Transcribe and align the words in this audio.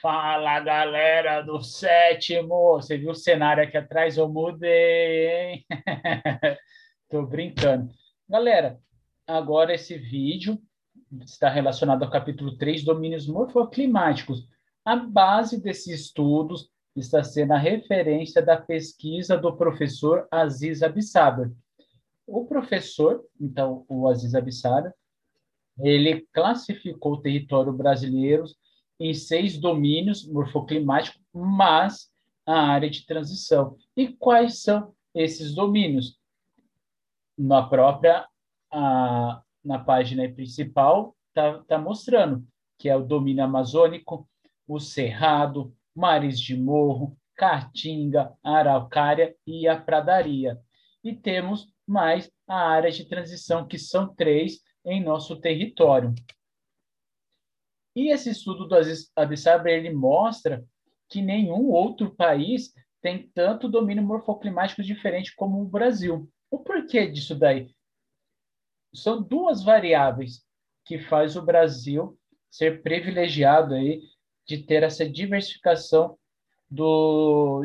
Fala, 0.00 0.58
galera 0.60 1.42
do 1.42 1.60
sétimo! 1.60 2.72
Você 2.76 2.96
viu 2.96 3.10
o 3.10 3.14
cenário 3.14 3.62
aqui 3.62 3.76
atrás? 3.76 4.16
Eu 4.16 4.30
mudei, 4.30 5.28
hein? 5.28 5.66
Tô 7.10 7.26
brincando. 7.26 7.92
Galera, 8.26 8.80
agora 9.26 9.74
esse 9.74 9.98
vídeo 9.98 10.58
está 11.22 11.50
relacionado 11.50 12.02
ao 12.02 12.10
capítulo 12.10 12.56
3, 12.56 12.82
domínios 12.82 13.26
morfoclimáticos. 13.26 14.48
A 14.86 14.96
base 14.96 15.60
desses 15.60 16.00
estudos 16.00 16.70
está 16.96 17.22
sendo 17.22 17.52
a 17.52 17.58
referência 17.58 18.40
da 18.40 18.56
pesquisa 18.56 19.36
do 19.36 19.54
professor 19.54 20.26
Aziz 20.30 20.82
Abissaber. 20.82 21.52
O 22.26 22.46
professor, 22.46 23.22
então, 23.38 23.84
o 23.86 24.08
Aziz 24.08 24.34
Abissaber, 24.34 24.94
ele 25.78 26.26
classificou 26.32 27.14
o 27.14 27.20
território 27.20 27.72
brasileiro 27.72 28.44
em 29.00 29.14
seis 29.14 29.58
domínios 29.58 30.30
morfoclimáticos, 30.30 31.20
mas 31.32 32.10
a 32.46 32.60
área 32.60 32.90
de 32.90 33.06
transição. 33.06 33.76
E 33.96 34.08
quais 34.08 34.62
são 34.62 34.94
esses 35.14 35.54
domínios? 35.54 36.20
Na 37.36 37.66
própria, 37.66 38.28
a, 38.70 39.42
na 39.64 39.78
página 39.78 40.28
principal, 40.28 41.16
está 41.30 41.58
tá 41.60 41.78
mostrando 41.78 42.46
que 42.80 42.88
é 42.88 42.96
o 42.96 43.04
domínio 43.04 43.44
amazônico, 43.44 44.26
o 44.66 44.80
cerrado, 44.80 45.74
mares 45.94 46.40
de 46.40 46.56
morro, 46.56 47.14
caatinga, 47.36 48.32
araucária 48.42 49.36
e 49.46 49.68
a 49.68 49.78
pradaria. 49.78 50.58
E 51.04 51.14
temos 51.14 51.70
mais 51.86 52.30
a 52.48 52.56
área 52.56 52.90
de 52.90 53.04
transição, 53.04 53.66
que 53.66 53.78
são 53.78 54.14
três 54.14 54.60
em 54.84 55.02
nosso 55.02 55.36
território. 55.40 56.14
E 57.94 58.12
esse 58.12 58.30
estudo 58.30 58.66
do 58.66 58.74
Aziz 58.74 59.10
Abissaber, 59.16 59.72
ele 59.72 59.92
mostra 59.92 60.64
que 61.08 61.20
nenhum 61.20 61.70
outro 61.70 62.14
país 62.14 62.72
tem 63.02 63.28
tanto 63.34 63.68
domínio 63.68 64.02
morfoclimático 64.02 64.82
diferente 64.82 65.34
como 65.34 65.60
o 65.60 65.68
Brasil. 65.68 66.30
O 66.50 66.58
porquê 66.58 67.06
disso 67.06 67.34
daí? 67.34 67.74
São 68.94 69.22
duas 69.22 69.62
variáveis 69.62 70.44
que 70.84 70.98
faz 70.98 71.36
o 71.36 71.42
Brasil 71.42 72.18
ser 72.50 72.82
privilegiado 72.82 73.74
aí 73.74 74.02
de 74.46 74.58
ter 74.58 74.82
essa 74.82 75.08
diversificação 75.08 76.18
do, 76.68 77.64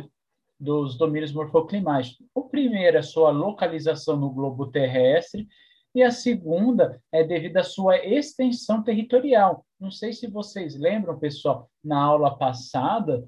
dos 0.59 0.97
domínios 0.97 1.31
morfoclimáticos. 1.31 2.25
O 2.33 2.43
primeiro 2.43 2.97
é 2.97 3.01
sua 3.01 3.31
localização 3.31 4.17
no 4.17 4.29
globo 4.29 4.71
terrestre 4.71 5.47
e 5.93 6.03
a 6.03 6.11
segunda 6.11 7.01
é 7.11 7.23
devido 7.23 7.57
à 7.57 7.63
sua 7.63 7.97
extensão 7.97 8.83
territorial. 8.83 9.64
Não 9.79 9.91
sei 9.91 10.13
se 10.13 10.27
vocês 10.27 10.75
lembram, 10.75 11.19
pessoal, 11.19 11.69
na 11.83 12.01
aula 12.01 12.37
passada, 12.37 13.27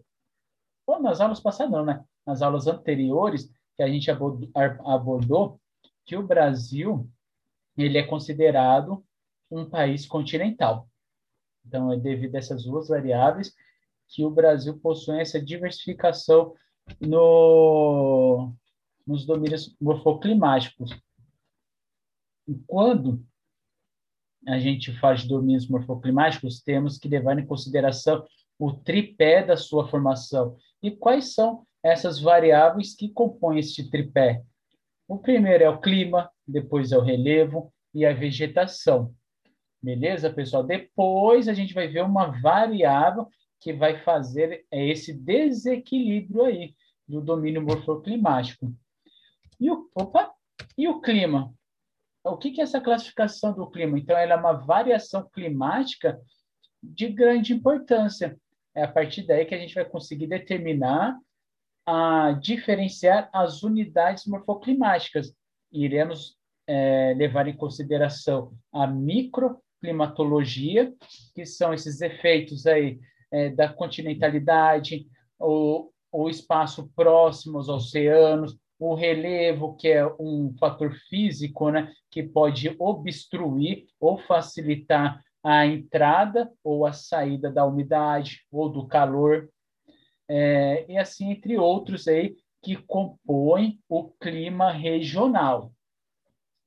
ou 0.86 1.02
nas 1.02 1.20
aulas 1.20 1.40
passadas 1.40 1.72
não, 1.72 1.86
né? 1.86 2.03
Nas 2.26 2.42
aulas 2.42 2.67
anteriores, 2.67 3.52
que 3.76 3.84
a 3.84 3.88
gente 3.88 4.09
abordou, 4.09 5.59
que 6.06 6.16
o 6.16 6.25
Brasil 6.25 7.09
ele 7.78 7.98
é 7.98 8.03
considerado 8.03 9.06
um 9.52 9.70
país 9.70 10.06
continental. 10.06 10.90
Então, 11.66 11.92
é 11.92 11.98
devido 11.98 12.36
a 12.36 12.40
essas 12.40 12.64
duas 12.64 12.88
variáveis 12.88 13.53
que 14.08 14.23
o 14.25 14.31
Brasil 14.31 14.80
possui 14.80 15.20
essa 15.20 15.40
diversificação 15.40 16.56
no, 17.00 18.53
nos 19.06 19.25
domínios 19.25 19.75
morfoclimáticos. 19.80 20.92
E 22.48 22.56
quando 22.66 23.23
a 24.48 24.58
gente 24.59 24.98
faz 24.98 25.26
domínios 25.26 25.67
morfoclimáticos, 25.67 26.62
temos 26.62 26.98
que 26.98 27.09
levar 27.09 27.38
em 27.38 27.45
consideração 27.45 28.26
o 28.58 28.72
tripé 28.72 29.44
da 29.44 29.58
sua 29.58 29.88
formação. 29.90 30.56
E 30.81 30.90
quais 30.90 31.34
são 31.34 31.66
essas 31.84 32.20
variáveis 32.20 32.95
que 32.95 33.09
compõem 33.09 33.59
este 33.59 33.90
tripé? 33.90 34.42
O 35.06 35.18
primeiro 35.18 35.66
é 35.66 35.70
o 35.70 35.80
clima, 35.80 36.31
depois 36.47 36.94
é 36.94 36.97
o 36.97 37.02
relevo 37.02 37.74
e 37.94 38.06
a 38.06 38.13
vegetação. 38.13 39.13
Beleza, 39.84 40.30
pessoal? 40.30 40.64
Depois 40.64 41.50
a 41.50 41.53
gente 41.53 41.74
vai 41.74 41.90
ver 41.90 42.03
uma 42.03 42.28
variável 42.41 43.28
que 43.59 43.74
vai 43.74 44.02
fazer 44.03 44.66
esse 44.72 45.14
desequilíbrio 45.14 46.46
aí 46.46 46.74
do 47.06 47.22
domínio 47.22 47.62
morfoclimático. 47.62 48.74
E 49.59 49.69
o, 49.69 49.90
opa, 49.94 50.31
e 50.78 50.88
o 50.88 51.02
clima? 51.02 51.53
O 52.30 52.38
que, 52.38 52.52
que 52.52 52.62
é 52.62 52.64
essa 52.64 52.82
classificação 52.82 53.54
do 53.54 53.70
clima? 53.70 53.98
Então, 53.98 54.18
ela 54.18 54.34
é 54.34 54.38
uma 54.38 54.54
variação 54.54 55.28
climática 55.30 56.20
de 56.82 57.10
grande 57.10 57.54
importância. 57.54 58.38
É 58.76 58.84
a 58.84 58.88
partir 58.88 59.24
daí 59.24 59.46
que 59.46 59.56
a 59.56 59.58
gente 59.58 59.74
vai 59.74 59.86
conseguir 59.86 60.28
determinar, 60.28 61.18
a 61.86 62.34
diferenciar 62.34 63.30
as 63.34 63.64
unidades 63.64 64.26
morfoclimáticas. 64.26 65.34
Iremos 65.72 66.38
é, 66.68 67.14
levar 67.18 67.48
em 67.48 67.56
consideração 67.56 68.54
a 68.74 68.86
microclimatologia, 68.86 70.94
que 71.34 71.46
são 71.46 71.74
esses 71.74 72.02
efeitos 72.02 72.68
aí 72.68 73.00
é, 73.32 73.50
da 73.50 73.70
continentalidade, 73.70 75.08
o, 75.40 75.90
o 76.12 76.30
espaço 76.30 76.92
próximo 76.96 77.58
aos 77.58 77.70
oceanos, 77.70 78.58
o 78.80 78.94
relevo, 78.94 79.76
que 79.76 79.90
é 79.90 80.06
um 80.20 80.54
fator 80.60 80.94
físico, 81.10 81.70
né, 81.70 81.92
que 82.12 82.22
pode 82.22 82.76
obstruir 82.78 83.86
ou 84.00 84.18
facilitar 84.18 85.22
a 85.44 85.66
entrada 85.66 86.52
ou 86.64 86.86
a 86.86 86.94
saída 86.94 87.50
da 87.52 87.66
umidade 87.66 88.46
ou 88.52 88.70
do 88.70 88.88
calor, 88.88 89.50
é, 90.30 90.86
e 90.90 90.98
assim 90.98 91.32
entre 91.32 91.58
outros 91.58 92.08
aí 92.08 92.36
que 92.62 92.76
compõem 92.76 93.80
o 93.88 94.10
clima 94.20 94.72
regional. 94.72 95.72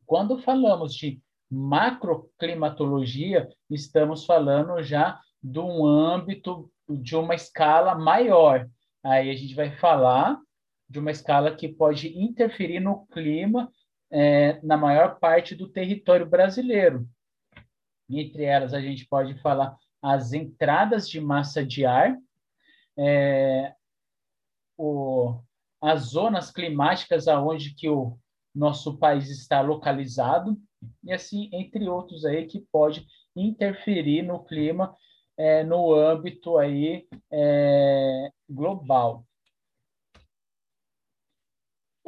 Quando 0.07 0.39
falamos 0.39 0.95
de 0.95 1.21
macroclimatologia, 1.51 3.49
estamos 3.69 4.25
falando 4.25 4.83
já 4.83 5.21
de 5.43 5.59
um 5.59 5.85
âmbito 5.85 6.71
de 6.89 7.17
uma 7.17 7.35
escala 7.35 7.95
maior. 7.95 8.69
Aí 9.03 9.31
a 9.31 9.35
gente 9.35 9.55
vai 9.55 9.77
falar 9.77 10.39
de 10.91 10.99
uma 10.99 11.13
escala 11.13 11.55
que 11.55 11.69
pode 11.69 12.09
interferir 12.19 12.81
no 12.81 13.07
clima 13.07 13.73
é, 14.11 14.61
na 14.61 14.77
maior 14.77 15.21
parte 15.21 15.55
do 15.55 15.69
território 15.69 16.27
brasileiro. 16.27 17.09
Entre 18.09 18.43
elas, 18.43 18.75
a 18.75 18.81
gente 18.81 19.07
pode 19.07 19.41
falar 19.41 19.77
as 20.03 20.33
entradas 20.33 21.09
de 21.09 21.21
massa 21.21 21.65
de 21.65 21.87
ar, 21.87 22.19
é, 22.99 23.73
o, 24.77 25.41
as 25.81 26.07
zonas 26.07 26.51
climáticas 26.51 27.29
aonde 27.29 27.73
que 27.73 27.89
o 27.89 28.19
nosso 28.53 28.99
país 28.99 29.31
está 29.31 29.61
localizado, 29.61 30.61
e 31.05 31.13
assim, 31.13 31.49
entre 31.53 31.89
outros 31.89 32.25
aí 32.25 32.47
que 32.47 32.67
pode 32.73 33.07
interferir 33.37 34.23
no 34.23 34.43
clima 34.43 34.97
é, 35.37 35.63
no 35.63 35.95
âmbito 35.95 36.59
aí 36.59 37.07
é, 37.31 38.33
global. 38.49 39.25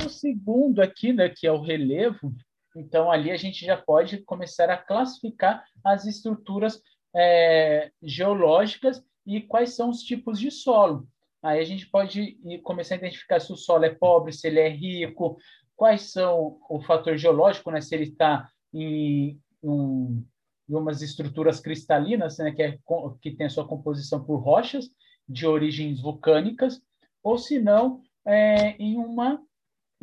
O 0.05 0.09
segundo 0.09 0.81
aqui, 0.81 1.13
né, 1.13 1.29
que 1.29 1.47
é 1.47 1.53
o 1.53 1.61
relevo, 1.61 2.35
então 2.77 3.11
ali 3.11 3.31
a 3.31 3.37
gente 3.37 3.65
já 3.65 3.77
pode 3.77 4.19
começar 4.25 4.71
a 4.71 4.77
classificar 4.77 5.65
as 5.85 6.07
estruturas 6.07 6.81
é, 7.15 7.91
geológicas 8.03 9.05
e 9.27 9.41
quais 9.41 9.75
são 9.75 9.91
os 9.91 10.03
tipos 10.03 10.41
de 10.41 10.51
solo. 10.51 11.07
Aí 11.43 11.61
a 11.61 11.65
gente 11.65 11.89
pode 11.89 12.39
começar 12.63 12.95
a 12.95 12.99
identificar 12.99 13.41
se 13.41 13.53
o 13.53 13.57
solo 13.57 13.85
é 13.85 13.91
pobre, 13.91 14.33
se 14.33 14.47
ele 14.47 14.61
é 14.61 14.69
rico, 14.69 15.37
quais 15.77 16.13
são 16.13 16.59
o 16.69 16.81
fator 16.81 17.17
geológico, 17.17 17.71
né, 17.71 17.81
se 17.81 17.95
ele 17.95 18.05
está 18.05 18.49
em, 18.73 19.41
um, 19.63 20.25
em 20.69 20.75
umas 20.75 21.03
estruturas 21.03 21.61
cristalinas, 21.61 22.39
né, 22.39 22.53
que, 22.53 22.63
é, 22.63 22.79
que 23.21 23.33
tem 23.33 23.47
a 23.47 23.51
sua 23.51 23.67
composição 23.67 24.25
por 24.25 24.37
rochas 24.37 24.89
de 25.29 25.47
origens 25.47 26.01
vulcânicas, 26.01 26.81
ou 27.23 27.39
se 27.39 27.59
não, 27.59 28.01
é, 28.25 28.77
em 28.79 28.97
uma 28.97 29.41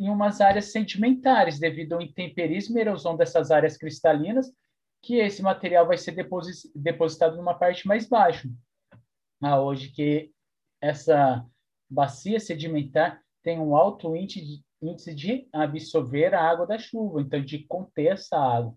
em 0.00 0.08
umas 0.08 0.40
áreas 0.40 0.72
sedimentares, 0.72 1.58
devido 1.58 1.92
ao 1.92 2.00
intemperismo 2.00 2.78
e 2.78 2.80
erosão 2.80 3.16
dessas 3.16 3.50
áreas 3.50 3.76
cristalinas, 3.76 4.50
que 5.02 5.16
esse 5.16 5.42
material 5.42 5.86
vai 5.86 5.98
ser 5.98 6.16
depositado 6.74 7.36
numa 7.36 7.52
parte 7.52 7.86
mais 7.86 8.08
baixa. 8.08 8.48
Aonde 9.42 9.90
que 9.90 10.32
essa 10.80 11.44
bacia 11.88 12.40
sedimentar 12.40 13.20
tem 13.42 13.58
um 13.58 13.76
alto 13.76 14.16
índice 14.16 15.14
de 15.14 15.46
absorver 15.52 16.34
a 16.34 16.42
água 16.42 16.66
da 16.66 16.78
chuva, 16.78 17.20
então 17.20 17.42
de 17.42 17.58
conter 17.66 18.12
essa 18.12 18.38
água. 18.38 18.74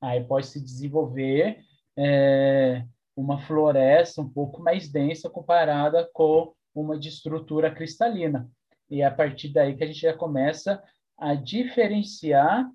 Aí 0.00 0.24
pode 0.24 0.46
se 0.46 0.58
desenvolver 0.58 1.62
é, 1.98 2.86
uma 3.14 3.38
floresta 3.42 4.22
um 4.22 4.28
pouco 4.28 4.62
mais 4.62 4.88
densa 4.88 5.28
comparada 5.28 6.08
com 6.14 6.54
uma 6.74 6.98
de 6.98 7.10
estrutura 7.10 7.70
cristalina. 7.70 8.50
E 8.92 9.00
é 9.00 9.06
a 9.06 9.10
partir 9.10 9.48
daí 9.48 9.74
que 9.74 9.82
a 9.82 9.86
gente 9.86 10.00
já 10.00 10.12
começa 10.12 10.82
a 11.16 11.34
diferenciar 11.34 12.70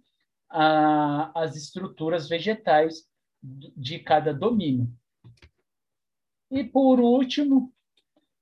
a, 0.50 1.32
as 1.40 1.56
estruturas 1.56 2.28
vegetais 2.28 3.04
de 3.44 4.00
cada 4.00 4.34
domínio. 4.34 4.92
E 6.50 6.64
por 6.64 7.00
último, 7.00 7.72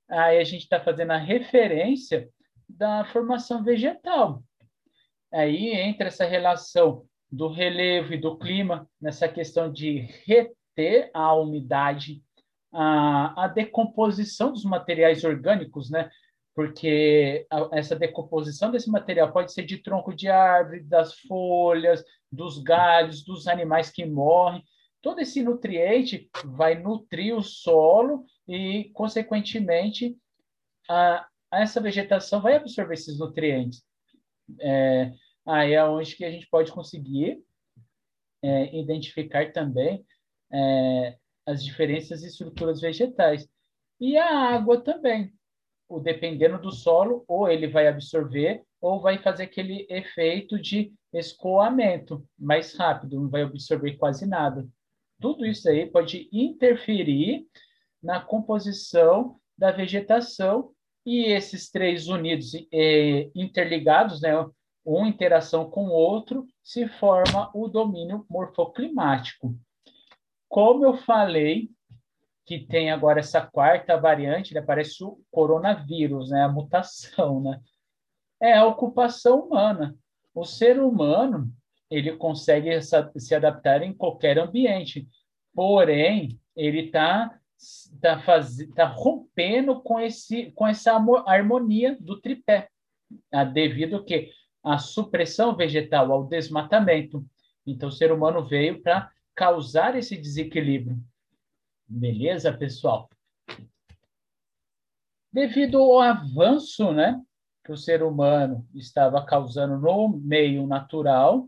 aí 0.07 0.37
a 0.37 0.43
gente 0.45 0.61
está 0.61 0.79
fazendo 0.79 1.11
a 1.11 1.17
referência 1.17 2.29
da 2.69 3.03
formação 3.03 3.61
vegetal. 3.61 4.41
Aí 5.33 5.71
entra 5.71 6.07
essa 6.07 6.23
relação 6.23 7.05
do 7.29 7.49
relevo 7.49 8.13
e 8.13 8.17
do 8.17 8.37
clima, 8.37 8.89
nessa 9.01 9.27
questão 9.27 9.69
de 9.69 10.07
reter 10.25 11.11
a 11.13 11.33
umidade, 11.33 12.23
a, 12.71 13.43
a 13.43 13.47
decomposição 13.49 14.53
dos 14.53 14.63
materiais 14.63 15.25
orgânicos, 15.25 15.89
né? 15.89 16.09
Porque 16.55 17.45
essa 17.73 17.97
decomposição 17.97 18.71
desse 18.71 18.89
material 18.89 19.31
pode 19.31 19.51
ser 19.51 19.63
de 19.63 19.77
tronco 19.77 20.15
de 20.15 20.29
árvore, 20.29 20.83
das 20.83 21.19
folhas, 21.19 22.01
dos 22.31 22.59
galhos, 22.59 23.25
dos 23.25 23.47
animais 23.47 23.89
que 23.89 24.05
morrem. 24.05 24.63
Todo 25.01 25.19
esse 25.19 25.43
nutriente 25.43 26.29
vai 26.45 26.75
nutrir 26.75 27.35
o 27.35 27.43
solo 27.43 28.25
e, 28.47 28.89
consequentemente, 28.93 30.17
a, 30.89 31.27
essa 31.51 31.81
vegetação 31.81 32.41
vai 32.41 32.55
absorver 32.55 32.93
esses 32.93 33.19
nutrientes. 33.19 33.83
É, 34.61 35.11
aí 35.45 35.73
é 35.73 35.83
onde 35.83 36.15
que 36.15 36.23
a 36.23 36.31
gente 36.31 36.47
pode 36.47 36.71
conseguir 36.71 37.43
é, 38.41 38.77
identificar 38.77 39.51
também 39.51 40.05
é, 40.51 41.17
as 41.45 41.63
diferenças 41.63 42.23
e 42.23 42.27
estruturas 42.27 42.79
vegetais. 42.79 43.47
E 43.99 44.17
a 44.17 44.55
água 44.55 44.81
também. 44.81 45.33
O, 45.87 45.99
dependendo 45.99 46.59
do 46.59 46.71
solo, 46.71 47.23
ou 47.27 47.47
ele 47.47 47.67
vai 47.67 47.87
absorver, 47.87 48.63
ou 48.81 48.99
vai 48.99 49.17
fazer 49.19 49.43
aquele 49.43 49.85
efeito 49.89 50.59
de 50.59 50.91
escoamento 51.13 52.23
mais 52.37 52.75
rápido, 52.75 53.19
não 53.19 53.29
vai 53.29 53.43
absorver 53.43 53.95
quase 53.97 54.25
nada. 54.25 54.67
Tudo 55.19 55.45
isso 55.45 55.69
aí 55.69 55.85
pode 55.85 56.27
interferir 56.31 57.45
na 58.01 58.19
composição 58.19 59.39
da 59.57 59.71
vegetação 59.71 60.71
e 61.05 61.25
esses 61.25 61.69
três 61.69 62.07
unidos 62.07 62.53
e 62.53 63.31
interligados, 63.35 64.21
né, 64.21 64.31
uma 64.83 65.07
interação 65.07 65.69
com 65.69 65.87
o 65.87 65.93
outro, 65.93 66.45
se 66.63 66.87
forma 66.87 67.49
o 67.53 67.67
domínio 67.67 68.25
morfoclimático. 68.29 69.55
Como 70.47 70.85
eu 70.85 70.97
falei, 70.97 71.69
que 72.45 72.59
tem 72.59 72.91
agora 72.91 73.19
essa 73.19 73.41
quarta 73.41 73.97
variante, 73.97 74.53
né, 74.53 74.61
parece 74.61 75.03
o 75.03 75.19
coronavírus, 75.31 76.29
né, 76.29 76.43
a 76.43 76.49
mutação, 76.49 77.41
né? 77.41 77.59
É 78.41 78.53
a 78.53 78.65
ocupação 78.65 79.39
humana. 79.39 79.95
O 80.33 80.43
ser 80.43 80.79
humano, 80.79 81.51
ele 81.89 82.15
consegue 82.17 82.69
se 82.81 83.33
adaptar 83.33 83.81
em 83.81 83.93
qualquer 83.93 84.37
ambiente, 84.37 85.07
porém, 85.53 86.39
ele 86.55 86.87
está 86.87 87.39
está 87.57 88.19
faz... 88.19 88.57
tá 88.75 88.85
rompendo 88.85 89.81
com 89.81 89.99
esse 89.99 90.51
com 90.51 90.67
essa 90.67 90.91
harmonia 91.25 91.97
do 91.99 92.19
tripé, 92.19 92.69
ah, 93.31 93.45
devido 93.45 94.03
que 94.03 94.29
a 94.63 94.77
supressão 94.77 95.55
vegetal, 95.55 96.11
ao 96.11 96.25
desmatamento. 96.25 97.25
Então, 97.65 97.89
o 97.89 97.91
ser 97.91 98.11
humano 98.11 98.43
veio 98.43 98.81
para 98.81 99.09
causar 99.35 99.95
esse 99.95 100.17
desequilíbrio. 100.17 100.97
Beleza, 101.87 102.51
pessoal? 102.51 103.09
Devido 105.31 105.77
ao 105.79 105.99
avanço, 105.99 106.91
né, 106.91 107.21
que 107.63 107.71
o 107.71 107.77
ser 107.77 108.01
humano 108.01 108.67
estava 108.73 109.23
causando 109.25 109.77
no 109.77 110.09
meio 110.09 110.65
natural, 110.65 111.47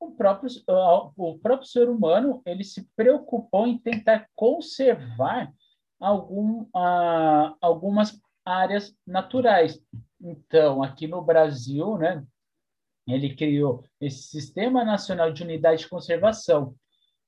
o 0.00 0.10
próprio, 0.12 0.50
o 1.16 1.38
próprio 1.38 1.68
ser 1.68 1.88
humano 1.88 2.42
ele 2.44 2.64
se 2.64 2.88
preocupou 2.96 3.66
em 3.66 3.78
tentar 3.78 4.28
conservar 4.34 5.52
algum, 6.00 6.62
uh, 6.62 7.56
algumas 7.60 8.20
áreas 8.44 8.94
naturais. 9.06 9.80
Então, 10.20 10.82
aqui 10.82 11.06
no 11.06 11.22
Brasil, 11.22 11.96
né, 11.96 12.24
ele 13.06 13.34
criou 13.34 13.84
esse 14.00 14.22
Sistema 14.24 14.84
Nacional 14.84 15.32
de 15.32 15.42
Unidade 15.42 15.82
de 15.82 15.88
Conservação. 15.88 16.74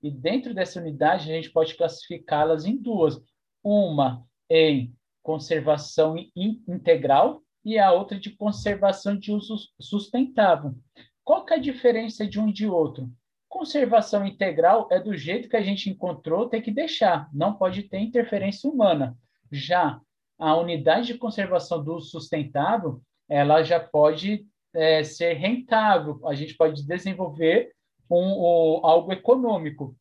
E 0.06 0.10
dentro 0.10 0.54
dessa 0.54 0.78
unidade, 0.80 1.28
a 1.28 1.34
gente 1.34 1.50
pode 1.50 1.74
classificá-las 1.74 2.64
em 2.64 2.76
duas. 2.76 3.20
Uma 3.60 4.24
em 4.48 4.94
conservação 5.20 6.14
integral 6.36 7.42
e 7.64 7.76
a 7.76 7.90
outra 7.90 8.16
de 8.16 8.30
conservação 8.30 9.18
de 9.18 9.32
uso 9.32 9.56
sustentável. 9.80 10.76
Qual 11.24 11.44
que 11.44 11.54
é 11.54 11.56
a 11.56 11.60
diferença 11.60 12.24
de 12.24 12.38
um 12.38 12.48
e 12.48 12.52
de 12.52 12.68
outro? 12.68 13.10
Conservação 13.48 14.24
integral 14.24 14.86
é 14.92 15.00
do 15.00 15.16
jeito 15.16 15.48
que 15.48 15.56
a 15.56 15.62
gente 15.62 15.90
encontrou, 15.90 16.48
tem 16.48 16.62
que 16.62 16.70
deixar, 16.70 17.28
não 17.32 17.54
pode 17.54 17.82
ter 17.82 17.98
interferência 17.98 18.70
humana. 18.70 19.18
Já 19.50 20.00
a 20.38 20.56
unidade 20.56 21.08
de 21.08 21.18
conservação 21.18 21.82
do 21.82 21.96
uso 21.96 22.10
sustentável, 22.10 23.02
ela 23.28 23.64
já 23.64 23.80
pode 23.80 24.46
é, 24.72 25.02
ser 25.02 25.32
rentável, 25.32 26.20
a 26.28 26.34
gente 26.34 26.56
pode 26.56 26.86
desenvolver 26.86 27.72
um, 28.10 28.86
algo 28.86 29.12
econômico. 29.12 29.96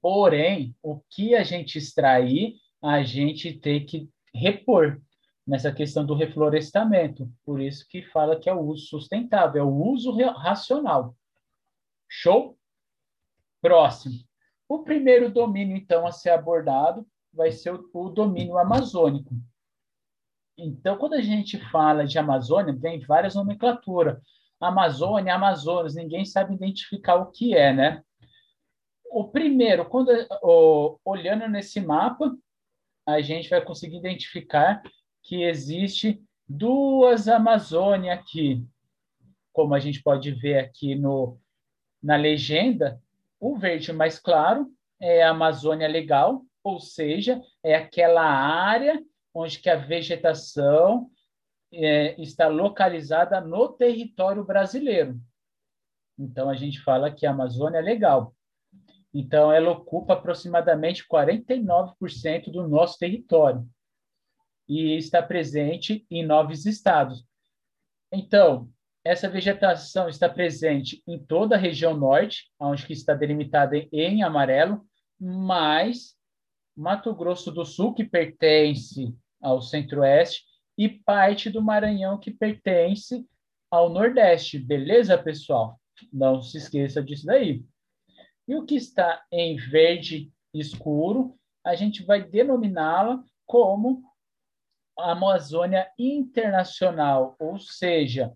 Porém, 0.00 0.74
o 0.82 1.00
que 1.10 1.34
a 1.34 1.42
gente 1.42 1.78
extrair, 1.78 2.56
a 2.82 3.02
gente 3.02 3.52
tem 3.52 3.84
que 3.84 4.08
repor 4.34 5.00
nessa 5.46 5.72
questão 5.72 6.04
do 6.04 6.14
reflorestamento. 6.14 7.30
Por 7.44 7.60
isso 7.60 7.86
que 7.88 8.02
fala 8.02 8.38
que 8.38 8.50
é 8.50 8.54
o 8.54 8.60
uso 8.60 8.86
sustentável, 8.86 9.62
é 9.62 9.64
o 9.64 9.74
uso 9.74 10.10
racional. 10.32 11.14
Show? 12.08 12.58
Próximo. 13.60 14.16
O 14.68 14.80
primeiro 14.80 15.30
domínio, 15.30 15.76
então, 15.76 16.06
a 16.06 16.12
ser 16.12 16.30
abordado 16.30 17.06
vai 17.32 17.52
ser 17.52 17.72
o, 17.72 17.88
o 17.92 18.08
domínio 18.08 18.58
amazônico. 18.58 19.34
Então, 20.58 20.96
quando 20.96 21.14
a 21.14 21.20
gente 21.20 21.58
fala 21.70 22.06
de 22.06 22.18
Amazônia, 22.18 22.74
vem 22.74 22.98
várias 23.00 23.34
nomenclaturas. 23.34 24.18
Amazônia, 24.60 25.34
Amazonas, 25.34 25.94
ninguém 25.94 26.24
sabe 26.24 26.54
identificar 26.54 27.16
o 27.16 27.30
que 27.30 27.54
é, 27.54 27.72
né? 27.72 28.02
O 29.10 29.28
primeiro, 29.28 29.84
quando 29.84 30.10
o, 30.42 30.98
olhando 31.04 31.48
nesse 31.48 31.80
mapa, 31.80 32.34
a 33.06 33.20
gente 33.20 33.48
vai 33.48 33.64
conseguir 33.64 33.96
identificar 33.96 34.82
que 35.22 35.42
existe 35.42 36.22
duas 36.48 37.28
Amazônia 37.28 38.14
aqui. 38.14 38.64
Como 39.52 39.74
a 39.74 39.78
gente 39.78 40.02
pode 40.02 40.32
ver 40.32 40.58
aqui 40.58 40.94
no, 40.94 41.38
na 42.02 42.16
legenda, 42.16 43.00
o 43.40 43.56
verde 43.56 43.92
mais 43.92 44.18
claro 44.18 44.66
é 45.00 45.22
a 45.22 45.30
Amazônia 45.30 45.88
legal, 45.88 46.42
ou 46.62 46.80
seja, 46.80 47.40
é 47.62 47.74
aquela 47.74 48.24
área 48.24 49.02
onde 49.32 49.58
que 49.58 49.68
a 49.68 49.76
vegetação 49.76 51.10
é, 51.72 52.20
está 52.20 52.48
localizada 52.48 53.40
no 53.40 53.68
território 53.68 54.44
brasileiro. 54.44 55.20
Então, 56.18 56.48
a 56.48 56.54
gente 56.54 56.80
fala 56.80 57.10
que 57.10 57.26
a 57.26 57.30
Amazônia 57.30 57.78
é 57.78 57.82
legal. 57.82 58.34
Então, 59.12 59.52
ela 59.52 59.70
ocupa 59.70 60.14
aproximadamente 60.14 61.06
49% 61.06 62.50
do 62.50 62.66
nosso 62.68 62.98
território 62.98 63.66
e 64.68 64.96
está 64.96 65.22
presente 65.22 66.06
em 66.10 66.24
nove 66.24 66.54
estados. 66.54 67.24
Então, 68.12 68.68
essa 69.04 69.28
vegetação 69.28 70.08
está 70.08 70.28
presente 70.28 71.02
em 71.06 71.18
toda 71.18 71.54
a 71.54 71.58
região 71.58 71.96
norte, 71.96 72.50
onde 72.58 72.92
está 72.92 73.14
delimitada 73.14 73.76
em 73.92 74.22
amarelo, 74.22 74.84
mas 75.18 76.16
Mato 76.76 77.14
Grosso 77.14 77.52
do 77.52 77.64
Sul, 77.64 77.94
que 77.94 78.04
pertence 78.04 79.14
ao 79.40 79.62
centro-oeste, 79.62 80.44
e 80.76 80.88
parte 80.88 81.50
do 81.50 81.62
Maranhão, 81.62 82.18
que 82.18 82.30
pertence 82.30 83.26
ao 83.70 83.88
nordeste. 83.88 84.58
Beleza, 84.58 85.16
pessoal? 85.16 85.80
Não 86.12 86.42
se 86.42 86.58
esqueça 86.58 87.02
disso 87.02 87.26
daí. 87.26 87.64
E 88.46 88.54
o 88.54 88.64
que 88.64 88.76
está 88.76 89.24
em 89.32 89.56
verde 89.56 90.30
escuro, 90.54 91.36
a 91.64 91.74
gente 91.74 92.04
vai 92.04 92.22
denominá-la 92.22 93.22
como 93.44 94.02
Amazônia 94.98 95.90
Internacional, 95.98 97.36
ou 97.38 97.58
seja, 97.58 98.32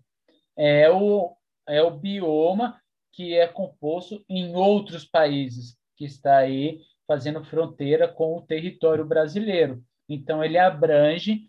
é 0.55 0.89
o, 0.89 1.35
é 1.67 1.81
o 1.81 1.91
bioma 1.91 2.79
que 3.11 3.35
é 3.35 3.47
composto 3.47 4.23
em 4.29 4.55
outros 4.55 5.05
países, 5.05 5.77
que 5.97 6.05
está 6.05 6.37
aí 6.37 6.79
fazendo 7.07 7.43
fronteira 7.43 8.07
com 8.07 8.37
o 8.37 8.41
território 8.41 9.05
brasileiro. 9.05 9.83
Então, 10.07 10.43
ele 10.43 10.57
abrange 10.57 11.41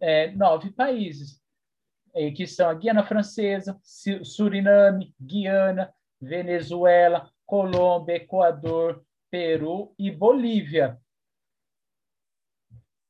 é, 0.00 0.30
nove 0.32 0.70
países, 0.70 1.40
que 2.36 2.46
são 2.46 2.68
a 2.68 2.74
Guiana 2.74 3.04
Francesa, 3.04 3.78
Suriname, 3.82 5.14
Guiana, 5.20 5.92
Venezuela, 6.20 7.30
Colômbia, 7.46 8.16
Equador, 8.16 9.04
Peru 9.30 9.94
e 9.98 10.10
Bolívia. 10.10 11.00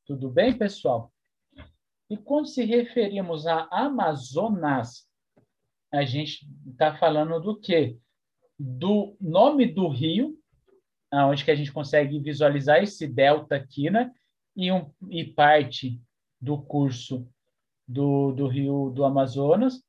Tudo 0.05 0.29
bem, 0.29 0.57
pessoal? 0.57 1.11
E 2.09 2.17
quando 2.17 2.47
se 2.47 2.63
referimos 2.63 3.47
a 3.47 3.67
Amazonas, 3.71 5.07
a 5.91 6.03
gente 6.03 6.47
está 6.69 6.95
falando 6.97 7.39
do 7.39 7.59
quê? 7.59 7.97
Do 8.59 9.15
nome 9.19 9.65
do 9.65 9.87
rio, 9.87 10.37
onde 11.13 11.43
que 11.43 11.51
a 11.51 11.55
gente 11.55 11.71
consegue 11.71 12.19
visualizar 12.19 12.83
esse 12.83 13.07
delta 13.07 13.55
aqui, 13.55 13.89
né? 13.89 14.11
E, 14.55 14.71
um, 14.71 14.91
e 15.09 15.25
parte 15.25 16.01
do 16.41 16.61
curso 16.61 17.27
do, 17.87 18.31
do 18.31 18.47
rio 18.47 18.89
do 18.89 19.05
Amazonas, 19.05 19.83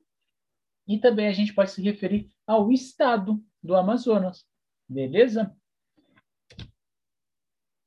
e 0.87 0.99
também 0.99 1.28
a 1.28 1.32
gente 1.32 1.54
pode 1.54 1.71
se 1.71 1.80
referir 1.80 2.28
ao 2.47 2.71
estado 2.71 3.42
do 3.62 3.76
Amazonas, 3.76 4.44
beleza? 4.88 5.54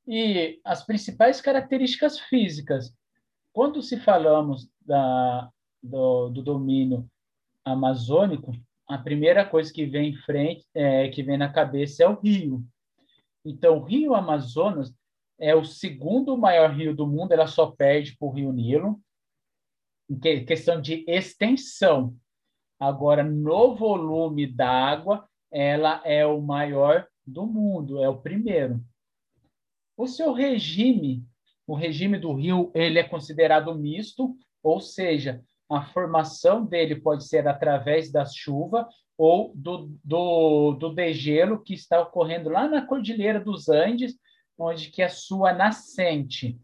E 0.07 0.59
as 0.63 0.85
principais 0.85 1.41
características 1.41 2.19
físicas. 2.19 2.95
Quando 3.51 3.81
se 3.81 3.99
falamos 3.99 4.69
da, 4.81 5.49
do, 5.81 6.29
do 6.29 6.41
domínio 6.41 7.09
amazônico, 7.63 8.53
a 8.87 8.97
primeira 8.97 9.43
coisa 9.45 9.73
que 9.73 9.85
vem 9.85 10.11
em 10.11 10.15
frente, 10.17 10.65
é, 10.73 11.09
que 11.09 11.23
vem 11.23 11.37
na 11.37 11.51
cabeça 11.51 12.03
é 12.03 12.07
o 12.07 12.19
rio. 12.19 12.63
Então, 13.43 13.77
o 13.77 13.83
rio 13.83 14.13
Amazonas 14.13 14.93
é 15.39 15.55
o 15.55 15.63
segundo 15.63 16.37
maior 16.37 16.71
rio 16.71 16.95
do 16.95 17.07
mundo, 17.07 17.31
ela 17.31 17.47
só 17.47 17.71
perde 17.71 18.15
para 18.17 18.27
o 18.27 18.31
rio 18.31 18.51
Nilo, 18.51 18.99
em 20.09 20.45
questão 20.45 20.79
de 20.79 21.03
extensão. 21.07 22.15
Agora, 22.79 23.23
no 23.23 23.75
volume 23.75 24.45
d'água, 24.45 25.27
ela 25.51 26.01
é 26.05 26.25
o 26.25 26.41
maior 26.41 27.07
do 27.25 27.45
mundo, 27.45 28.01
é 28.03 28.09
o 28.09 28.21
primeiro. 28.21 28.83
O 29.97 30.07
seu 30.07 30.33
regime, 30.33 31.25
o 31.65 31.73
regime 31.73 32.19
do 32.19 32.33
rio, 32.33 32.71
ele 32.75 32.99
é 32.99 33.03
considerado 33.03 33.73
misto, 33.73 34.37
ou 34.61 34.79
seja, 34.79 35.41
a 35.69 35.81
formação 35.81 36.65
dele 36.65 36.95
pode 36.95 37.27
ser 37.27 37.47
através 37.47 38.11
da 38.11 38.25
chuva 38.25 38.87
ou 39.17 39.53
do, 39.55 39.89
do, 40.03 40.71
do 40.73 40.89
degelo 40.93 41.63
que 41.63 41.73
está 41.73 42.01
ocorrendo 42.01 42.49
lá 42.49 42.67
na 42.67 42.85
Cordilheira 42.85 43.39
dos 43.39 43.69
Andes, 43.69 44.15
onde 44.57 44.89
que 44.89 45.01
é 45.01 45.05
a 45.05 45.09
sua 45.09 45.53
nascente. 45.53 46.59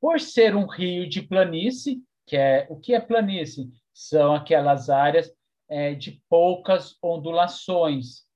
Por 0.00 0.20
ser 0.20 0.54
um 0.54 0.66
rio 0.66 1.08
de 1.08 1.22
planície, 1.22 2.02
que 2.26 2.36
é 2.36 2.66
o 2.70 2.78
que 2.78 2.94
é 2.94 3.00
planície? 3.00 3.70
São 3.92 4.34
aquelas 4.34 4.88
áreas 4.88 5.32
é, 5.68 5.94
de 5.94 6.22
poucas 6.28 6.96
ondulações. 7.02 8.26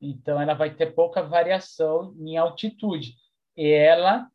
Então, 0.00 0.40
ela 0.40 0.54
vai 0.54 0.74
ter 0.74 0.94
pouca 0.94 1.22
variação 1.22 2.14
em 2.18 2.36
altitude. 2.36 3.14
E 3.56 3.66
ela 3.66 4.30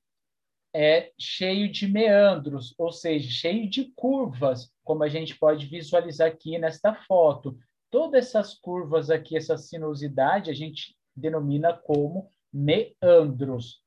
é 0.74 1.12
cheio 1.18 1.72
de 1.72 1.88
meandros, 1.88 2.74
ou 2.78 2.92
seja, 2.92 3.30
cheio 3.30 3.70
de 3.70 3.86
curvas, 3.96 4.72
como 4.84 5.04
a 5.04 5.08
gente 5.08 5.36
pode 5.38 5.66
visualizar 5.68 6.28
aqui 6.28 6.58
nesta 6.58 6.94
foto. 6.94 7.58
Todas 7.90 8.28
essas 8.28 8.56
curvas 8.56 9.10
aqui, 9.10 9.38
essa 9.38 9.58
sinuosidade, 9.58 10.50
a 10.50 10.54
gente 10.54 10.96
denomina 11.16 11.74
como 11.74 12.30
meandros. 12.54 13.82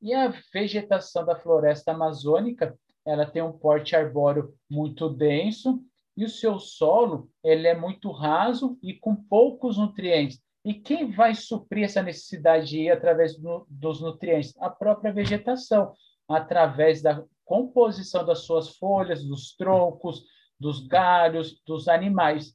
E 0.00 0.14
a 0.14 0.32
vegetação 0.52 1.24
da 1.24 1.36
floresta 1.36 1.92
amazônica, 1.92 2.78
ela 3.04 3.26
tem 3.26 3.42
um 3.42 3.52
porte 3.52 3.96
arbóreo 3.96 4.54
muito 4.70 5.08
denso 5.08 5.82
e 6.16 6.24
o 6.24 6.28
seu 6.28 6.58
solo 6.58 7.30
ele 7.44 7.66
é 7.66 7.76
muito 7.76 8.10
raso 8.10 8.78
e 8.82 8.94
com 8.94 9.14
poucos 9.14 9.78
nutrientes. 9.78 10.40
E 10.64 10.74
quem 10.74 11.10
vai 11.12 11.34
suprir 11.34 11.84
essa 11.84 12.02
necessidade 12.02 12.90
através 12.90 13.38
do, 13.38 13.66
dos 13.68 14.00
nutrientes? 14.00 14.54
A 14.58 14.68
própria 14.68 15.12
vegetação, 15.12 15.94
através 16.28 17.00
da 17.00 17.24
composição 17.44 18.24
das 18.24 18.40
suas 18.40 18.76
folhas, 18.76 19.24
dos 19.24 19.54
troncos, 19.56 20.24
dos 20.58 20.86
galhos, 20.86 21.62
dos 21.66 21.88
animais. 21.88 22.54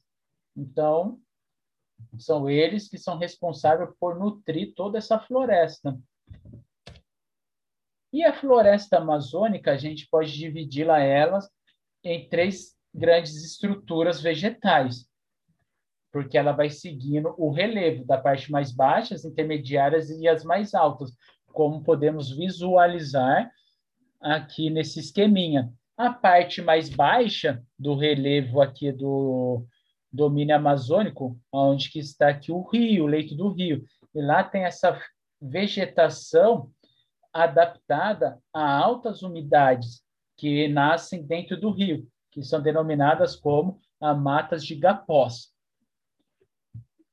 Então, 0.56 1.18
são 2.18 2.48
eles 2.48 2.88
que 2.88 2.98
são 2.98 3.18
responsáveis 3.18 3.90
por 3.98 4.18
nutrir 4.18 4.74
toda 4.74 4.98
essa 4.98 5.18
floresta. 5.18 5.98
E 8.12 8.22
a 8.24 8.32
floresta 8.32 8.98
amazônica, 8.98 9.72
a 9.72 9.76
gente 9.76 10.08
pode 10.08 10.32
dividi-la 10.32 11.00
elas 11.00 11.50
em 12.02 12.28
três 12.28 12.76
grandes 12.94 13.44
estruturas 13.44 14.20
vegetais 14.20 15.08
porque 16.14 16.38
ela 16.38 16.52
vai 16.52 16.70
seguindo 16.70 17.34
o 17.36 17.50
relevo 17.50 18.04
da 18.04 18.16
parte 18.16 18.52
mais 18.52 18.70
baixa, 18.70 19.16
as 19.16 19.24
intermediárias 19.24 20.10
e 20.10 20.28
as 20.28 20.44
mais 20.44 20.72
altas, 20.72 21.10
como 21.48 21.82
podemos 21.82 22.30
visualizar 22.30 23.50
aqui 24.20 24.70
nesse 24.70 25.00
esqueminha. 25.00 25.72
A 25.96 26.12
parte 26.12 26.62
mais 26.62 26.88
baixa 26.88 27.60
do 27.76 27.96
relevo 27.96 28.60
aqui 28.60 28.92
do 28.92 29.66
domínio 30.14 30.54
amazônico, 30.54 31.36
onde 31.52 31.90
que 31.90 31.98
está 31.98 32.28
aqui 32.28 32.52
o 32.52 32.62
rio, 32.62 33.04
o 33.04 33.08
leito 33.08 33.34
do 33.34 33.52
rio, 33.52 33.84
e 34.14 34.22
lá 34.22 34.44
tem 34.44 34.64
essa 34.64 35.00
vegetação 35.40 36.70
adaptada 37.32 38.38
a 38.52 38.78
altas 38.78 39.22
umidades 39.22 40.02
que 40.36 40.68
nascem 40.68 41.26
dentro 41.26 41.60
do 41.60 41.70
rio, 41.70 42.06
que 42.30 42.42
são 42.42 42.62
denominadas 42.62 43.34
como 43.34 43.80
a 44.00 44.14
matas 44.14 44.64
de 44.64 44.76
gapós. 44.76 45.52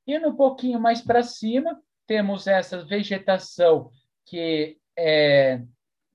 E 0.06 0.18
um 0.20 0.36
pouquinho 0.36 0.80
mais 0.80 1.02
para 1.02 1.24
cima, 1.24 1.82
temos 2.06 2.46
essa 2.46 2.84
vegetação 2.86 3.90
que 4.26 4.78
é 4.98 5.62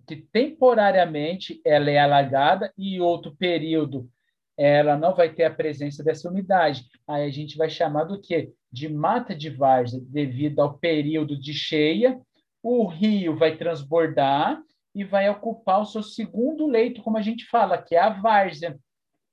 que 0.06 0.14
temporariamente 0.14 1.60
ela 1.64 1.90
é 1.90 1.98
alagada 1.98 2.72
e 2.78 3.00
outro 3.00 3.34
período 3.34 4.08
ela 4.56 4.96
não 4.96 5.14
vai 5.14 5.32
ter 5.32 5.44
a 5.44 5.54
presença 5.54 6.02
dessa 6.02 6.28
umidade. 6.28 6.86
Aí 7.06 7.24
a 7.24 7.30
gente 7.30 7.56
vai 7.56 7.68
chamar 7.68 8.04
do 8.04 8.20
quê? 8.20 8.52
De 8.72 8.88
mata 8.88 9.34
de 9.34 9.50
várzea, 9.50 10.00
devido 10.02 10.60
ao 10.60 10.78
período 10.78 11.38
de 11.38 11.52
cheia, 11.52 12.20
o 12.62 12.86
rio 12.86 13.36
vai 13.36 13.56
transbordar 13.56 14.60
e 14.94 15.04
vai 15.04 15.28
ocupar 15.28 15.82
o 15.82 15.84
seu 15.84 16.02
segundo 16.02 16.66
leito, 16.66 17.02
como 17.02 17.18
a 17.18 17.22
gente 17.22 17.44
fala, 17.46 17.80
que 17.80 17.94
é 17.94 18.00
a 18.00 18.08
várzea. 18.08 18.78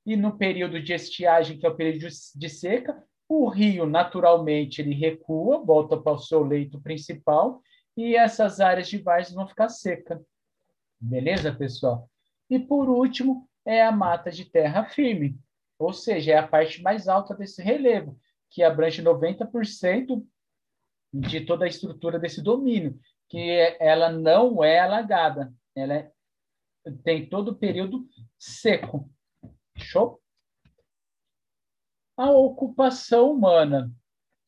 E 0.05 0.17
no 0.17 0.37
período 0.37 0.81
de 0.81 0.93
estiagem, 0.93 1.57
que 1.57 1.65
é 1.65 1.69
o 1.69 1.75
período 1.75 2.07
de 2.35 2.49
seca, 2.49 3.01
o 3.29 3.47
rio, 3.47 3.85
naturalmente, 3.85 4.81
ele 4.81 4.93
recua, 4.93 5.63
volta 5.63 5.97
para 5.97 6.13
o 6.13 6.19
seu 6.19 6.43
leito 6.43 6.81
principal, 6.81 7.61
e 7.95 8.15
essas 8.15 8.59
áreas 8.59 8.89
de 8.89 8.97
várzea 8.97 9.35
vão 9.35 9.47
ficar 9.47 9.69
secas. 9.69 10.19
Beleza, 10.99 11.53
pessoal? 11.53 12.09
E, 12.49 12.59
por 12.59 12.89
último, 12.89 13.47
é 13.65 13.83
a 13.83 13.91
mata 13.91 14.29
de 14.31 14.45
terra 14.45 14.85
firme, 14.85 15.37
ou 15.79 15.93
seja, 15.93 16.33
é 16.33 16.37
a 16.37 16.47
parte 16.47 16.81
mais 16.81 17.07
alta 17.07 17.35
desse 17.35 17.61
relevo, 17.61 18.19
que 18.49 18.63
abrange 18.63 19.01
90% 19.01 20.25
de 21.13 21.41
toda 21.41 21.65
a 21.65 21.67
estrutura 21.67 22.19
desse 22.19 22.41
domínio, 22.41 22.99
que 23.29 23.77
ela 23.79 24.11
não 24.11 24.63
é 24.63 24.79
alagada, 24.79 25.53
ela 25.75 25.93
é, 25.93 26.11
tem 27.03 27.27
todo 27.27 27.49
o 27.49 27.55
período 27.55 28.07
seco. 28.37 29.09
Show? 29.75 30.21
A 32.17 32.31
ocupação 32.31 33.31
humana. 33.31 33.91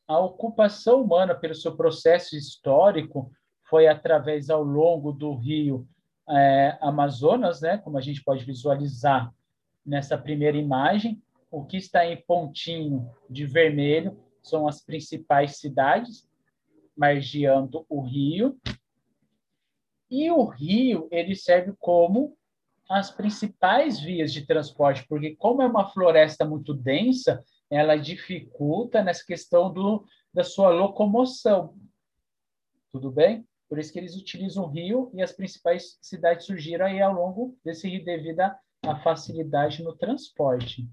A 0.06 0.20
ocupação 0.20 1.02
humana, 1.02 1.34
pelo 1.34 1.54
seu 1.54 1.76
processo 1.76 2.36
histórico, 2.36 3.32
foi 3.68 3.88
através 3.88 4.50
ao 4.50 4.62
longo 4.62 5.12
do 5.12 5.34
rio 5.34 5.88
é, 6.28 6.78
Amazonas, 6.80 7.60
né, 7.60 7.78
como 7.78 7.98
a 7.98 8.00
gente 8.00 8.22
pode 8.22 8.44
visualizar 8.44 9.32
nessa 9.84 10.18
primeira 10.18 10.56
imagem. 10.56 11.22
O 11.50 11.64
que 11.64 11.76
está 11.76 12.04
em 12.04 12.16
pontinho 12.16 13.10
de 13.30 13.46
vermelho 13.46 14.18
são 14.42 14.66
as 14.66 14.82
principais 14.82 15.58
cidades 15.58 16.28
margeando 16.96 17.84
o 17.88 18.00
rio. 18.00 18.58
E 20.10 20.30
o 20.30 20.44
rio 20.44 21.08
ele 21.10 21.34
serve 21.34 21.74
como 21.78 22.36
as 22.88 23.10
principais 23.10 23.98
vias 23.98 24.32
de 24.32 24.46
transporte, 24.46 25.06
porque 25.08 25.34
como 25.36 25.62
é 25.62 25.66
uma 25.66 25.90
floresta 25.90 26.44
muito 26.44 26.72
densa, 26.72 27.44
ela 27.68 27.96
dificulta 27.96 29.02
nessa 29.02 29.24
questão 29.24 29.72
do, 29.72 30.04
da 30.32 30.44
sua 30.44 30.70
locomoção. 30.70 31.76
Tudo 32.92 33.10
bem? 33.10 33.44
Por 33.68 33.78
isso 33.78 33.92
que 33.92 33.98
eles 33.98 34.16
utilizam 34.16 34.64
o 34.64 34.68
rio 34.68 35.10
e 35.14 35.22
as 35.22 35.32
principais 35.32 35.98
cidades 36.00 36.46
surgiram 36.46 36.86
aí 36.86 37.00
ao 37.00 37.12
longo 37.12 37.58
desse 37.64 37.88
rio 37.88 38.04
devido 38.04 38.40
à 38.40 38.96
facilidade 39.02 39.82
no 39.82 39.96
transporte. 39.96 40.88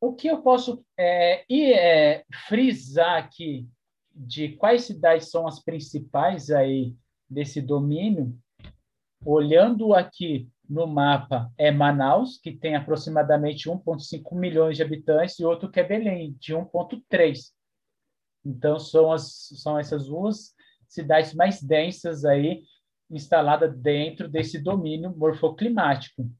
O 0.00 0.14
que 0.14 0.28
eu 0.28 0.42
posso 0.42 0.84
é, 0.98 1.44
e, 1.48 1.72
é, 1.72 2.24
frisar 2.48 3.18
aqui 3.18 3.68
de 4.14 4.50
quais 4.56 4.84
cidades 4.84 5.30
são 5.30 5.46
as 5.46 5.62
principais 5.62 6.50
aí 6.50 6.94
desse 7.28 7.62
domínio, 7.62 8.36
olhando 9.24 9.94
aqui 9.94 10.50
no 10.68 10.86
mapa 10.86 11.50
é 11.56 11.70
Manaus, 11.70 12.38
que 12.38 12.52
tem 12.52 12.74
aproximadamente 12.74 13.68
1,5 13.68 14.34
milhões 14.34 14.76
de 14.76 14.82
habitantes, 14.82 15.38
e 15.38 15.44
outro 15.44 15.70
que 15.70 15.80
é 15.80 15.84
Belém, 15.84 16.36
de 16.38 16.54
1,3. 16.54 17.52
Então, 18.44 18.78
são, 18.78 19.12
as, 19.12 19.48
são 19.62 19.78
essas 19.78 20.06
duas 20.06 20.54
cidades 20.92 21.34
mais 21.34 21.62
densas 21.62 22.24
aí 22.24 22.62
instaladas 23.10 23.76
dentro 23.76 24.28
desse 24.28 24.58
domínio 24.58 25.14
morfoclimático. 25.16 26.30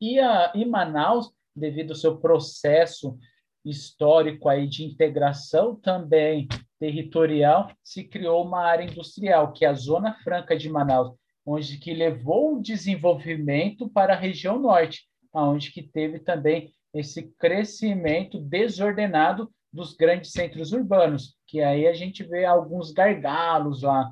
E, 0.00 0.18
a, 0.18 0.52
e 0.54 0.64
Manaus, 0.64 1.32
devido 1.54 1.90
ao 1.90 1.96
seu 1.96 2.18
processo 2.18 3.18
histórico 3.64 4.48
aí 4.48 4.66
de 4.66 4.84
integração 4.84 5.76
também 5.76 6.48
territorial, 6.78 7.70
se 7.82 8.02
criou 8.02 8.44
uma 8.44 8.64
área 8.64 8.84
industrial, 8.84 9.52
que 9.52 9.64
é 9.64 9.68
a 9.68 9.74
Zona 9.74 10.14
Franca 10.24 10.56
de 10.56 10.68
Manaus, 10.68 11.14
onde 11.46 11.78
que 11.78 11.94
levou 11.94 12.56
o 12.56 12.62
desenvolvimento 12.62 13.88
para 13.88 14.14
a 14.14 14.18
região 14.18 14.58
norte, 14.58 15.06
onde 15.32 15.70
que 15.70 15.82
teve 15.82 16.18
também 16.18 16.72
esse 16.92 17.22
crescimento 17.38 18.40
desordenado 18.40 19.50
dos 19.72 19.94
grandes 19.94 20.32
centros 20.32 20.72
urbanos, 20.72 21.36
que 21.52 21.60
aí 21.60 21.86
a 21.86 21.92
gente 21.92 22.24
vê 22.24 22.46
alguns 22.46 22.92
gargalos 22.92 23.82
lá, 23.82 24.10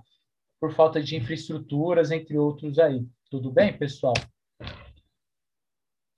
por 0.61 0.75
falta 0.75 1.03
de 1.03 1.17
infraestruturas, 1.17 2.11
entre 2.11 2.37
outros 2.37 2.79
aí. 2.79 3.03
Tudo 3.31 3.51
bem, 3.51 3.73
pessoal? 3.73 4.13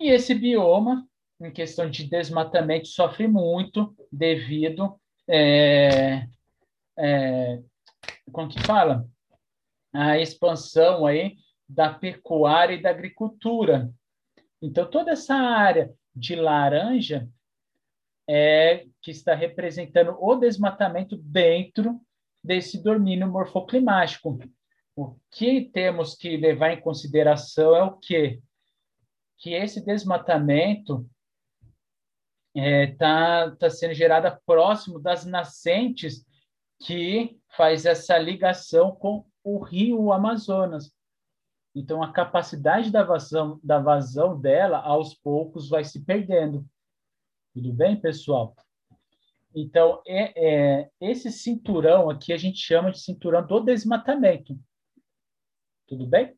E 0.00 0.10
esse 0.10 0.34
bioma, 0.34 1.06
em 1.40 1.52
questão 1.52 1.88
de 1.88 2.08
desmatamento, 2.08 2.88
sofre 2.88 3.28
muito 3.28 3.94
devido. 4.10 5.00
É, 5.30 6.26
é, 6.98 7.62
como 8.32 8.48
que 8.48 8.60
fala? 8.60 9.08
A 9.94 10.18
expansão 10.18 11.06
aí 11.06 11.36
da 11.68 11.94
pecuária 11.94 12.74
e 12.74 12.82
da 12.82 12.90
agricultura. 12.90 13.94
Então, 14.60 14.90
toda 14.90 15.12
essa 15.12 15.36
área 15.36 15.94
de 16.16 16.34
laranja 16.34 17.28
é 18.28 18.86
que 19.00 19.10
está 19.10 19.34
representando 19.34 20.16
o 20.20 20.36
desmatamento 20.36 21.16
dentro 21.16 22.00
desse 22.42 22.82
domínio 22.82 23.28
morfoclimático. 23.30 24.38
O 24.96 25.16
que 25.30 25.70
temos 25.72 26.14
que 26.14 26.36
levar 26.36 26.72
em 26.72 26.80
consideração 26.80 27.74
é 27.74 27.82
o 27.82 27.98
quê? 27.98 28.40
Que 29.38 29.54
esse 29.54 29.84
desmatamento 29.84 31.08
está 32.54 32.66
é, 32.68 32.86
tá, 32.88 33.56
tá 33.56 33.70
sendo 33.70 33.94
gerado 33.94 34.38
próximo 34.44 34.98
das 34.98 35.24
nascentes 35.24 36.24
que 36.84 37.38
faz 37.56 37.86
essa 37.86 38.18
ligação 38.18 38.94
com 38.94 39.24
o 39.42 39.58
rio 39.58 40.12
Amazonas. 40.12 40.92
Então, 41.74 42.02
a 42.02 42.12
capacidade 42.12 42.90
da 42.90 43.02
vazão, 43.02 43.58
da 43.62 43.78
vazão 43.78 44.38
dela, 44.38 44.78
aos 44.78 45.14
poucos, 45.14 45.70
vai 45.70 45.84
se 45.84 46.04
perdendo. 46.04 46.66
Tudo 47.54 47.72
bem, 47.72 48.00
pessoal? 48.00 48.56
Então, 49.54 50.02
é, 50.06 50.32
é, 50.80 50.90
esse 51.00 51.30
cinturão 51.30 52.08
aqui 52.08 52.32
a 52.32 52.38
gente 52.38 52.58
chama 52.58 52.90
de 52.90 53.00
cinturão 53.00 53.46
do 53.46 53.60
desmatamento. 53.60 54.58
Tudo 55.86 56.06
bem? 56.06 56.34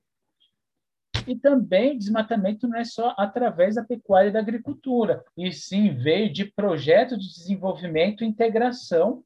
E 1.26 1.36
também 1.36 1.96
desmatamento 1.96 2.66
não 2.66 2.76
é 2.76 2.84
só 2.84 3.14
através 3.16 3.76
da 3.76 3.84
pecuária 3.84 4.28
e 4.28 4.32
da 4.32 4.40
agricultura, 4.40 5.24
e 5.36 5.52
sim 5.52 5.94
veio 5.94 6.30
de 6.30 6.44
projeto 6.44 7.16
de 7.16 7.32
desenvolvimento 7.32 8.24
e 8.24 8.26
integração 8.26 9.24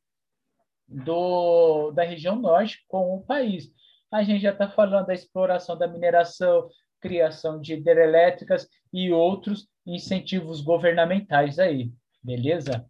do, 0.86 1.90
da 1.92 2.04
região 2.04 2.36
norte 2.36 2.84
com 2.86 3.16
o 3.16 3.22
país. 3.22 3.72
A 4.12 4.22
gente 4.22 4.42
já 4.42 4.52
está 4.52 4.68
falando 4.68 5.06
da 5.06 5.14
exploração 5.14 5.76
da 5.76 5.88
mineração, 5.88 6.68
criação 7.00 7.60
de 7.60 7.74
hidrelétricas 7.74 8.68
e 8.92 9.10
outros 9.10 9.68
incentivos 9.94 10.60
governamentais 10.60 11.58
aí, 11.58 11.90
beleza? 12.22 12.88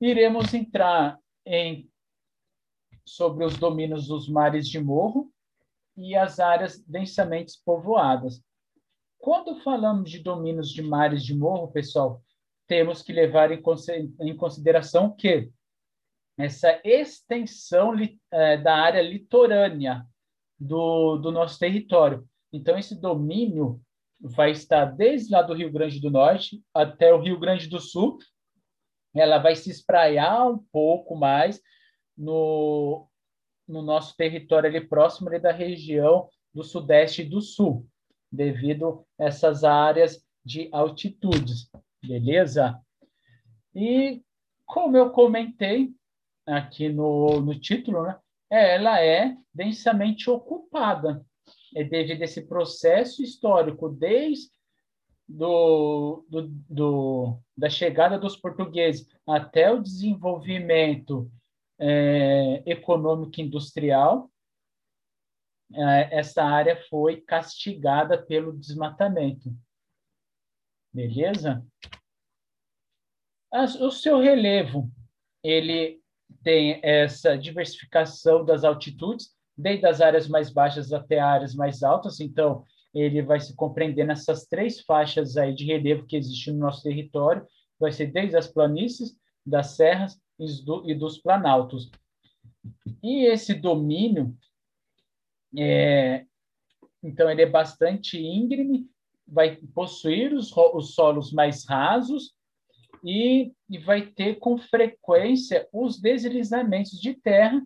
Iremos 0.00 0.52
entrar 0.52 1.18
em 1.46 1.88
sobre 3.04 3.44
os 3.44 3.56
domínios 3.56 4.06
dos 4.06 4.28
mares 4.28 4.68
de 4.68 4.78
morro 4.78 5.32
e 5.96 6.14
as 6.14 6.38
áreas 6.38 6.78
densamente 6.84 7.54
povoadas. 7.64 8.42
Quando 9.18 9.60
falamos 9.62 10.10
de 10.10 10.18
domínios 10.18 10.70
de 10.70 10.82
mares 10.82 11.24
de 11.24 11.34
morro, 11.34 11.72
pessoal, 11.72 12.22
temos 12.66 13.02
que 13.02 13.12
levar 13.12 13.50
em 13.50 14.36
consideração 14.36 15.10
que 15.14 15.50
essa 16.36 16.80
extensão 16.84 17.94
é, 18.30 18.56
da 18.58 18.76
área 18.76 19.02
litorânea 19.02 20.06
do, 20.58 21.16
do 21.16 21.32
nosso 21.32 21.58
território. 21.58 22.28
Então, 22.52 22.78
esse 22.78 22.94
domínio 22.94 23.80
vai 24.20 24.50
estar 24.50 24.84
desde 24.86 25.32
lá 25.32 25.42
do 25.42 25.54
Rio 25.54 25.70
Grande 25.70 26.00
do 26.00 26.10
Norte 26.10 26.62
até 26.74 27.12
o 27.12 27.20
Rio 27.20 27.38
Grande 27.38 27.68
do 27.68 27.80
Sul. 27.80 28.18
Ela 29.14 29.38
vai 29.38 29.54
se 29.54 29.70
espraiar 29.70 30.48
um 30.48 30.58
pouco 30.72 31.16
mais 31.16 31.60
no, 32.16 33.08
no 33.66 33.82
nosso 33.82 34.16
território 34.16 34.68
ali 34.68 34.80
próximo 34.80 35.28
ali 35.28 35.38
da 35.38 35.52
região 35.52 36.28
do 36.52 36.64
Sudeste 36.64 37.22
e 37.22 37.28
do 37.28 37.40
Sul, 37.40 37.86
devido 38.30 39.06
a 39.18 39.24
essas 39.24 39.64
áreas 39.64 40.24
de 40.44 40.68
altitudes, 40.72 41.70
beleza? 42.02 42.80
E 43.74 44.22
como 44.66 44.96
eu 44.96 45.10
comentei 45.10 45.90
aqui 46.46 46.88
no, 46.88 47.40
no 47.40 47.58
título, 47.58 48.02
né, 48.02 48.18
ela 48.50 49.00
é 49.02 49.36
densamente 49.52 50.30
ocupada, 50.30 51.24
devido 51.72 52.22
a 52.22 52.24
esse 52.24 52.46
processo 52.46 53.22
histórico 53.22 53.88
desde 53.88 54.50
do, 55.28 56.24
do, 56.28 56.48
do, 56.68 57.38
da 57.56 57.68
chegada 57.68 58.18
dos 58.18 58.36
portugueses 58.36 59.06
até 59.26 59.70
o 59.70 59.82
desenvolvimento 59.82 61.30
é, 61.78 62.62
econômico 62.64 63.40
industrial, 63.40 64.30
é, 65.74 66.18
essa 66.18 66.42
área 66.42 66.76
foi 66.88 67.20
castigada 67.20 68.20
pelo 68.20 68.56
desmatamento. 68.56 69.54
Beleza? 70.92 71.64
o 73.80 73.90
seu 73.90 74.18
relevo, 74.18 74.90
ele 75.42 76.02
tem 76.42 76.80
essa 76.82 77.36
diversificação 77.36 78.44
das 78.44 78.62
altitudes, 78.62 79.34
desde 79.58 79.84
as 79.86 80.00
áreas 80.00 80.28
mais 80.28 80.50
baixas 80.50 80.92
até 80.92 81.18
áreas 81.18 81.54
mais 81.54 81.82
altas. 81.82 82.20
Então, 82.20 82.64
ele 82.94 83.20
vai 83.22 83.40
se 83.40 83.54
compreender 83.56 84.04
nessas 84.04 84.46
três 84.46 84.80
faixas 84.80 85.36
aí 85.36 85.52
de 85.52 85.64
relevo 85.64 86.06
que 86.06 86.16
existem 86.16 86.54
no 86.54 86.60
nosso 86.60 86.84
território. 86.84 87.44
Vai 87.78 87.90
ser 87.90 88.06
desde 88.06 88.36
as 88.36 88.46
planícies, 88.46 89.18
das 89.44 89.72
serras 89.76 90.20
e 90.38 90.94
dos 90.94 91.18
planaltos. 91.18 91.90
E 93.02 93.24
esse 93.24 93.54
domínio, 93.54 94.36
é, 95.56 96.24
então, 97.02 97.28
ele 97.30 97.42
é 97.42 97.46
bastante 97.46 98.20
íngreme, 98.20 98.86
vai 99.26 99.56
possuir 99.74 100.32
os, 100.32 100.54
os 100.56 100.94
solos 100.94 101.32
mais 101.32 101.66
rasos 101.66 102.34
e, 103.04 103.52
e 103.68 103.78
vai 103.78 104.06
ter 104.06 104.36
com 104.36 104.56
frequência 104.58 105.68
os 105.72 106.00
deslizamentos 106.00 107.00
de 107.00 107.14
terra 107.14 107.62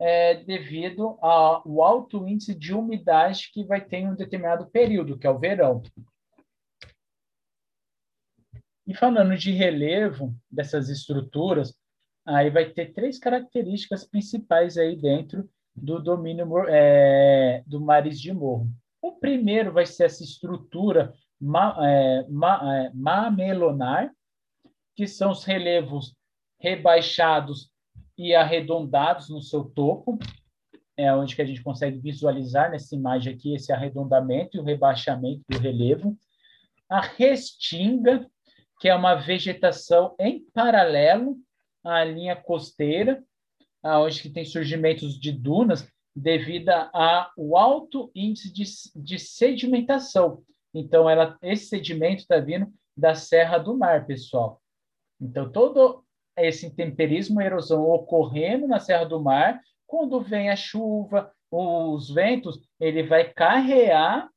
é, 0.00 0.34
devido 0.34 1.16
ao 1.20 1.82
alto 1.82 2.26
índice 2.26 2.54
de 2.54 2.74
umidade 2.74 3.50
que 3.52 3.64
vai 3.64 3.80
ter 3.80 3.98
em 3.98 4.08
um 4.08 4.14
determinado 4.14 4.66
período, 4.66 5.18
que 5.18 5.26
é 5.26 5.30
o 5.30 5.38
verão. 5.38 5.82
E 8.86 8.94
falando 8.94 9.36
de 9.36 9.50
relevo 9.50 10.34
dessas 10.50 10.88
estruturas, 10.88 11.74
aí 12.26 12.50
vai 12.50 12.70
ter 12.70 12.92
três 12.92 13.18
características 13.18 14.04
principais 14.06 14.76
aí 14.76 14.96
dentro 14.96 15.48
do 15.74 16.00
domínio 16.00 16.46
é, 16.68 17.62
do 17.66 17.80
mares 17.80 18.20
de 18.20 18.32
morro. 18.32 18.68
O 19.00 19.12
primeiro 19.12 19.72
vai 19.72 19.86
ser 19.86 20.04
essa 20.04 20.22
estrutura 20.22 21.12
ma, 21.40 21.76
é, 21.86 22.26
ma, 22.28 22.76
é, 22.76 22.90
mamelonar, 22.94 24.12
que 24.94 25.06
são 25.06 25.30
os 25.30 25.44
relevos 25.44 26.14
rebaixados 26.60 27.70
e 28.16 28.34
arredondados 28.34 29.28
no 29.28 29.42
seu 29.42 29.64
topo, 29.64 30.18
é 30.96 31.12
onde 31.12 31.34
que 31.34 31.42
a 31.42 31.44
gente 31.44 31.62
consegue 31.62 31.98
visualizar 31.98 32.70
nessa 32.70 32.94
imagem 32.94 33.34
aqui 33.34 33.54
esse 33.54 33.72
arredondamento 33.72 34.56
e 34.56 34.60
o 34.60 34.64
rebaixamento 34.64 35.42
do 35.48 35.58
relevo. 35.58 36.16
A 36.88 37.00
restinga, 37.00 38.28
que 38.80 38.88
é 38.88 38.94
uma 38.94 39.14
vegetação 39.14 40.14
em 40.18 40.44
paralelo 40.52 41.36
à 41.82 42.04
linha 42.04 42.36
costeira, 42.36 43.22
onde 43.82 44.22
que 44.22 44.30
tem 44.30 44.44
surgimentos 44.44 45.18
de 45.18 45.32
dunas 45.32 45.86
devido 46.14 46.70
ao 46.70 47.56
alto 47.56 48.10
índice 48.14 48.52
de, 48.52 48.64
de 48.94 49.18
sedimentação. 49.18 50.42
Então, 50.72 51.10
ela, 51.10 51.36
esse 51.42 51.66
sedimento 51.66 52.22
está 52.22 52.38
vindo 52.38 52.72
da 52.96 53.14
Serra 53.14 53.58
do 53.58 53.76
Mar, 53.76 54.06
pessoal. 54.06 54.60
Então, 55.20 55.50
todo 55.50 56.04
esse 56.36 56.66
intemperismo 56.66 57.40
erosão 57.40 57.88
ocorrendo 57.88 58.66
na 58.66 58.80
Serra 58.80 59.04
do 59.04 59.22
Mar, 59.22 59.60
quando 59.86 60.20
vem 60.20 60.50
a 60.50 60.56
chuva, 60.56 61.32
os 61.50 62.10
ventos, 62.10 62.60
ele 62.80 63.02
vai 63.04 63.32
carrear 63.32 64.28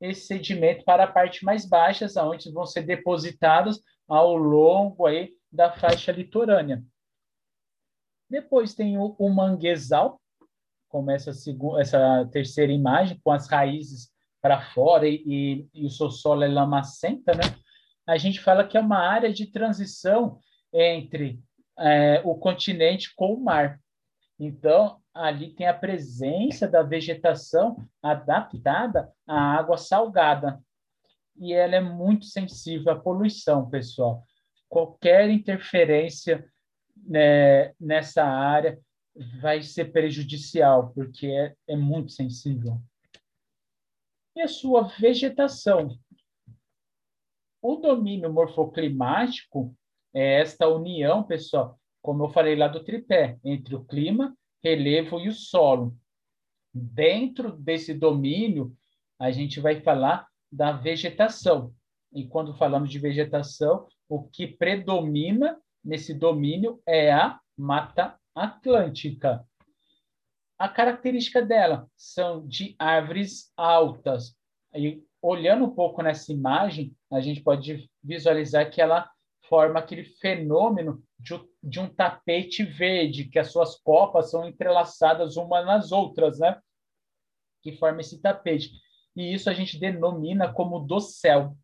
esse 0.00 0.22
sedimento 0.22 0.84
para 0.84 1.04
a 1.04 1.10
parte 1.10 1.44
mais 1.44 1.66
baixa, 1.66 2.06
onde 2.24 2.50
vão 2.50 2.66
ser 2.66 2.82
depositados 2.82 3.82
ao 4.08 4.36
longo 4.36 5.06
aí 5.06 5.30
da 5.50 5.70
faixa 5.70 6.10
litorânea. 6.10 6.82
Depois 8.28 8.74
tem 8.74 8.98
o, 8.98 9.14
o 9.18 9.28
manguezal, 9.28 10.20
como 10.88 11.10
essa, 11.10 11.30
essa 11.78 12.28
terceira 12.32 12.72
imagem, 12.72 13.20
com 13.22 13.30
as 13.30 13.48
raízes 13.48 14.10
para 14.40 14.60
fora 14.60 15.06
e, 15.06 15.22
e, 15.24 15.68
e 15.74 15.86
o 15.86 15.90
seu 15.90 16.10
solo 16.10 16.42
é 16.42 16.48
lamacenta, 16.48 17.32
né? 17.34 17.42
a 18.06 18.18
gente 18.18 18.40
fala 18.40 18.66
que 18.66 18.76
é 18.76 18.80
uma 18.80 18.98
área 18.98 19.32
de 19.32 19.46
transição 19.46 20.40
entre 20.72 21.40
é, 21.78 22.20
o 22.24 22.34
continente 22.34 23.14
com 23.14 23.34
o 23.34 23.40
mar. 23.40 23.80
Então, 24.38 25.00
ali 25.14 25.54
tem 25.54 25.66
a 25.66 25.74
presença 25.74 26.66
da 26.66 26.82
vegetação 26.82 27.76
adaptada 28.02 29.12
à 29.26 29.56
água 29.56 29.76
salgada. 29.76 30.60
E 31.36 31.52
ela 31.52 31.76
é 31.76 31.80
muito 31.80 32.26
sensível 32.26 32.92
à 32.92 32.98
poluição, 32.98 33.68
pessoal. 33.68 34.24
Qualquer 34.68 35.28
interferência 35.30 36.46
né, 36.96 37.72
nessa 37.80 38.24
área 38.24 38.78
vai 39.40 39.62
ser 39.62 39.92
prejudicial, 39.92 40.92
porque 40.94 41.26
é, 41.26 41.54
é 41.68 41.76
muito 41.76 42.12
sensível. 42.12 42.80
E 44.34 44.40
a 44.40 44.48
sua 44.48 44.84
vegetação? 44.84 45.98
O 47.60 47.76
domínio 47.76 48.32
morfoclimático 48.32 49.76
é 50.14 50.40
esta 50.40 50.68
união, 50.68 51.22
pessoal, 51.22 51.78
como 52.02 52.24
eu 52.24 52.28
falei 52.28 52.56
lá 52.56 52.68
do 52.68 52.84
tripé, 52.84 53.38
entre 53.44 53.74
o 53.74 53.84
clima, 53.84 54.36
relevo 54.62 55.20
e 55.20 55.28
o 55.28 55.32
solo. 55.32 55.96
Dentro 56.72 57.52
desse 57.52 57.94
domínio, 57.94 58.74
a 59.18 59.30
gente 59.30 59.60
vai 59.60 59.80
falar 59.80 60.26
da 60.50 60.72
vegetação. 60.72 61.72
E 62.12 62.26
quando 62.26 62.54
falamos 62.54 62.90
de 62.90 62.98
vegetação, 62.98 63.86
o 64.08 64.22
que 64.24 64.46
predomina 64.46 65.58
nesse 65.82 66.12
domínio 66.12 66.80
é 66.86 67.12
a 67.12 67.40
Mata 67.56 68.18
Atlântica. 68.34 69.44
A 70.58 70.68
característica 70.68 71.42
dela 71.42 71.86
são 71.96 72.46
de 72.46 72.74
árvores 72.78 73.52
altas. 73.56 74.36
E 74.74 75.02
olhando 75.20 75.64
um 75.64 75.74
pouco 75.74 76.02
nessa 76.02 76.32
imagem, 76.32 76.94
a 77.10 77.20
gente 77.20 77.40
pode 77.40 77.90
visualizar 78.02 78.70
que 78.70 78.80
ela 78.80 79.10
forma 79.52 79.80
aquele 79.80 80.04
fenômeno 80.04 81.04
de, 81.20 81.38
de 81.62 81.78
um 81.78 81.86
tapete 81.86 82.64
verde, 82.64 83.26
que 83.26 83.38
as 83.38 83.52
suas 83.52 83.78
copas 83.78 84.30
são 84.30 84.48
entrelaçadas 84.48 85.36
umas 85.36 85.66
nas 85.66 85.92
outras, 85.92 86.38
né? 86.38 86.58
Que 87.62 87.76
forma 87.76 88.00
esse 88.00 88.22
tapete. 88.22 88.70
E 89.14 89.34
isso 89.34 89.50
a 89.50 89.52
gente 89.52 89.78
denomina 89.78 90.50
como 90.50 90.80
dossel. 90.80 91.54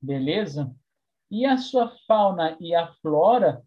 Beleza? 0.00 0.72
E 1.28 1.44
a 1.44 1.56
sua 1.56 1.92
fauna 2.06 2.56
e 2.60 2.76
a 2.76 2.92
flora, 3.02 3.60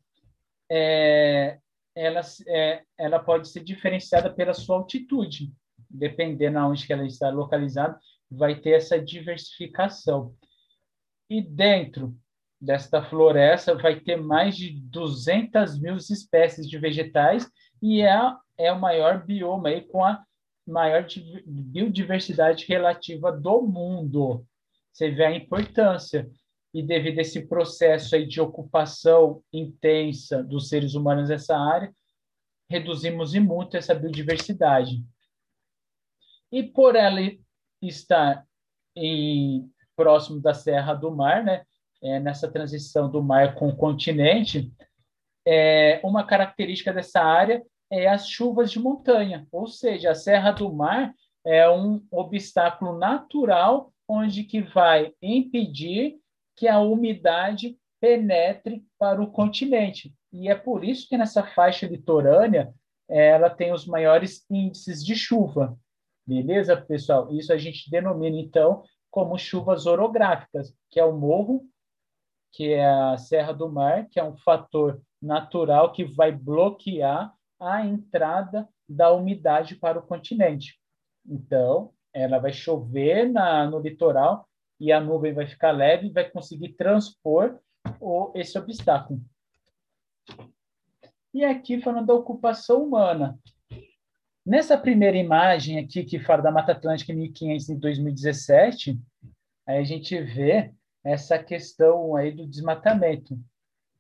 é, 0.72 1.60
ela, 1.94 2.22
é, 2.48 2.84
ela 2.98 3.20
pode 3.20 3.50
ser 3.50 3.62
diferenciada 3.62 4.34
pela 4.34 4.54
sua 4.54 4.78
altitude. 4.78 5.52
Dependendo 5.90 6.60
aonde 6.60 6.88
que 6.88 6.94
ela 6.94 7.06
está 7.06 7.30
localizada, 7.30 8.00
vai 8.32 8.56
ter 8.56 8.72
essa 8.72 8.98
diversificação. 8.98 10.34
E 11.30 11.42
dentro 11.42 12.18
desta 12.64 13.04
floresta 13.04 13.76
vai 13.76 14.00
ter 14.00 14.16
mais 14.16 14.56
de 14.56 14.72
200 14.72 15.78
mil 15.80 15.98
espécies 15.98 16.68
de 16.70 16.78
vegetais 16.78 17.50
e 17.82 18.02
é, 18.02 18.18
é 18.58 18.72
o 18.72 18.80
maior 18.80 19.26
bioma 19.26 19.68
aí 19.68 19.82
com 19.82 20.04
a 20.04 20.24
maior 20.66 21.06
biodiversidade 21.46 22.66
relativa 22.66 23.34
do 23.34 23.62
mundo. 23.62 24.46
Você 24.92 25.12
vê 25.12 25.26
a 25.26 25.36
importância. 25.36 26.30
E 26.74 26.82
devido 26.82 27.20
a 27.20 27.22
esse 27.22 27.46
processo 27.46 28.16
aí 28.16 28.26
de 28.26 28.42
ocupação 28.42 29.44
intensa 29.54 30.42
dos 30.42 30.70
seres 30.70 30.96
humanos 30.96 31.30
nessa 31.30 31.56
área, 31.56 31.94
reduzimos 32.68 33.36
e 33.36 33.40
muito 33.40 33.78
essa 33.78 33.94
biodiversidade. 33.94 35.04
E 36.52 36.64
por 36.64 36.96
ela 36.96 37.20
estar 37.80 38.44
em, 38.96 39.70
próximo 39.96 40.42
da 40.42 40.56
Serra 40.56 40.96
do 40.96 41.12
Mar, 41.12 41.44
né, 41.44 41.64
é, 42.04 42.20
nessa 42.20 42.52
transição 42.52 43.10
do 43.10 43.24
mar 43.24 43.56
com 43.56 43.70
o 43.70 43.76
continente, 43.76 44.72
é, 45.46 46.00
uma 46.04 46.24
característica 46.26 46.94
dessa 46.94 47.22
área 47.22 47.64
é 47.92 48.08
as 48.08 48.28
chuvas 48.28 48.72
de 48.72 48.80
montanha, 48.80 49.48
ou 49.52 49.68
seja, 49.68 50.12
a 50.12 50.16
Serra 50.16 50.52
do 50.52 50.72
Mar 50.74 51.14
é 51.46 51.70
um 51.70 52.04
obstáculo 52.12 52.98
natural 52.98 53.94
onde 54.08 54.44
que 54.44 54.62
vai 54.62 55.14
impedir 55.22 56.18
que 56.56 56.68
a 56.68 56.80
umidade 56.80 57.78
penetre 58.00 58.84
para 58.98 59.22
o 59.22 59.32
continente. 59.32 60.14
E 60.32 60.50
é 60.50 60.56
por 60.56 60.84
isso 60.84 61.08
que 61.08 61.18
nessa 61.18 61.44
faixa 61.44 61.86
litorânea 61.86 62.74
ela 63.08 63.50
tem 63.50 63.72
os 63.72 63.86
maiores 63.86 64.46
índices 64.50 65.06
de 65.06 65.16
chuva. 65.16 65.78
Beleza, 66.26 66.76
pessoal? 66.76 67.32
Isso 67.32 67.54
a 67.54 67.58
gente 67.58 67.90
denomina, 67.90 68.38
então, 68.38 68.84
como 69.12 69.38
chuvas 69.38 69.86
orográficas, 69.86 70.74
que 70.90 71.00
é 71.00 71.06
o 71.06 71.16
morro 71.16 71.64
que 72.54 72.72
é 72.72 72.88
a 72.88 73.18
Serra 73.18 73.52
do 73.52 73.68
Mar, 73.68 74.08
que 74.10 74.20
é 74.20 74.24
um 74.24 74.38
fator 74.38 75.02
natural 75.20 75.92
que 75.92 76.06
vai 76.06 76.32
bloquear 76.32 77.34
a 77.60 77.84
entrada 77.84 78.70
da 78.88 79.12
umidade 79.12 79.76
para 79.76 79.98
o 79.98 80.04
continente. 80.04 80.80
Então, 81.26 81.92
ela 82.14 82.38
vai 82.38 82.54
chover 82.54 83.28
na, 83.28 83.66
no 83.66 83.80
litoral 83.80 84.48
e 84.80 84.92
a 84.92 85.02
nuvem 85.02 85.34
vai 85.34 85.48
ficar 85.48 85.72
leve 85.72 86.08
e 86.08 86.12
vai 86.12 86.30
conseguir 86.30 86.74
transpor 86.74 87.58
o, 88.00 88.32
esse 88.36 88.58
obstáculo. 88.58 89.20
E 91.34 91.44
aqui 91.44 91.82
falando 91.82 92.06
da 92.06 92.14
ocupação 92.14 92.84
humana. 92.84 93.40
Nessa 94.46 94.78
primeira 94.78 95.18
imagem 95.18 95.80
aqui 95.80 96.04
que 96.04 96.20
fala 96.20 96.44
da 96.44 96.52
Mata 96.52 96.74
Atlântica 96.74 97.12
em 97.12 97.16
1500 97.16 97.70
e 97.70 97.76
2017, 97.76 99.00
aí 99.66 99.78
a 99.80 99.84
gente 99.84 100.22
vê 100.22 100.72
essa 101.04 101.38
questão 101.38 102.16
aí 102.16 102.32
do 102.32 102.48
desmatamento. 102.48 103.38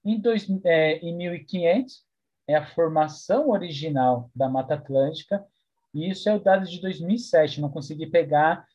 Em, 0.05 0.19
dois, 0.19 0.47
é, 0.63 0.97
em 0.97 1.15
1500, 1.15 2.03
é 2.47 2.55
a 2.55 2.65
formação 2.65 3.49
original 3.49 4.29
da 4.35 4.49
Mata 4.49 4.75
Atlântica, 4.75 5.45
e 5.93 6.09
isso 6.09 6.27
é 6.27 6.35
o 6.35 6.39
dado 6.39 6.65
de 6.65 6.81
2007, 6.81 7.61
não 7.61 7.69
consegui 7.69 8.07
pegar 8.07 8.65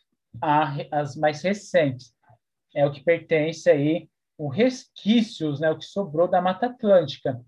a, 0.40 0.76
as 0.90 1.16
mais 1.16 1.42
recentes. 1.42 2.14
É 2.74 2.86
o 2.86 2.92
que 2.92 3.02
pertence 3.02 3.68
aí, 3.68 4.08
os 4.38 4.54
resquícios, 4.54 5.58
né, 5.60 5.70
o 5.70 5.78
que 5.78 5.84
sobrou 5.84 6.28
da 6.28 6.40
Mata 6.40 6.66
Atlântica. 6.66 7.40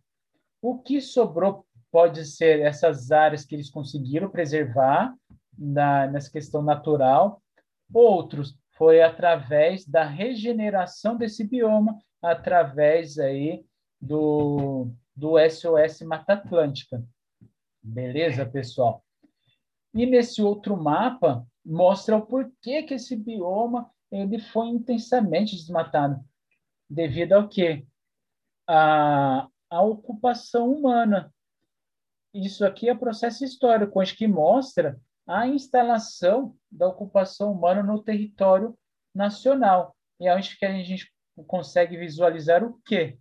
O 0.61 0.79
que 0.79 1.01
sobrou 1.01 1.65
pode 1.91 2.25
ser 2.25 2.61
essas 2.61 3.11
áreas 3.11 3.45
que 3.45 3.55
eles 3.55 3.71
conseguiram 3.71 4.29
preservar 4.29 5.15
na, 5.57 6.07
nessa 6.07 6.31
questão 6.31 6.63
natural, 6.63 7.43
outros 7.93 8.57
foi 8.81 9.03
através 9.03 9.87
da 9.87 10.05
regeneração 10.05 11.15
desse 11.15 11.45
bioma, 11.45 11.99
através 12.23 13.19
aí 13.19 13.63
do, 14.01 14.91
do 15.15 15.35
SOS 15.51 16.01
Mata 16.01 16.33
Atlântica. 16.33 17.05
Beleza, 17.83 18.47
pessoal? 18.47 19.05
E 19.93 20.07
nesse 20.07 20.41
outro 20.41 20.79
mapa 20.79 21.47
mostra 21.63 22.17
o 22.17 22.25
porquê 22.25 22.83
que 22.83 22.95
esse 22.95 23.15
bioma 23.15 23.91
ele 24.11 24.39
foi 24.39 24.69
intensamente 24.69 25.55
desmatado. 25.55 26.19
Devido 26.89 27.35
ao 27.35 27.49
quê? 27.49 27.87
A, 28.67 29.47
a 29.69 29.83
ocupação 29.83 30.73
humana. 30.73 31.31
Isso 32.33 32.65
aqui 32.65 32.89
é 32.89 32.95
processo 32.95 33.45
histórico, 33.45 34.01
onde 34.01 34.17
que 34.17 34.27
mostra 34.27 34.99
a 35.27 35.47
instalação 35.47 36.57
da 36.71 36.89
ocupação 36.89 37.53
humana 37.53 37.83
no 37.83 38.03
território 38.03 38.77
nacional. 39.15 39.97
E 40.19 40.27
é 40.27 40.35
onde 40.35 40.57
que 40.57 40.65
a 40.65 40.73
gente 40.73 41.13
consegue 41.47 41.97
visualizar 41.97 42.65
o 42.65 42.81
quê? 42.85 43.19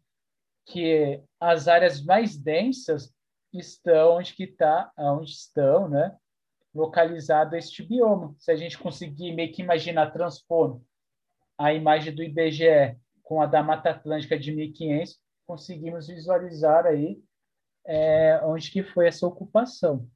Que 0.65 1.21
as 1.39 1.67
áreas 1.67 2.03
mais 2.03 2.37
densas 2.37 3.13
estão 3.53 4.17
onde 4.17 4.33
que 4.33 4.43
está, 4.43 4.91
onde 4.97 5.31
estão, 5.31 5.87
né? 5.87 6.15
Localizado 6.73 7.55
este 7.55 7.83
bioma. 7.83 8.35
Se 8.37 8.51
a 8.51 8.55
gente 8.55 8.77
conseguir 8.77 9.31
meio 9.31 9.51
que 9.51 9.61
imaginar 9.61 10.11
transpondo 10.11 10.83
a 11.57 11.73
imagem 11.73 12.13
do 12.13 12.23
IBGE 12.23 12.97
com 13.23 13.41
a 13.41 13.45
da 13.45 13.61
Mata 13.63 13.89
Atlântica 13.89 14.37
de 14.37 14.51
1500, 14.51 15.19
conseguimos 15.45 16.07
visualizar 16.07 16.85
aí 16.85 17.21
é, 17.85 18.39
onde 18.43 18.69
que 18.71 18.83
foi 18.83 19.07
essa 19.07 19.25
ocupação. 19.25 20.07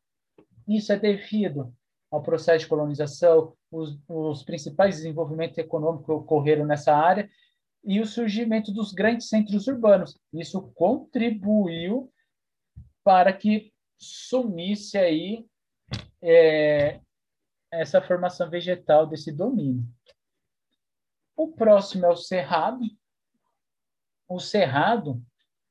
Isso 0.67 0.91
é 0.91 0.97
devido 0.97 1.73
ao 2.11 2.21
processo 2.21 2.59
de 2.59 2.67
colonização, 2.67 3.55
os, 3.71 3.99
os 4.07 4.43
principais 4.43 4.97
desenvolvimentos 4.97 5.57
econômicos 5.57 6.09
ocorreram 6.09 6.65
nessa 6.65 6.95
área 6.95 7.27
e 7.83 7.99
o 7.99 8.05
surgimento 8.05 8.71
dos 8.71 8.93
grandes 8.93 9.27
centros 9.27 9.67
urbanos. 9.67 10.19
Isso 10.31 10.61
contribuiu 10.75 12.11
para 13.03 13.33
que 13.33 13.73
sumisse 13.97 14.97
aí 14.97 15.45
é, 16.21 17.01
essa 17.71 18.01
formação 18.01 18.49
vegetal 18.49 19.07
desse 19.07 19.31
domínio. 19.31 19.83
O 21.35 21.51
próximo 21.51 22.05
é 22.05 22.09
o 22.09 22.15
cerrado. 22.15 22.85
O 24.29 24.39
cerrado, 24.39 25.21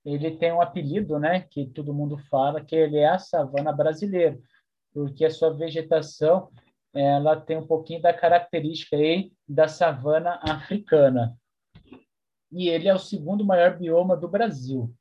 ele 0.05 0.37
tem 0.37 0.53
um 0.53 0.61
apelido, 0.61 1.19
né, 1.21 1.43
que 1.43 1.67
todo 1.67 1.95
mundo 1.95 2.19
fala, 2.19 2.65
que 2.65 2.75
ele 2.75 2.99
é 2.99 3.09
a 3.09 3.19
savana 3.19 3.73
brasileira 3.73 4.39
porque 4.93 5.25
a 5.25 5.31
sua 5.31 5.53
vegetação 5.53 6.51
ela 6.95 7.41
tem 7.41 7.57
um 7.57 7.67
pouquinho 7.67 8.03
da 8.03 8.13
característica 8.13 8.97
aí 8.97 9.33
da 9.49 9.67
savana 9.67 10.39
africana. 10.43 11.37
E 12.51 12.69
ele 12.69 12.89
é 12.89 12.95
o 12.95 12.99
segundo 12.99 13.45
maior 13.45 13.79
bioma 13.79 14.17
do 14.17 14.29
Brasil. 14.29 14.95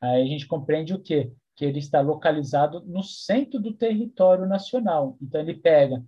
Aí 0.00 0.22
a 0.22 0.26
gente 0.26 0.46
compreende 0.46 0.94
o 0.94 1.00
quê? 1.00 1.32
que 1.60 1.66
ele 1.66 1.78
está 1.78 2.00
localizado 2.00 2.80
no 2.86 3.02
centro 3.02 3.60
do 3.60 3.74
território 3.74 4.46
nacional. 4.46 5.18
Então, 5.20 5.42
ele 5.42 5.52
pega 5.52 6.02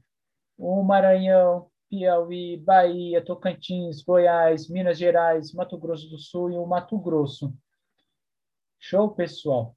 o 0.56 0.82
Maranhão, 0.82 1.68
Piauí, 1.90 2.56
Bahia, 2.56 3.22
Tocantins, 3.22 4.02
Goiás, 4.02 4.66
Minas 4.70 4.96
Gerais, 4.96 5.52
Mato 5.52 5.76
Grosso 5.76 6.08
do 6.08 6.16
Sul 6.16 6.50
e 6.50 6.56
o 6.56 6.64
Mato 6.64 6.98
Grosso. 6.98 7.54
Show, 8.80 9.10
pessoal? 9.10 9.76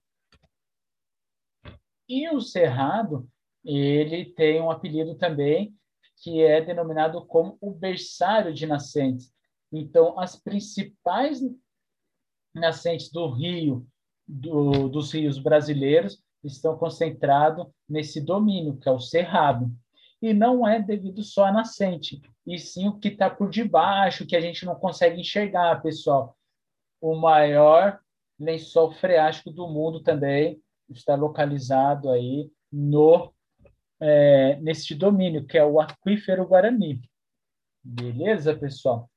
E 2.08 2.30
o 2.30 2.40
Cerrado, 2.40 3.28
ele 3.64 4.26
tem 4.26 4.62
um 4.62 4.70
apelido 4.70 5.16
também 5.16 5.76
que 6.18 6.42
é 6.42 6.62
denominado 6.62 7.26
como 7.26 7.58
o 7.60 7.72
berçário 7.72 8.54
de 8.54 8.66
nascentes. 8.66 9.34
Então, 9.72 10.20
as 10.20 10.36
principais 10.36 11.42
nascentes 12.54 13.12
do 13.12 13.30
rio, 13.30 13.86
do, 14.28 14.88
dos 14.88 15.12
rios 15.12 15.38
brasileiros, 15.38 16.24
estão 16.44 16.78
concentrados 16.78 17.68
nesse 17.88 18.22
domínio, 18.22 18.78
que 18.78 18.88
é 18.88 18.92
o 18.92 19.00
Cerrado. 19.00 19.70
E 20.22 20.34
não 20.34 20.66
é 20.66 20.82
devido 20.82 21.22
só 21.24 21.46
à 21.46 21.52
nascente, 21.52 22.22
e 22.48 22.58
sim 22.58 22.88
o 22.88 22.98
que 22.98 23.10
está 23.10 23.30
por 23.30 23.50
debaixo, 23.50 24.26
que 24.26 24.36
a 24.36 24.42
gente 24.42 24.66
não 24.66 24.76
consegue 24.76 25.20
enxergar, 25.20 25.82
pessoal. 25.82 26.38
O 27.02 27.16
maior 27.16 28.00
lençol 28.40 28.92
freático 28.92 29.52
do 29.52 29.68
mundo 29.68 30.02
também 30.02 30.62
está 30.90 31.16
localizado 31.16 32.10
aí 32.10 32.52
no 32.72 33.34
é, 34.00 34.58
neste 34.58 34.94
domínio, 34.94 35.46
que 35.46 35.58
é 35.58 35.66
o 35.66 35.80
aquífero 35.80 36.46
Guarani. 36.46 37.02
Beleza, 37.84 38.56
pessoal? 38.56 39.10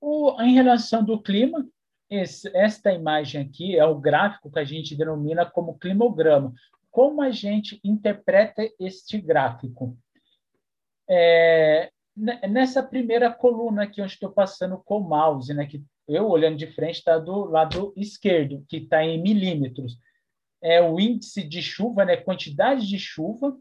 O, 0.00 0.40
em 0.40 0.54
relação 0.54 1.04
do 1.04 1.20
clima, 1.20 1.68
esse, 2.08 2.54
esta 2.56 2.92
imagem 2.92 3.42
aqui 3.42 3.76
é 3.76 3.84
o 3.84 3.98
gráfico 3.98 4.50
que 4.50 4.58
a 4.58 4.64
gente 4.64 4.96
denomina 4.96 5.44
como 5.44 5.78
climograma. 5.78 6.52
Como 6.90 7.20
a 7.20 7.30
gente 7.30 7.80
interpreta 7.84 8.62
este 8.78 9.20
gráfico? 9.20 9.98
É, 11.08 11.90
nessa 12.48 12.82
primeira 12.82 13.32
coluna 13.32 13.84
aqui, 13.84 14.00
onde 14.00 14.12
estou 14.12 14.30
passando 14.30 14.78
com 14.78 14.98
o 14.98 15.08
mouse, 15.08 15.52
né, 15.52 15.66
que 15.66 15.84
eu 16.08 16.26
olhando 16.28 16.56
de 16.56 16.66
frente 16.66 16.96
está 16.96 17.18
do 17.18 17.44
lado 17.44 17.92
esquerdo, 17.94 18.64
que 18.66 18.78
está 18.78 19.04
em 19.04 19.20
milímetros. 19.20 19.98
É 20.62 20.80
o 20.80 20.98
índice 20.98 21.44
de 21.44 21.60
chuva, 21.62 22.04
né, 22.04 22.16
quantidade 22.16 22.88
de 22.88 22.98
chuva. 22.98 23.56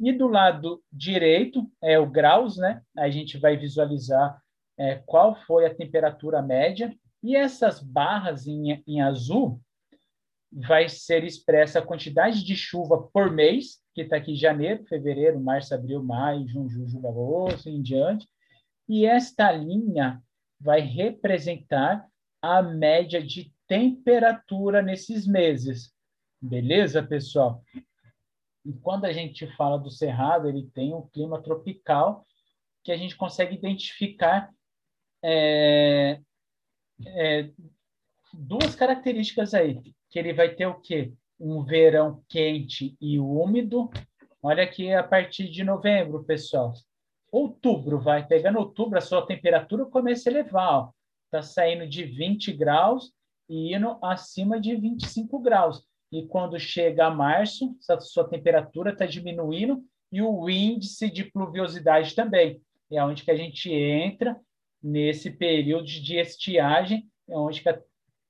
E 0.00 0.12
do 0.12 0.26
lado 0.26 0.82
direito 0.92 1.70
é 1.80 1.98
o 1.98 2.10
graus, 2.10 2.56
né? 2.56 2.82
A 2.96 3.08
gente 3.08 3.38
vai 3.38 3.56
visualizar 3.56 4.42
é, 4.76 4.96
qual 5.06 5.36
foi 5.46 5.64
a 5.64 5.74
temperatura 5.74 6.42
média. 6.42 6.94
E 7.22 7.36
essas 7.36 7.80
barras 7.80 8.46
em, 8.46 8.82
em 8.86 9.00
azul 9.00 9.60
vai 10.50 10.88
ser 10.88 11.24
expressa 11.24 11.78
a 11.78 11.86
quantidade 11.86 12.44
de 12.44 12.56
chuva 12.56 13.08
por 13.12 13.30
mês, 13.30 13.80
que 13.94 14.02
está 14.02 14.16
aqui 14.16 14.34
janeiro, 14.34 14.84
fevereiro, 14.84 15.40
março, 15.40 15.74
abril, 15.74 16.02
maio, 16.02 16.48
junho, 16.48 16.68
julho, 16.68 17.08
agosto, 17.08 17.68
em 17.68 17.80
diante. 17.80 18.28
E 18.88 19.06
esta 19.06 19.52
linha 19.52 20.20
vai 20.62 20.80
representar 20.80 22.06
a 22.40 22.62
média 22.62 23.22
de 23.22 23.52
temperatura 23.66 24.82
nesses 24.82 25.26
meses. 25.26 25.92
Beleza, 26.40 27.02
pessoal? 27.02 27.62
E 28.64 28.72
quando 28.72 29.04
a 29.04 29.12
gente 29.12 29.46
fala 29.56 29.78
do 29.78 29.90
Cerrado, 29.90 30.48
ele 30.48 30.70
tem 30.72 30.94
um 30.94 31.08
clima 31.08 31.42
tropical 31.42 32.26
que 32.84 32.92
a 32.92 32.96
gente 32.96 33.16
consegue 33.16 33.54
identificar 33.54 34.50
é, 35.22 36.20
é, 37.06 37.50
duas 38.32 38.74
características 38.74 39.54
aí 39.54 39.80
que 40.10 40.18
ele 40.18 40.32
vai 40.32 40.54
ter 40.54 40.66
o 40.66 40.80
quê? 40.80 41.12
Um 41.40 41.64
verão 41.64 42.22
quente 42.28 42.96
e 43.00 43.18
úmido. 43.18 43.90
Olha 44.42 44.62
aqui 44.62 44.92
a 44.92 45.02
partir 45.02 45.48
de 45.48 45.64
novembro, 45.64 46.22
pessoal. 46.24 46.72
Outubro, 47.32 47.98
vai 47.98 48.26
pegando 48.26 48.58
outubro, 48.58 48.98
a 48.98 49.00
sua 49.00 49.26
temperatura 49.26 49.86
começa 49.86 50.28
a 50.28 50.32
elevar. 50.32 50.90
Está 51.24 51.40
saindo 51.42 51.88
de 51.88 52.04
20 52.04 52.52
graus 52.52 53.10
e 53.48 53.74
indo 53.74 53.98
acima 54.04 54.60
de 54.60 54.76
25 54.76 55.38
graus. 55.38 55.82
E 56.12 56.26
quando 56.26 56.60
chega 56.60 57.06
a 57.06 57.10
março, 57.10 57.74
a 57.88 57.98
sua 58.00 58.28
temperatura 58.28 58.92
está 58.92 59.06
diminuindo 59.06 59.82
e 60.12 60.20
o 60.20 60.50
índice 60.50 61.10
de 61.10 61.24
pluviosidade 61.24 62.14
também. 62.14 62.60
É 62.90 63.02
onde 63.02 63.24
que 63.24 63.30
a 63.30 63.36
gente 63.36 63.72
entra 63.72 64.38
nesse 64.82 65.30
período 65.30 65.86
de 65.86 66.16
estiagem, 66.18 67.10
é 67.26 67.34
onde 67.34 67.62
que 67.62 67.68
a, 67.70 67.80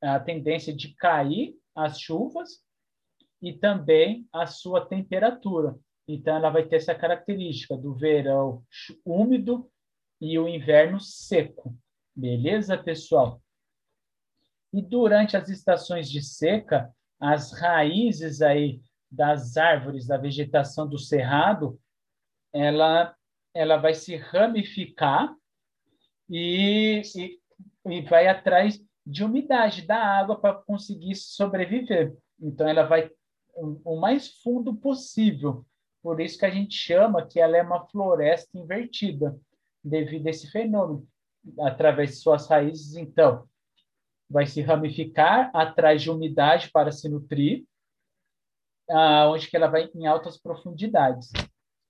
a 0.01 0.21
tendência 0.21 0.73
de 0.73 0.95
cair 0.95 1.57
as 1.75 1.99
chuvas 1.99 2.63
e 3.41 3.53
também 3.53 4.29
a 4.33 4.47
sua 4.47 4.87
temperatura. 4.87 5.77
Então, 6.07 6.37
ela 6.37 6.51
vai 6.51 6.65
ter 6.65 6.77
essa 6.77 6.95
característica 6.95 7.77
do 7.77 7.95
verão 7.95 8.65
úmido 9.05 9.71
e 10.21 10.39
o 10.39 10.49
inverno 10.49 11.01
seco. 11.01 11.77
Beleza, 12.15 12.77
pessoal? 12.77 13.41
E 14.73 14.83
durante 14.83 15.37
as 15.37 15.49
estações 15.49 16.11
de 16.11 16.23
seca, 16.23 16.91
as 17.21 17.53
raízes 17.53 18.43
aí 18.43 18.81
das 19.11 19.57
árvores, 19.57 20.07
da 20.07 20.17
vegetação 20.17 20.89
do 20.89 20.99
cerrado, 20.99 21.79
ela, 22.53 23.15
ela 23.55 23.77
vai 23.77 23.95
se 23.95 24.17
ramificar 24.17 25.35
e, 26.29 27.03
e, 27.15 27.39
e 27.87 28.03
vai 28.03 28.27
atrás 28.27 28.83
de 29.05 29.25
umidade 29.25 29.83
da 29.83 29.97
água 29.97 30.41
para 30.41 30.55
conseguir 30.55 31.15
sobreviver. 31.17 32.17
Então, 32.41 32.67
ela 32.67 32.85
vai 32.85 33.11
o 33.55 34.01
mais 34.01 34.41
fundo 34.43 34.75
possível. 34.75 35.67
Por 36.03 36.21
isso 36.21 36.39
que 36.39 36.45
a 36.45 36.51
gente 36.51 36.75
chama 36.75 37.27
que 37.27 37.39
ela 37.39 37.57
é 37.57 37.63
uma 37.63 37.87
floresta 37.87 38.59
invertida, 38.59 39.39
devido 39.83 40.27
a 40.27 40.31
esse 40.31 40.51
fenômeno. 40.51 41.07
Através 41.61 42.11
de 42.11 42.17
suas 42.17 42.49
raízes, 42.49 42.97
então, 42.97 43.49
vai 44.29 44.47
se 44.47 44.61
ramificar 44.63 45.51
atrás 45.55 46.03
de 46.03 46.11
umidade 46.11 46.71
para 46.71 46.91
se 46.91 47.09
nutrir, 47.09 47.65
onde 49.29 49.49
que 49.49 49.57
ela 49.57 49.69
vai 49.69 49.91
em 49.95 50.07
altas 50.07 50.37
profundidades. 50.39 51.31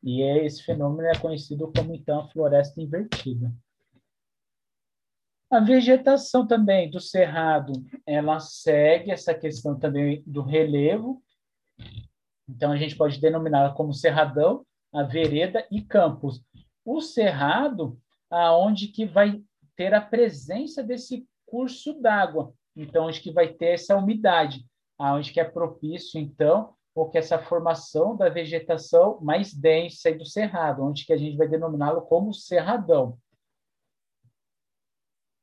E 0.03 0.21
é, 0.23 0.45
esse 0.45 0.63
fenômeno 0.63 1.09
é 1.09 1.19
conhecido 1.19 1.73
como, 1.73 1.95
então, 1.95 2.29
floresta 2.31 2.81
invertida. 2.81 3.53
A 5.51 5.61
vegetação 5.61 6.47
também 6.47 6.91
do 6.91 6.99
cerrado, 6.99 7.73
ela 8.07 8.41
segue 8.41 9.11
essa 9.11 9.35
questão 9.35 9.79
também 9.79 10.23
do 10.27 10.43
relevo. 10.43 11.23
Então, 12.49 12.73
a 12.73 12.77
gente 12.77 12.97
pode 12.97 13.21
denominá-la 13.21 13.73
como 13.73 13.93
cerradão, 13.93 14.65
a 14.93 15.03
vereda 15.03 15.67
e 15.71 15.81
campos. 15.81 16.45
O 16.85 17.01
cerrado, 17.01 17.99
aonde 18.31 18.89
que 18.89 19.07
vai 19.07 19.43
ter 19.77 19.95
a 19.95 20.01
presença 20.01 20.83
desse 20.83 21.27
curso 21.47 21.95
d'água. 22.01 22.53
Então, 22.77 23.07
onde 23.07 23.21
que 23.21 23.31
vai 23.31 23.49
ter 23.49 23.75
essa 23.75 23.97
umidade, 23.97 24.67
aonde 24.99 25.33
que 25.33 25.41
é 25.41 25.45
propício, 25.45 26.21
então, 26.21 26.75
ou 26.95 27.09
que 27.09 27.19
essa 27.19 27.39
formação 27.39 28.17
da 28.17 28.29
vegetação 28.29 29.19
mais 29.21 29.53
densa 29.55 30.13
do 30.13 30.27
cerrado, 30.27 30.83
onde 30.83 31.07
que 31.07 31.13
a 31.13 31.17
gente 31.17 31.37
vai 31.37 31.49
denominá-lo 31.49 32.03
como 32.03 32.35
cerradão. 32.35 33.19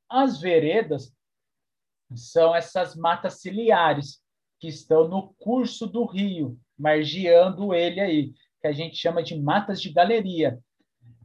As 0.08 0.40
veredas 0.40 1.14
são 2.14 2.54
essas 2.54 2.96
matas 2.96 3.40
ciliares 3.40 4.22
que 4.58 4.68
estão 4.68 5.08
no 5.08 5.32
curso 5.34 5.86
do 5.86 6.04
rio, 6.04 6.58
margeando 6.80 7.74
ele 7.74 8.00
aí, 8.00 8.32
que 8.60 8.66
a 8.66 8.72
gente 8.72 8.96
chama 8.96 9.22
de 9.22 9.38
matas 9.38 9.80
de 9.80 9.92
galeria. 9.92 10.58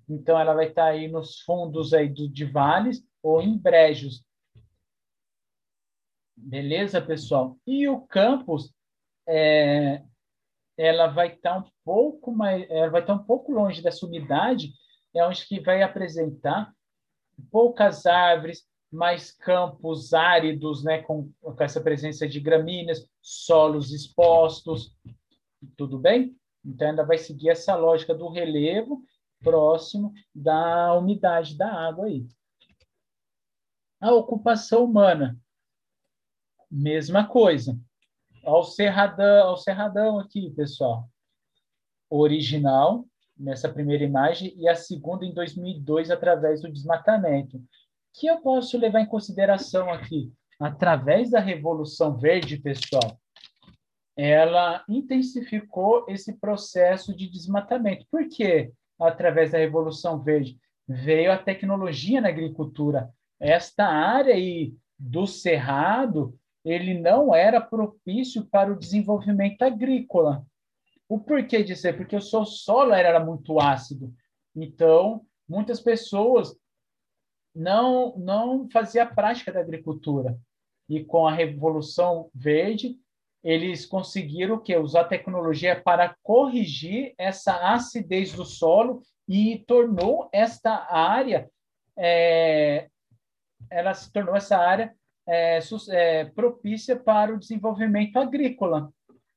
Então, 0.08 0.38
ela 0.38 0.54
vai 0.54 0.68
estar 0.68 0.86
aí 0.86 1.08
nos 1.08 1.40
fundos 1.42 1.94
aí 1.94 2.10
do, 2.10 2.30
de 2.30 2.46
vales 2.46 3.04
ou 3.24 3.42
em 3.42 3.58
brejos. 3.58 4.24
Beleza, 6.36 7.02
pessoal? 7.02 7.58
E 7.66 7.88
o 7.88 8.02
campus, 8.02 8.74
é, 9.28 10.04
ela 10.78 11.08
vai 11.08 11.34
estar 11.34 11.58
um 11.58 11.64
pouco 11.84 12.32
mais, 12.32 12.70
ela 12.70 12.90
vai 12.90 13.02
estar 13.02 13.14
um 13.14 13.24
pouco 13.24 13.52
longe 13.52 13.82
dessa 13.82 14.06
umidade, 14.06 14.74
é 15.16 15.26
onde 15.26 15.48
que 15.48 15.62
vai 15.62 15.82
apresentar 15.82 16.72
poucas 17.50 18.06
árvores, 18.06 18.68
mais 18.92 19.32
campos 19.32 20.14
áridos, 20.14 20.84
né, 20.84 21.02
com, 21.02 21.32
com 21.42 21.64
essa 21.64 21.82
presença 21.82 22.28
de 22.28 22.40
gramíneas, 22.40 23.08
solos 23.22 23.92
expostos, 23.92 24.96
tudo 25.78 25.98
bem? 25.98 26.36
Então, 26.64 26.90
ainda 26.90 27.06
vai 27.06 27.18
seguir 27.18 27.50
essa 27.50 27.76
lógica 27.76 28.14
do 28.14 28.30
relevo 28.30 29.04
próximo 29.42 30.14
da 30.34 30.94
umidade 30.94 31.58
da 31.58 31.72
água 31.72 32.06
aí. 32.06 32.26
A 34.02 34.12
ocupação 34.14 34.84
humana, 34.84 35.38
mesma 36.70 37.28
coisa. 37.28 37.80
Ao 38.44 38.64
cerradão, 38.64 39.48
ao 39.48 39.58
cerradão 39.58 40.20
aqui, 40.20 40.50
pessoal. 40.52 41.10
Original, 42.10 43.06
nessa 43.38 43.68
primeira 43.68 44.04
imagem, 44.04 44.54
e 44.58 44.68
a 44.68 44.76
segunda 44.76 45.26
em 45.26 45.34
2002, 45.34 46.12
através 46.12 46.62
do 46.62 46.72
desmatamento 46.72 47.62
que 48.14 48.28
eu 48.28 48.40
posso 48.42 48.78
levar 48.78 49.02
em 49.02 49.08
consideração 49.08 49.92
aqui? 49.92 50.32
através 50.60 51.30
da 51.30 51.40
Revolução 51.40 52.16
Verde, 52.18 52.58
pessoal, 52.58 53.20
ela 54.16 54.84
intensificou 54.88 56.06
esse 56.08 56.34
processo 56.34 57.16
de 57.16 57.30
desmatamento. 57.30 58.06
Por 58.10 58.28
quê? 58.30 58.72
Através 59.00 59.52
da 59.52 59.58
Revolução 59.58 60.22
Verde 60.22 60.58
veio 60.88 61.32
a 61.32 61.38
tecnologia 61.38 62.22
na 62.22 62.30
agricultura. 62.30 63.10
Esta 63.40 63.86
área 63.86 64.34
aí 64.34 64.74
do 64.98 65.28
cerrado, 65.28 66.38
ele 66.64 66.94
não 66.94 67.36
era 67.36 67.60
propício 67.60 68.46
para 68.46 68.72
o 68.72 68.80
desenvolvimento 68.80 69.64
agrícola. 69.64 70.46
O 71.10 71.20
porquê 71.20 71.64
disso? 71.64 71.88
É 71.88 71.94
porque 71.94 72.16
o 72.16 72.22
seu 72.22 72.46
solo 72.46 72.94
era 72.94 73.20
muito 73.24 73.60
ácido. 73.60 74.14
Então, 74.56 75.26
muitas 75.48 75.82
pessoas 75.82 76.56
não 77.54 78.18
não 78.18 78.70
fazia 78.70 79.06
prática 79.06 79.52
da 79.52 79.60
agricultura. 79.60 80.38
E 80.88 81.04
com 81.04 81.28
a 81.28 81.34
Revolução 81.34 82.30
Verde, 82.34 82.98
eles 83.46 83.86
conseguiram 83.86 84.60
que 84.60 84.76
usar 84.76 85.06
tecnologia 85.06 85.80
para 85.80 86.18
corrigir 86.22 87.14
essa 87.18 87.74
acidez 87.74 88.34
do 88.34 88.44
solo 88.44 89.02
e 89.28 89.64
tornou 89.68 90.28
esta 90.34 90.92
área 90.92 91.50
é, 91.98 92.90
ela 93.70 93.94
se 93.94 94.12
tornou 94.12 94.36
essa 94.36 94.58
área 94.58 94.94
é, 95.28 95.60
é, 95.90 96.26
propícia 96.26 96.96
para 96.96 97.34
o 97.34 97.40
desenvolvimento 97.40 98.18
agrícola, 98.18 98.92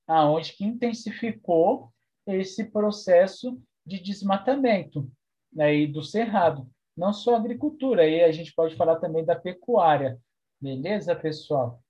aonde 0.07 0.53
que 0.53 0.64
intensificou 0.64 1.92
esse 2.27 2.64
processo 2.64 3.61
de 3.87 3.99
desmatamento 3.99 5.11
né, 5.53 5.87
do 5.87 6.03
cerrado. 6.03 6.68
Não 6.97 7.12
só 7.12 7.35
a 7.35 7.38
agricultura, 7.38 8.03
aí 8.03 8.23
a 8.23 8.33
gente 8.33 8.53
pode 8.55 8.75
falar 8.77 8.97
também 8.97 9.25
da 9.25 9.37
pecuária. 9.37 10.18
Beleza, 10.61 11.14
pessoal? 11.14 11.81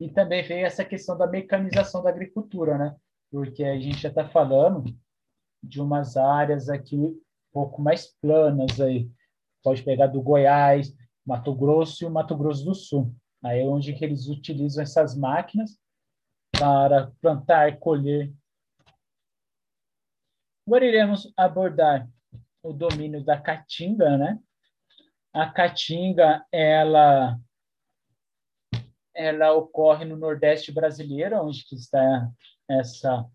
E 0.00 0.08
também 0.08 0.42
veio 0.42 0.64
essa 0.64 0.84
questão 0.84 1.16
da 1.16 1.26
mecanização 1.26 2.02
da 2.02 2.08
agricultura, 2.08 2.78
né? 2.78 2.96
Porque 3.30 3.62
a 3.62 3.78
gente 3.78 3.98
já 3.98 4.08
está 4.08 4.26
falando 4.26 4.84
de 5.62 5.80
umas 5.80 6.16
áreas 6.16 6.70
aqui 6.70 6.96
um 6.96 7.20
pouco 7.52 7.82
mais 7.82 8.06
planas 8.20 8.80
aí. 8.80 9.10
Pode 9.62 9.82
pegar 9.82 10.06
do 10.06 10.22
Goiás, 10.22 10.96
Mato 11.24 11.54
Grosso 11.54 12.02
e 12.02 12.06
o 12.06 12.10
Mato 12.10 12.34
Grosso 12.34 12.64
do 12.64 12.74
Sul. 12.74 13.14
Aí 13.44 13.60
é 13.60 13.64
onde 13.64 13.92
eles 14.02 14.26
utilizam 14.26 14.82
essas 14.82 15.14
máquinas 15.14 15.78
para 16.50 17.12
plantar, 17.20 17.78
colher. 17.78 18.32
Agora 20.66 20.84
iremos 20.84 21.30
abordar 21.36 22.08
o 22.62 22.72
domínio 22.72 23.22
da 23.22 23.38
caatinga, 23.40 24.16
né? 24.16 24.38
A 25.32 25.50
caatinga, 25.50 26.44
ela 26.50 27.38
ela 29.14 29.52
ocorre 29.52 30.04
no 30.04 30.16
Nordeste 30.16 30.72
brasileiro, 30.72 31.42
onde 31.42 31.64
está 31.72 32.30
essa 32.68 33.26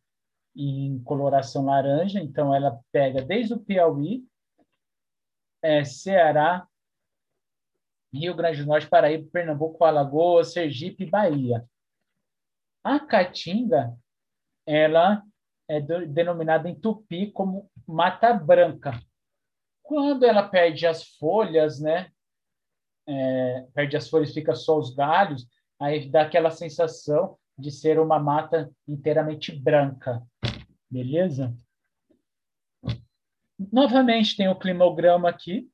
em 0.56 0.98
coloração 1.04 1.66
laranja, 1.66 2.22
então 2.22 2.56
ela 2.56 2.80
pega 2.92 3.22
desde 3.22 3.54
o 3.54 3.60
Piauí, 3.60 4.26
é, 5.62 5.84
Ceará, 5.84 6.66
Rio 8.14 8.34
Grande 8.34 8.62
do 8.64 8.68
Norte, 8.68 8.88
Paraíba, 8.88 9.28
Pernambuco, 9.32 9.84
Alagoas, 9.84 10.54
Sergipe 10.54 11.04
e 11.04 11.10
Bahia. 11.10 11.66
A 12.82 13.00
caatinga, 13.00 13.94
ela 14.66 15.22
é 15.68 15.82
denominada 15.82 16.70
em 16.70 16.80
tupi 16.80 17.32
como 17.32 17.70
mata 17.86 18.34
branca. 18.34 19.02
Quando 19.84 20.24
ela 20.24 20.48
perde 20.48 20.88
as 20.88 21.04
folhas, 21.18 21.82
né? 21.82 22.10
É, 23.08 23.68
perde 23.74 23.98
as 23.98 24.10
folhas, 24.10 24.34
fica 24.34 24.56
só 24.56 24.78
os 24.80 24.94
galhos, 24.94 25.48
aí 25.80 26.10
dá 26.10 26.24
aquela 26.24 26.52
sensação 26.52 27.38
de 27.58 27.72
ser 27.72 28.00
uma 28.00 28.20
mata 28.20 28.72
inteiramente 28.88 29.52
branca. 29.52 30.22
Beleza? 30.90 31.56
Novamente 33.72 34.36
tem 34.36 34.48
o 34.50 34.60
climograma 34.60 35.30
aqui. 35.30 35.70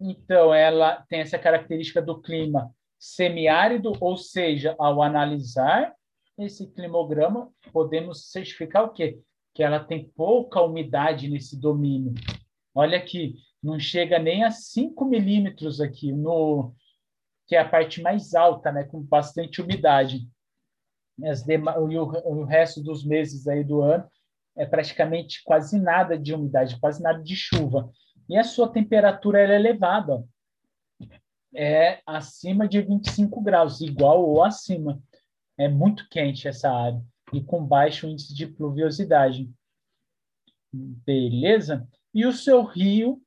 Então, 0.00 0.54
ela 0.54 1.02
tem 1.08 1.20
essa 1.20 1.38
característica 1.38 2.00
do 2.00 2.20
clima 2.20 2.74
semiárido, 2.98 3.92
ou 4.00 4.16
seja, 4.16 4.74
ao 4.78 5.02
analisar 5.02 5.94
esse 6.38 6.66
climograma, 6.72 7.50
podemos 7.72 8.30
certificar 8.30 8.84
o 8.84 8.90
quê? 8.90 9.18
Que 9.54 9.62
ela 9.62 9.80
tem 9.80 10.08
pouca 10.16 10.62
umidade 10.62 11.28
nesse 11.28 11.58
domínio. 11.58 12.14
Olha 12.74 12.96
aqui, 12.96 13.36
não 13.62 13.78
chega 13.78 14.18
nem 14.18 14.42
a 14.42 14.50
5 14.50 15.04
milímetros 15.04 15.80
aqui, 15.80 16.12
no, 16.12 16.74
que 17.50 17.56
é 17.56 17.58
a 17.58 17.68
parte 17.68 18.00
mais 18.00 18.32
alta, 18.32 18.70
né, 18.70 18.84
com 18.84 19.02
bastante 19.02 19.60
umidade. 19.60 20.20
E 21.18 21.98
o, 21.98 22.04
o 22.04 22.44
resto 22.44 22.80
dos 22.80 23.04
meses 23.04 23.48
aí 23.48 23.64
do 23.64 23.82
ano 23.82 24.08
é 24.56 24.64
praticamente 24.64 25.42
quase 25.42 25.76
nada 25.76 26.16
de 26.16 26.32
umidade, 26.32 26.78
quase 26.78 27.02
nada 27.02 27.20
de 27.20 27.34
chuva. 27.34 27.90
E 28.28 28.38
a 28.38 28.44
sua 28.44 28.68
temperatura 28.68 29.40
é 29.40 29.56
elevada, 29.56 30.24
é 31.52 32.00
acima 32.06 32.68
de 32.68 32.80
25 32.82 33.40
graus, 33.40 33.80
igual 33.80 34.22
ou 34.22 34.44
acima. 34.44 35.02
É 35.58 35.68
muito 35.68 36.08
quente 36.08 36.46
essa 36.46 36.70
área 36.70 37.02
e 37.32 37.42
com 37.42 37.66
baixo 37.66 38.06
índice 38.06 38.32
de 38.32 38.46
pluviosidade. 38.46 39.50
Beleza? 40.72 41.84
E 42.14 42.24
o 42.24 42.32
seu 42.32 42.62
rio, 42.62 43.20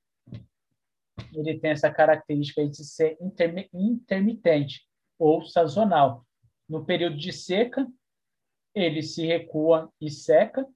ele 1.33 1.59
tem 1.59 1.71
essa 1.71 1.91
característica 1.91 2.67
de 2.67 2.83
ser 2.83 3.17
intermitente 3.73 4.87
ou 5.17 5.43
sazonal. 5.43 6.25
No 6.67 6.85
período 6.85 7.17
de 7.17 7.31
seca, 7.31 7.87
ele 8.73 9.01
se 9.01 9.25
recua 9.25 9.91
e 10.01 10.09
seca, 10.09 10.67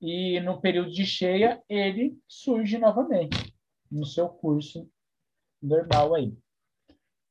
e 0.00 0.40
no 0.40 0.60
período 0.60 0.90
de 0.90 1.04
cheia 1.04 1.62
ele 1.68 2.18
surge 2.28 2.78
novamente 2.78 3.54
no 3.90 4.04
seu 4.04 4.28
curso 4.28 4.88
normal 5.62 6.14
aí. 6.14 6.36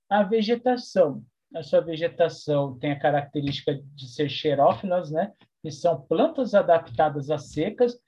A 0.10 0.24
vegetação, 0.24 1.24
a 1.54 1.64
sua 1.64 1.82
vegetação 1.82 2.78
tem 2.78 2.92
a 2.92 3.00
característica 3.00 3.82
de 3.94 4.08
ser 4.08 4.30
xerófilas, 4.30 5.12
né? 5.12 5.34
Que 5.62 5.72
são 5.72 6.02
plantas 6.02 6.54
adaptadas 6.54 7.30
a 7.30 7.38
secas, 7.38 8.00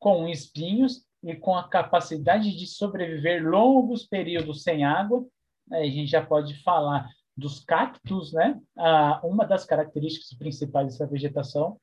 com 0.00 0.28
espinhos 0.28 1.07
e 1.22 1.34
com 1.34 1.54
a 1.56 1.68
capacidade 1.68 2.56
de 2.56 2.66
sobreviver 2.66 3.46
longos 3.46 4.06
períodos 4.06 4.62
sem 4.62 4.84
água. 4.84 5.26
A 5.70 5.82
gente 5.82 6.06
já 6.06 6.24
pode 6.24 6.62
falar 6.62 7.08
dos 7.36 7.60
cactos, 7.60 8.32
né? 8.32 8.58
Ah, 8.76 9.20
uma 9.22 9.44
das 9.44 9.64
características 9.64 10.36
principais 10.38 10.86
dessa 10.86 11.06
vegetação 11.06 11.78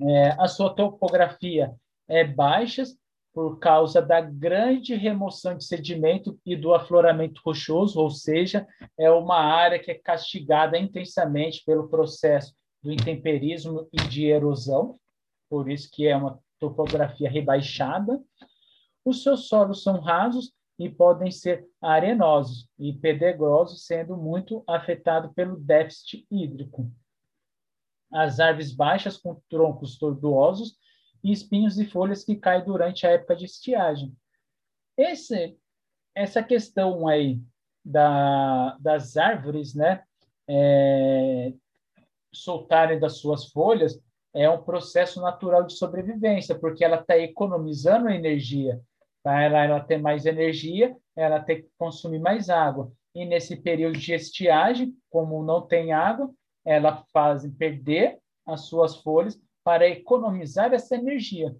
é, 0.00 0.30
a 0.38 0.48
sua 0.48 0.74
topografia 0.74 1.74
é 2.08 2.24
baixa 2.24 2.82
por 3.32 3.58
causa 3.58 4.02
da 4.02 4.20
grande 4.20 4.94
remoção 4.94 5.56
de 5.56 5.64
sedimento 5.64 6.38
e 6.44 6.54
do 6.54 6.74
afloramento 6.74 7.40
rochoso, 7.44 7.98
ou 7.98 8.10
seja, 8.10 8.66
é 8.98 9.10
uma 9.10 9.38
área 9.38 9.78
que 9.78 9.90
é 9.90 9.94
castigada 9.94 10.76
intensamente 10.76 11.62
pelo 11.64 11.88
processo 11.88 12.54
do 12.82 12.92
intemperismo 12.92 13.88
e 13.92 13.96
de 14.08 14.26
erosão, 14.26 14.98
por 15.48 15.70
isso 15.70 15.88
que 15.90 16.06
é 16.06 16.16
uma 16.16 16.38
topografia 16.62 17.28
rebaixada. 17.28 18.22
Os 19.04 19.22
seus 19.22 19.48
solos 19.48 19.82
são 19.82 20.00
rasos 20.00 20.52
e 20.78 20.88
podem 20.88 21.30
ser 21.30 21.66
arenosos 21.80 22.68
e 22.78 22.92
pedregosos, 22.92 23.84
sendo 23.86 24.16
muito 24.16 24.62
afetado 24.66 25.32
pelo 25.34 25.56
déficit 25.56 26.26
hídrico 26.30 26.90
as 28.12 28.38
árvores 28.38 28.72
baixas 28.72 29.16
com 29.16 29.40
troncos 29.48 29.96
tortuosos 29.96 30.76
e 31.24 31.32
espinhos 31.32 31.78
e 31.78 31.86
folhas 31.86 32.22
que 32.22 32.36
caem 32.36 32.64
durante 32.64 33.06
a 33.06 33.10
época 33.10 33.34
de 33.34 33.46
estiagem. 33.46 34.14
Esse, 34.96 35.56
essa 36.14 36.42
questão 36.42 37.08
aí 37.08 37.40
da, 37.82 38.76
das 38.78 39.16
árvores, 39.16 39.74
né, 39.74 40.04
é, 40.46 41.54
soltarem 42.32 43.00
das 43.00 43.16
suas 43.16 43.46
folhas 43.50 43.98
é 44.34 44.48
um 44.48 44.62
processo 44.62 45.20
natural 45.20 45.64
de 45.64 45.74
sobrevivência, 45.74 46.58
porque 46.58 46.84
ela 46.84 47.00
está 47.00 47.18
economizando 47.18 48.08
energia. 48.08 48.80
Para 49.22 49.42
ela, 49.42 49.64
ela 49.64 49.80
ter 49.80 49.98
mais 49.98 50.26
energia, 50.26 50.96
ela 51.14 51.40
tem 51.40 51.62
que 51.62 51.68
consumir 51.78 52.18
mais 52.18 52.48
água. 52.48 52.90
E 53.14 53.24
nesse 53.24 53.56
período 53.56 53.98
de 53.98 54.14
estiagem, 54.14 54.96
como 55.10 55.44
não 55.44 55.60
tem 55.66 55.92
água, 55.92 56.32
ela 56.64 57.04
faz 57.12 57.46
perder 57.56 58.18
as 58.46 58.62
suas 58.62 58.96
folhas 58.96 59.40
para 59.62 59.86
economizar 59.86 60.72
essa 60.72 60.96
energia. 60.96 61.54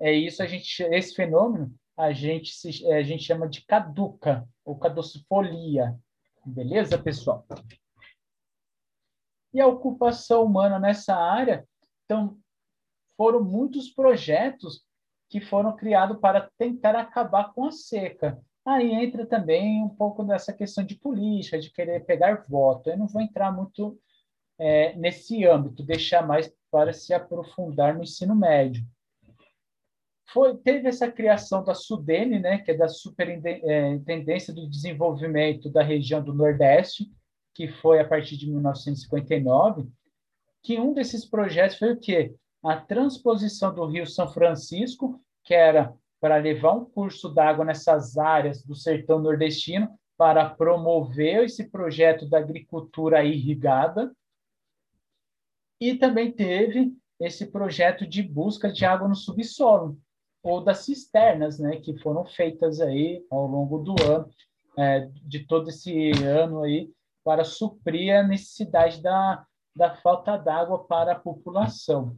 É 0.00 0.12
isso 0.12 0.42
a 0.42 0.46
gente, 0.46 0.82
esse 0.82 1.14
fenômeno 1.14 1.72
a 1.96 2.12
gente 2.12 2.52
se, 2.52 2.90
a 2.92 3.02
gente 3.02 3.22
chama 3.22 3.48
de 3.48 3.64
caduca 3.64 4.48
ou 4.64 4.76
caducifolia, 4.76 5.96
beleza, 6.44 6.98
pessoal? 6.98 7.46
E 9.52 9.60
a 9.60 9.66
ocupação 9.66 10.44
humana 10.44 10.78
nessa 10.78 11.14
área, 11.14 11.66
então 12.12 12.36
foram 13.16 13.42
muitos 13.42 13.88
projetos 13.88 14.82
que 15.30 15.40
foram 15.40 15.74
criados 15.74 16.18
para 16.18 16.50
tentar 16.58 16.94
acabar 16.94 17.52
com 17.54 17.64
a 17.64 17.72
seca. 17.72 18.38
Aí 18.64 18.92
entra 18.92 19.26
também 19.26 19.82
um 19.82 19.88
pouco 19.88 20.22
dessa 20.22 20.52
questão 20.52 20.84
de 20.84 20.94
política, 20.94 21.58
de 21.58 21.72
querer 21.72 22.04
pegar 22.04 22.44
voto. 22.48 22.90
Eu 22.90 22.98
não 22.98 23.06
vou 23.06 23.22
entrar 23.22 23.50
muito 23.50 23.98
é, 24.58 24.94
nesse 24.94 25.44
âmbito, 25.46 25.82
deixar 25.82 26.26
mais 26.26 26.52
para 26.70 26.92
se 26.92 27.14
aprofundar 27.14 27.94
no 27.96 28.02
ensino 28.02 28.36
médio. 28.36 28.84
Foi, 30.32 30.56
teve 30.56 30.88
essa 30.88 31.10
criação 31.10 31.64
da 31.64 31.74
SUDENE, 31.74 32.38
né, 32.38 32.58
que 32.58 32.70
é 32.70 32.74
da 32.74 32.88
Superintendência 32.88 34.54
do 34.54 34.68
Desenvolvimento 34.68 35.70
da 35.70 35.82
região 35.82 36.22
do 36.22 36.32
Nordeste, 36.32 37.10
que 37.54 37.68
foi 37.68 38.00
a 38.00 38.08
partir 38.08 38.36
de 38.36 38.48
1959, 38.48 39.90
que 40.62 40.78
um 40.78 40.92
desses 40.92 41.24
projetos 41.24 41.78
foi 41.78 41.92
o 41.92 42.00
quê? 42.00 42.34
A 42.62 42.76
transposição 42.76 43.74
do 43.74 43.84
Rio 43.86 44.06
São 44.06 44.28
Francisco, 44.28 45.20
que 45.44 45.54
era 45.54 45.92
para 46.20 46.36
levar 46.36 46.74
um 46.74 46.84
curso 46.84 47.28
d'água 47.28 47.64
nessas 47.64 48.16
áreas 48.16 48.64
do 48.64 48.76
sertão 48.76 49.18
nordestino, 49.18 49.98
para 50.16 50.48
promover 50.48 51.44
esse 51.44 51.68
projeto 51.68 52.28
da 52.28 52.38
agricultura 52.38 53.24
irrigada. 53.24 54.14
E 55.80 55.96
também 55.96 56.30
teve 56.30 56.94
esse 57.18 57.50
projeto 57.50 58.06
de 58.06 58.22
busca 58.22 58.70
de 58.70 58.84
água 58.84 59.08
no 59.08 59.16
subsolo, 59.16 59.98
ou 60.42 60.62
das 60.62 60.78
cisternas, 60.78 61.58
né, 61.58 61.76
que 61.78 61.98
foram 61.98 62.24
feitas 62.24 62.80
aí 62.80 63.24
ao 63.28 63.46
longo 63.46 63.78
do 63.78 63.94
ano, 64.04 64.30
é, 64.78 65.08
de 65.24 65.44
todo 65.46 65.70
esse 65.70 66.12
ano 66.22 66.62
aí, 66.62 66.88
para 67.24 67.44
suprir 67.44 68.16
a 68.16 68.22
necessidade 68.22 69.02
da, 69.02 69.44
da 69.74 69.94
falta 69.96 70.36
d'água 70.36 70.84
para 70.84 71.12
a 71.12 71.18
população. 71.18 72.16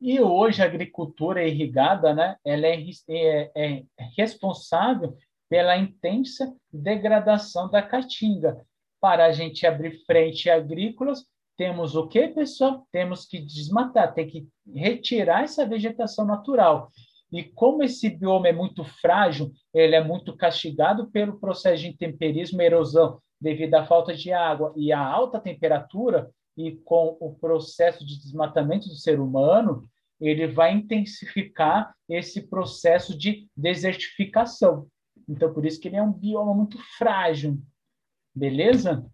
E 0.00 0.20
hoje 0.20 0.62
a 0.62 0.66
agricultura 0.66 1.46
irrigada, 1.46 2.12
né, 2.12 2.36
ela 2.44 2.66
é, 2.66 2.78
é, 3.08 3.50
é 3.56 3.84
responsável 4.16 5.16
pela 5.48 5.76
intensa 5.76 6.54
degradação 6.72 7.70
da 7.70 7.80
caatinga. 7.80 8.60
Para 9.00 9.26
a 9.26 9.32
gente 9.32 9.66
abrir 9.66 10.04
frente 10.04 10.50
agrícolas, 10.50 11.24
temos 11.56 11.94
o 11.94 12.08
que, 12.08 12.28
pessoal? 12.28 12.86
Temos 12.90 13.24
que 13.26 13.38
desmatar, 13.38 14.12
tem 14.12 14.26
que 14.26 14.48
retirar 14.74 15.44
essa 15.44 15.64
vegetação 15.64 16.26
natural. 16.26 16.90
E 17.34 17.42
como 17.42 17.82
esse 17.82 18.08
bioma 18.08 18.46
é 18.46 18.52
muito 18.52 18.84
frágil, 18.84 19.52
ele 19.74 19.96
é 19.96 20.04
muito 20.04 20.36
castigado 20.36 21.10
pelo 21.10 21.40
processo 21.40 21.82
de 21.82 21.88
intemperismo 21.88 22.62
e 22.62 22.64
erosão 22.64 23.20
devido 23.40 23.74
à 23.74 23.84
falta 23.84 24.14
de 24.14 24.32
água 24.32 24.72
e 24.76 24.92
à 24.92 25.00
alta 25.04 25.40
temperatura, 25.40 26.30
e 26.56 26.76
com 26.76 27.16
o 27.18 27.34
processo 27.34 28.06
de 28.06 28.20
desmatamento 28.20 28.86
do 28.86 28.94
ser 28.94 29.18
humano, 29.18 29.82
ele 30.20 30.46
vai 30.46 30.74
intensificar 30.74 31.92
esse 32.08 32.42
processo 32.42 33.18
de 33.18 33.48
desertificação. 33.56 34.86
Então, 35.28 35.52
por 35.52 35.66
isso 35.66 35.80
que 35.80 35.88
ele 35.88 35.96
é 35.96 36.02
um 36.02 36.12
bioma 36.12 36.54
muito 36.54 36.78
frágil, 36.96 37.60
beleza? 38.32 39.04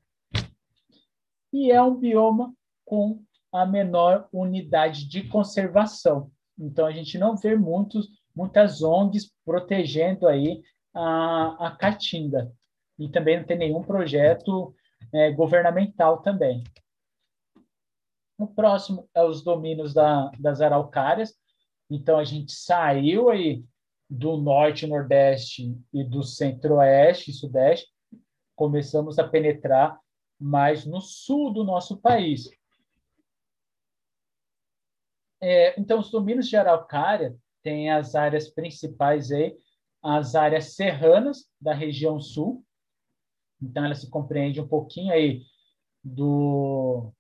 E 1.51 1.73
é 1.73 1.83
um 1.83 1.97
bioma 1.97 2.53
com 2.85 3.23
a 3.51 3.64
menor 3.64 4.29
unidade 4.31 5.09
de 5.09 5.23
conservação. 5.27 6.31
Então, 6.61 6.87
a 6.87 6.93
gente 6.93 7.17
não 7.17 7.37
vê 7.37 7.57
muitos, 7.57 8.09
muitas 8.37 8.83
ONGs 8.83 9.33
protegendo 9.45 10.29
aí 10.29 10.63
a, 10.95 11.69
a 11.69 11.77
caatinga. 11.77 12.53
E 12.99 13.09
também 13.09 13.39
não 13.39 13.47
tem 13.47 13.57
nenhum 13.57 13.83
projeto 13.83 14.75
é, 15.13 15.33
governamental 15.33 16.21
também. 16.21 16.63
O 18.39 18.47
próximo 18.47 19.09
é 19.15 19.25
os 19.25 19.43
domínios 19.43 19.95
da, 19.95 20.31
das 20.39 20.61
araucárias. 20.61 21.35
Então, 21.91 22.19
a 22.19 22.25
gente 22.25 22.53
saiu 22.53 23.31
aí 23.31 23.65
do 24.11 24.37
norte, 24.37 24.87
nordeste 24.87 25.75
e 25.93 26.03
do 26.03 26.23
centro-oeste 26.23 27.31
e 27.31 27.35
sudeste, 27.35 27.89
começamos 28.57 29.19
a 29.19 29.29
penetrar 29.29 29.99
mais 30.39 30.85
no 30.85 31.01
sul 31.01 31.53
do 31.53 31.63
nosso 31.63 31.97
país. 31.99 32.51
É, 35.41 35.78
então, 35.80 35.99
os 35.99 36.11
domínios 36.11 36.49
de 36.49 36.57
araucária 36.57 37.36
têm 37.62 37.91
as 37.91 38.14
áreas 38.14 38.49
principais 38.49 39.30
aí, 39.32 39.57
as 40.03 40.34
áreas 40.34 40.74
serranas 40.74 41.49
da 41.61 41.74
região 41.74 42.20
sul. 42.20 42.64
Então, 43.62 43.84
ela 43.84 43.95
se 43.95 44.09
compreende 44.09 44.61
um 44.61 44.68
pouquinho 44.68 45.12
aí 45.12 45.43
do, 46.03 47.12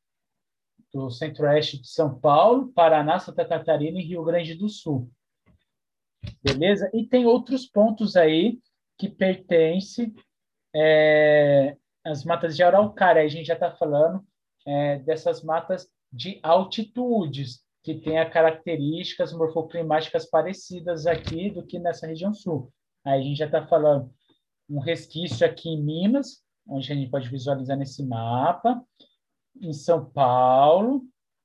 do 0.92 1.10
centro-oeste 1.10 1.80
de 1.80 1.88
São 1.88 2.18
Paulo, 2.18 2.72
Paraná, 2.72 3.18
Santa 3.18 3.44
Catarina 3.44 3.98
e 3.98 4.04
Rio 4.04 4.24
Grande 4.24 4.54
do 4.54 4.68
Sul. 4.68 5.10
Beleza? 6.42 6.90
E 6.92 7.06
tem 7.06 7.26
outros 7.26 7.66
pontos 7.66 8.16
aí 8.16 8.58
que 8.98 9.08
pertencem 9.08 10.14
é, 10.74 11.76
às 12.04 12.24
matas 12.24 12.56
de 12.56 12.62
araucária. 12.62 13.22
a 13.22 13.28
gente 13.28 13.46
já 13.46 13.54
está 13.54 13.70
falando 13.70 14.24
é, 14.66 14.98
dessas 14.98 15.42
matas 15.42 15.88
de 16.12 16.38
altitudes, 16.42 17.64
que 17.82 18.16
as 18.16 18.32
características 18.32 19.32
morfoclimáticas 19.32 20.28
parecidas 20.28 21.06
aqui 21.06 21.50
do 21.50 21.64
que 21.64 21.78
nessa 21.78 22.06
região 22.06 22.32
sul. 22.34 22.72
Aí 23.04 23.20
a 23.20 23.22
gente 23.22 23.38
já 23.38 23.46
está 23.46 23.66
falando 23.66 24.10
um 24.68 24.78
resquício 24.78 25.46
aqui 25.46 25.68
em 25.68 25.82
Minas, 25.82 26.42
onde 26.66 26.92
a 26.92 26.94
gente 26.94 27.10
pode 27.10 27.28
visualizar 27.28 27.76
nesse 27.76 28.04
mapa, 28.06 28.84
em 29.60 29.72
São 29.72 30.04
Paulo, 30.04 31.02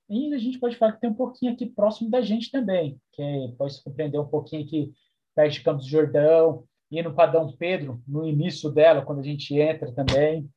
e 0.09 0.33
a 0.33 0.37
gente 0.37 0.59
pode 0.59 0.75
falar 0.75 0.93
que 0.93 1.01
tem 1.01 1.09
um 1.09 1.15
pouquinho 1.15 1.53
aqui 1.53 1.65
próximo 1.65 2.09
da 2.09 2.21
gente 2.21 2.51
também, 2.51 2.99
que 3.13 3.21
é, 3.21 3.47
pode 3.57 3.81
compreender 3.83 4.19
um 4.19 4.27
pouquinho 4.27 4.63
aqui 4.63 4.93
perto 5.33 5.53
de 5.53 5.61
Campos 5.61 5.85
do 5.85 5.89
Jordão, 5.89 6.63
indo 6.91 7.13
para 7.13 7.31
Dom 7.31 7.51
Pedro, 7.53 8.01
no 8.07 8.27
início 8.27 8.69
dela, 8.69 9.03
quando 9.03 9.19
a 9.19 9.23
gente 9.23 9.57
entra 9.59 9.91
também. 9.91 10.47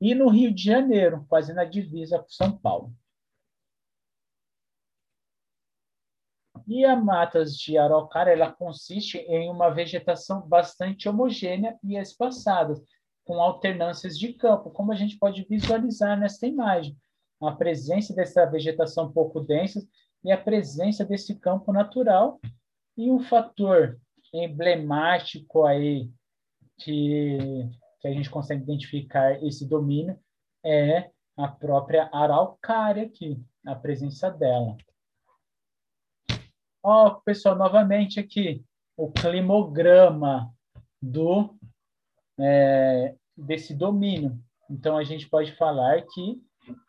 E 0.00 0.14
no 0.14 0.28
Rio 0.28 0.52
de 0.52 0.62
Janeiro, 0.62 1.24
quase 1.28 1.54
na 1.54 1.64
divisa 1.64 2.18
com 2.18 2.28
São 2.28 2.56
Paulo. 2.58 2.92
E 6.66 6.84
a 6.84 6.96
matas 6.96 7.56
de 7.56 7.76
araucária, 7.76 8.32
ela 8.32 8.52
consiste 8.52 9.18
em 9.18 9.50
uma 9.50 9.70
vegetação 9.70 10.40
bastante 10.46 11.08
homogênea 11.08 11.76
e 11.82 11.96
espaçada, 11.96 12.74
com 13.24 13.40
alternâncias 13.40 14.18
de 14.18 14.32
campo, 14.32 14.70
como 14.70 14.92
a 14.92 14.94
gente 14.94 15.18
pode 15.18 15.44
visualizar 15.48 16.18
nesta 16.18 16.46
imagem. 16.46 16.96
A 17.40 17.52
presença 17.52 18.14
dessa 18.14 18.44
vegetação 18.46 19.12
pouco 19.12 19.40
densa 19.40 19.86
e 20.24 20.30
a 20.30 20.38
presença 20.38 21.04
desse 21.04 21.38
campo 21.38 21.72
natural 21.72 22.40
e 22.96 23.10
um 23.10 23.20
fator 23.20 23.98
emblemático 24.32 25.64
aí 25.64 26.10
que, 26.78 27.38
que 28.00 28.08
a 28.08 28.12
gente 28.12 28.30
consegue 28.30 28.62
identificar 28.62 29.42
esse 29.42 29.66
domínio 29.66 30.18
é 30.64 31.10
a 31.36 31.48
própria 31.48 32.08
araucária 32.12 33.04
aqui, 33.04 33.40
a 33.66 33.74
presença 33.74 34.30
dela. 34.30 34.76
Ó, 36.84 37.06
oh, 37.06 37.20
pessoal, 37.20 37.54
novamente 37.56 38.18
aqui, 38.18 38.64
o 38.96 39.12
climograma 39.12 40.52
do, 41.00 41.54
é, 42.40 43.14
desse 43.36 43.72
domínio. 43.72 44.36
Então, 44.68 44.96
a 44.96 45.04
gente 45.04 45.28
pode 45.28 45.52
falar 45.52 46.02
que 46.02 46.42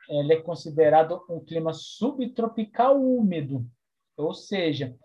ele 0.10 0.34
é 0.34 0.42
considerado 0.42 1.24
um 1.30 1.40
clima 1.40 1.74
subtropical 1.74 3.00
úmido, 3.00 3.64
ou 4.18 4.34
seja, 4.34 4.96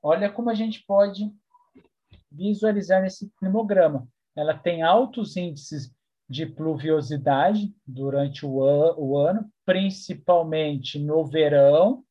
olha 0.00 0.30
como 0.30 0.48
a 0.48 0.54
gente 0.54 0.84
pode 0.86 1.28
visualizar 2.30 3.02
nesse 3.02 3.28
climograma. 3.36 4.06
Ela 4.36 4.56
tem 4.56 4.82
altos 4.82 5.36
índices 5.36 5.92
de 6.28 6.46
pluviosidade 6.46 7.74
durante 7.84 8.46
o, 8.46 8.62
an 8.62 8.94
o 8.96 9.18
ano, 9.18 9.50
principalmente 9.64 11.00
no 11.00 11.24
verão, 11.24 12.04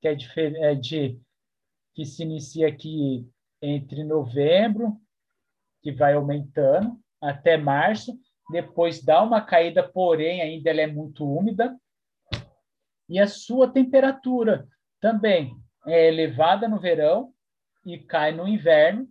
que 0.00 0.08
é 0.08 0.14
de, 0.16 0.28
é 0.36 0.74
de 0.74 1.20
que 1.96 2.04
se 2.04 2.22
inicia 2.22 2.68
aqui 2.68 3.26
entre 3.60 4.04
novembro, 4.04 5.00
que 5.82 5.90
vai 5.90 6.12
aumentando, 6.12 7.00
até 7.22 7.56
março, 7.56 8.20
depois 8.50 9.02
dá 9.02 9.22
uma 9.22 9.40
caída, 9.40 9.82
porém 9.82 10.42
ainda 10.42 10.68
ela 10.68 10.82
é 10.82 10.86
muito 10.86 11.24
úmida, 11.24 11.74
e 13.08 13.18
a 13.18 13.26
sua 13.26 13.72
temperatura 13.72 14.68
também 15.00 15.56
é 15.86 16.08
elevada 16.08 16.68
no 16.68 16.78
verão 16.78 17.32
e 17.84 17.98
cai 17.98 18.30
no 18.30 18.46
inverno, 18.46 19.08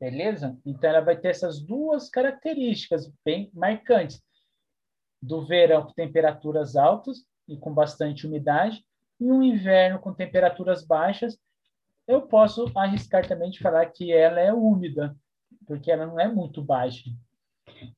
beleza? 0.00 0.58
Então 0.64 0.88
ela 0.88 1.02
vai 1.02 1.18
ter 1.18 1.28
essas 1.28 1.60
duas 1.60 2.08
características 2.08 3.12
bem 3.24 3.50
marcantes 3.52 4.22
do 5.20 5.44
verão 5.44 5.82
com 5.82 5.92
temperaturas 5.92 6.76
altas 6.76 7.26
e 7.46 7.58
com 7.58 7.74
bastante 7.74 8.26
umidade, 8.26 8.82
e 9.20 9.30
um 9.30 9.42
inverno 9.42 9.98
com 9.98 10.14
temperaturas 10.14 10.82
baixas 10.82 11.38
eu 12.06 12.22
posso 12.22 12.70
arriscar 12.76 13.26
também 13.26 13.50
de 13.50 13.58
falar 13.58 13.86
que 13.86 14.12
ela 14.12 14.40
é 14.40 14.52
úmida, 14.52 15.16
porque 15.66 15.90
ela 15.90 16.06
não 16.06 16.20
é 16.20 16.28
muito 16.28 16.62
baixa. 16.62 17.10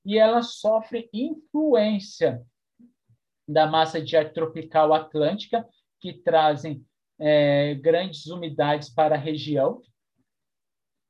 E 0.04 0.18
ela 0.18 0.42
sofre 0.42 1.08
influência 1.12 2.44
da 3.46 3.66
massa 3.66 4.00
de 4.00 4.16
ar 4.16 4.32
tropical 4.32 4.92
atlântica, 4.92 5.66
que 6.00 6.12
trazem 6.12 6.84
é, 7.18 7.74
grandes 7.74 8.26
umidades 8.26 8.88
para 8.88 9.14
a 9.14 9.18
região. 9.18 9.82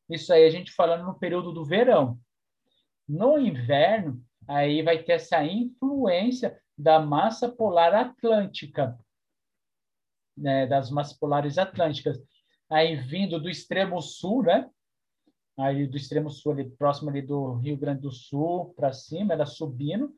Isso 0.08 0.32
aí 0.32 0.44
a 0.44 0.50
gente 0.50 0.72
falando 0.72 1.04
no 1.04 1.18
período 1.18 1.52
do 1.52 1.64
verão. 1.64 2.18
No 3.06 3.38
inverno, 3.38 4.22
aí 4.46 4.82
vai 4.82 5.02
ter 5.02 5.12
essa 5.12 5.44
influência 5.44 6.60
da 6.76 7.00
massa 7.00 7.48
polar 7.48 7.94
atlântica, 7.94 8.98
né, 10.36 10.66
das 10.66 10.90
massas 10.90 11.18
polares 11.18 11.58
atlânticas, 11.58 12.22
aí 12.70 12.96
vindo 12.96 13.40
do 13.40 13.48
extremo 13.48 14.00
sul, 14.00 14.42
né? 14.42 14.68
Aí 15.56 15.86
do 15.86 15.96
extremo 15.96 16.30
sul, 16.30 16.52
ali, 16.52 16.70
próximo 16.70 17.10
ali 17.10 17.22
do 17.22 17.54
Rio 17.54 17.76
Grande 17.76 18.02
do 18.02 18.12
Sul, 18.12 18.72
para 18.76 18.92
cima, 18.92 19.32
ela 19.32 19.46
subindo. 19.46 20.14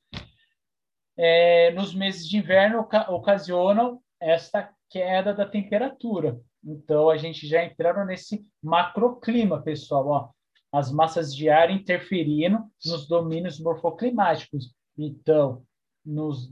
É, 1.17 1.71
nos 1.73 1.95
meses 1.95 2.29
de 2.29 2.37
inverno 2.37 2.87
ocasionam 3.09 4.03
esta 4.21 4.73
queda 4.91 5.33
da 5.33 5.47
temperatura. 5.47 6.39
Então, 6.63 7.09
a 7.09 7.17
gente 7.17 7.47
já 7.47 7.65
entraram 7.65 8.05
nesse 8.05 8.47
macroclima, 8.63 9.63
pessoal. 9.63 10.07
Ó, 10.09 10.31
as 10.73 10.93
massas 10.93 11.35
de 11.35 11.49
ar 11.49 11.71
interferindo 11.71 12.65
nos 12.85 13.09
domínios 13.09 13.59
morfoclimáticos. 13.59 14.75
Então, 14.97 15.65
nos 16.05 16.51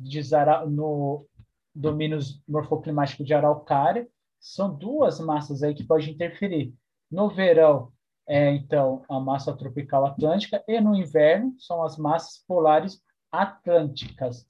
no 0.71 1.27
domínios 1.75 2.43
morfoclimáticos 2.49 3.27
de 3.27 3.35
araucária, 3.35 4.09
são 4.41 4.75
duas 4.75 5.21
massas 5.21 5.63
aí 5.63 5.75
que 5.75 5.85
podem 5.85 6.11
interferir. 6.11 6.75
No 7.11 7.29
verão, 7.29 7.93
é, 8.27 8.51
então, 8.51 9.03
a 9.09 9.19
massa 9.19 9.57
tropical 9.57 10.05
atlântica, 10.05 10.63
e 10.69 10.81
no 10.81 10.95
inverno, 10.95 11.55
são 11.59 11.83
as 11.83 11.97
massas 11.97 12.45
polares 12.47 13.03
atlânticas. 13.33 14.47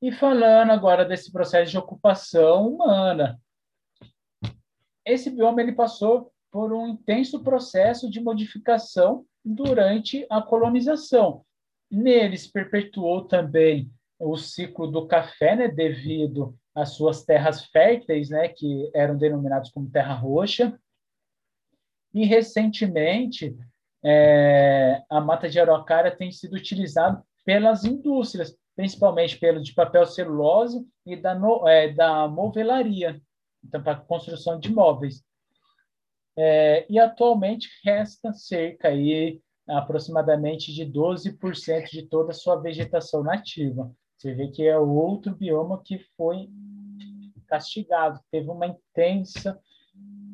E 0.00 0.10
falando 0.12 0.70
agora 0.70 1.04
desse 1.04 1.30
processo 1.30 1.70
de 1.70 1.78
ocupação 1.78 2.68
humana, 2.68 3.40
esse 5.04 5.30
bioma 5.30 5.60
ele 5.60 5.72
passou 5.72 6.32
por 6.50 6.72
um 6.72 6.86
intenso 6.88 7.42
processo 7.42 8.10
de 8.10 8.20
modificação 8.20 9.26
durante 9.44 10.26
a 10.30 10.40
colonização. 10.40 11.44
Neles 11.90 12.46
perpetuou 12.46 13.24
também 13.26 13.90
o 14.18 14.36
ciclo 14.36 14.86
do 14.86 15.06
café, 15.06 15.56
né, 15.56 15.68
devido 15.68 16.56
às 16.74 16.90
suas 16.90 17.24
terras 17.24 17.64
férteis, 17.66 18.30
né, 18.30 18.48
que 18.48 18.90
eram 18.94 19.16
denominadas 19.16 19.70
como 19.70 19.90
terra 19.90 20.14
roxa. 20.14 20.78
E 22.12 22.24
recentemente, 22.24 23.56
é, 24.04 25.02
a 25.08 25.20
mata 25.20 25.48
de 25.48 25.58
araucária 25.58 26.14
tem 26.14 26.30
sido 26.30 26.54
utilizada 26.54 27.22
pelas 27.44 27.84
indústrias, 27.84 28.56
principalmente 28.76 29.38
pelo 29.38 29.62
de 29.62 29.72
papel 29.72 30.04
celulose 30.06 30.84
e 31.06 31.16
da, 31.16 31.34
no, 31.34 31.66
é, 31.68 31.92
da 31.92 32.26
movelaria, 32.28 33.20
então 33.64 33.82
para 33.82 33.96
construção 33.96 34.58
de 34.58 34.72
móveis. 34.72 35.22
É, 36.36 36.84
e 36.90 36.98
atualmente 36.98 37.68
resta 37.84 38.32
cerca 38.32 38.88
aí 38.88 39.40
aproximadamente 39.66 40.74
de 40.74 40.84
12% 40.84 41.90
de 41.90 42.02
toda 42.02 42.32
a 42.32 42.34
sua 42.34 42.56
vegetação 42.56 43.22
nativa. 43.22 43.90
Você 44.24 44.32
vê 44.32 44.48
que 44.48 44.66
é 44.66 44.78
outro 44.78 45.34
bioma 45.34 45.82
que 45.82 45.98
foi 46.16 46.48
castigado, 47.46 48.18
teve 48.30 48.48
uma 48.48 48.66
intensa 48.66 49.60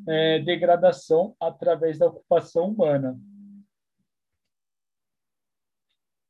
é, 0.07 0.39
degradação 0.39 1.35
através 1.37 1.99
da 1.99 2.07
ocupação 2.07 2.69
humana. 2.69 3.19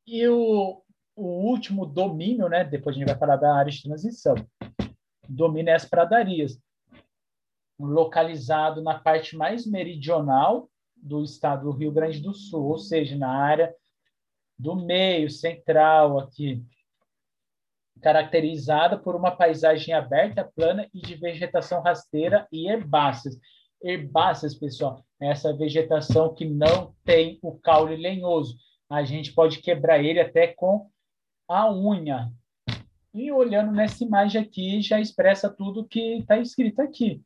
E 0.04 0.26
o, 0.26 0.82
o 1.14 1.22
último 1.22 1.86
domínio, 1.86 2.48
né, 2.48 2.64
depois 2.64 2.96
a 2.96 2.98
gente 2.98 3.06
vai 3.06 3.16
falar 3.16 3.36
da 3.36 3.54
área 3.54 3.70
de 3.70 3.80
transição, 3.80 4.34
domina 5.28 5.70
é 5.70 5.74
as 5.74 5.84
pradarias, 5.84 6.60
localizado 7.78 8.82
na 8.82 8.98
parte 8.98 9.36
mais 9.36 9.64
meridional 9.64 10.68
do 10.96 11.22
estado 11.22 11.70
do 11.70 11.78
Rio 11.78 11.92
Grande 11.92 12.18
do 12.18 12.34
Sul, 12.34 12.64
ou 12.64 12.78
seja, 12.78 13.16
na 13.16 13.30
área 13.30 13.72
do 14.58 14.74
meio 14.74 15.30
central 15.30 16.18
aqui, 16.18 16.60
caracterizada 18.00 18.98
por 18.98 19.14
uma 19.14 19.30
paisagem 19.30 19.94
aberta, 19.94 20.50
plana 20.56 20.88
e 20.92 21.00
de 21.00 21.14
vegetação 21.14 21.80
rasteira 21.80 22.46
e 22.50 22.68
herbáceas. 22.68 23.38
Herbáceas, 23.82 24.54
pessoal, 24.54 25.04
é 25.20 25.30
essa 25.30 25.56
vegetação 25.56 26.34
que 26.34 26.44
não 26.44 26.94
tem 27.04 27.38
o 27.42 27.58
caule 27.58 27.96
lenhoso. 27.96 28.56
A 28.88 29.04
gente 29.04 29.32
pode 29.32 29.60
quebrar 29.60 30.02
ele 30.02 30.20
até 30.20 30.48
com 30.48 30.88
a 31.48 31.72
unha. 31.72 32.30
E 33.14 33.30
olhando 33.30 33.72
nessa 33.72 34.02
imagem 34.04 34.40
aqui, 34.40 34.80
já 34.80 35.00
expressa 35.00 35.50
tudo 35.50 35.86
que 35.86 36.18
está 36.18 36.38
escrito 36.38 36.80
aqui. 36.80 37.22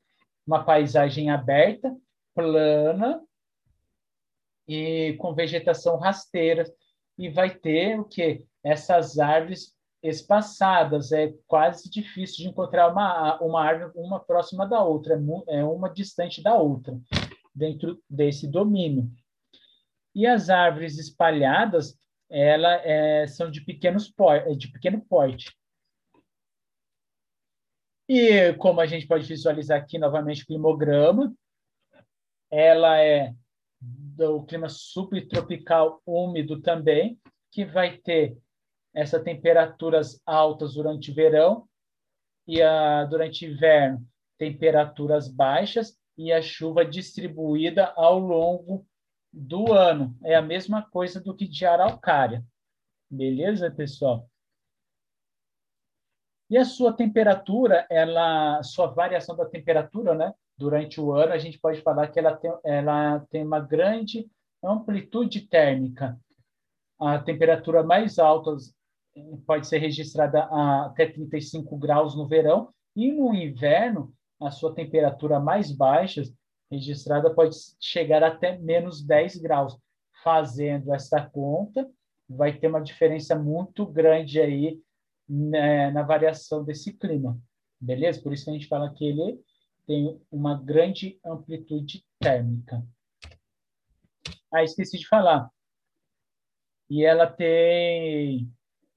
Uma 0.46 0.64
paisagem 0.64 1.30
aberta, 1.30 1.96
plana, 2.34 3.22
e 4.68 5.14
com 5.18 5.34
vegetação 5.34 5.96
rasteira 5.96 6.64
e 7.16 7.28
vai 7.28 7.50
ter 7.50 7.98
o 7.98 8.04
que 8.04 8.44
essas 8.62 9.18
árvores 9.18 9.75
espaçadas 10.08 11.12
é 11.12 11.34
quase 11.46 11.90
difícil 11.90 12.44
de 12.44 12.48
encontrar 12.48 12.88
uma 12.92 13.40
uma 13.40 13.62
árvore 13.62 13.92
uma 13.96 14.20
próxima 14.20 14.66
da 14.66 14.82
outra 14.82 15.14
é, 15.48 15.58
é 15.58 15.64
uma 15.64 15.88
distante 15.88 16.42
da 16.42 16.54
outra 16.54 16.98
dentro 17.54 18.02
desse 18.08 18.46
domínio. 18.46 19.10
E 20.14 20.26
as 20.26 20.50
árvores 20.50 20.98
espalhadas 20.98 21.96
ela 22.28 22.74
é, 22.84 23.26
são 23.26 23.50
de 23.50 23.60
pequenos 23.60 24.12
é, 24.46 24.54
de 24.54 24.68
pequeno 24.72 25.00
porte. 25.06 25.54
E 28.08 28.52
como 28.54 28.80
a 28.80 28.86
gente 28.86 29.06
pode 29.06 29.26
visualizar 29.26 29.80
aqui 29.80 29.98
novamente 29.98 30.42
o 30.42 30.46
climograma 30.46 31.34
ela 32.50 32.98
é 33.00 33.34
do 33.80 34.44
clima 34.44 34.68
subtropical 34.68 36.00
úmido 36.06 36.60
também, 36.60 37.18
que 37.50 37.64
vai 37.64 37.98
ter 37.98 38.36
essas 38.96 39.22
temperaturas 39.22 40.20
altas 40.24 40.74
durante 40.74 41.12
verão 41.12 41.68
e 42.46 42.62
a, 42.62 43.04
durante 43.04 43.44
inverno 43.44 44.06
temperaturas 44.38 45.28
baixas 45.28 45.98
e 46.16 46.32
a 46.32 46.40
chuva 46.42 46.84
distribuída 46.84 47.92
ao 47.96 48.18
longo 48.18 48.86
do 49.32 49.72
ano. 49.72 50.16
É 50.24 50.34
a 50.34 50.42
mesma 50.42 50.82
coisa 50.82 51.20
do 51.20 51.34
que 51.34 51.46
de 51.46 51.64
araucária. 51.64 52.44
Beleza, 53.10 53.70
pessoal? 53.70 54.28
E 56.48 56.56
a 56.56 56.64
sua 56.64 56.92
temperatura, 56.92 57.86
ela, 57.90 58.62
sua 58.62 58.86
variação 58.86 59.36
da 59.36 59.46
temperatura, 59.46 60.14
né? 60.14 60.32
durante 60.56 61.00
o 61.00 61.12
ano, 61.12 61.32
a 61.32 61.38
gente 61.38 61.58
pode 61.58 61.82
falar 61.82 62.08
que 62.08 62.18
ela 62.18 62.34
tem, 62.34 62.52
ela 62.64 63.20
tem 63.30 63.44
uma 63.44 63.60
grande 63.60 64.28
amplitude 64.62 65.42
térmica. 65.42 66.18
A 66.98 67.18
temperatura 67.18 67.82
mais 67.82 68.18
alta 68.18 68.56
pode 69.46 69.66
ser 69.66 69.78
registrada 69.78 70.44
a 70.44 70.86
até 70.86 71.06
35 71.06 71.76
graus 71.76 72.16
no 72.16 72.26
verão, 72.26 72.72
e 72.94 73.12
no 73.12 73.34
inverno, 73.34 74.14
a 74.40 74.50
sua 74.50 74.74
temperatura 74.74 75.38
mais 75.38 75.70
baixa 75.70 76.22
registrada 76.70 77.32
pode 77.32 77.56
chegar 77.80 78.22
até 78.22 78.58
menos 78.58 79.02
10 79.02 79.36
graus. 79.36 79.78
Fazendo 80.22 80.92
essa 80.92 81.20
conta, 81.20 81.88
vai 82.28 82.58
ter 82.58 82.68
uma 82.68 82.80
diferença 82.80 83.36
muito 83.36 83.86
grande 83.86 84.40
aí 84.40 84.80
né, 85.28 85.90
na 85.90 86.02
variação 86.02 86.64
desse 86.64 86.92
clima. 86.92 87.38
Beleza? 87.80 88.22
Por 88.22 88.32
isso 88.32 88.44
que 88.44 88.50
a 88.50 88.54
gente 88.54 88.66
fala 88.66 88.92
que 88.92 89.04
ele 89.04 89.38
tem 89.86 90.20
uma 90.30 90.60
grande 90.60 91.20
amplitude 91.24 92.04
térmica. 92.18 92.84
Ah, 94.52 94.64
esqueci 94.64 94.98
de 94.98 95.06
falar. 95.06 95.48
E 96.88 97.04
ela 97.04 97.26
tem 97.26 98.50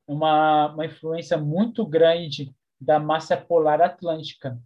uma, 0.09 0.73
uma 0.73 0.85
influência 0.87 1.37
muito 1.37 1.85
grande 1.85 2.51
da 2.81 2.99
massa 2.99 3.37
polar 3.37 3.79
atlântica. 3.79 4.59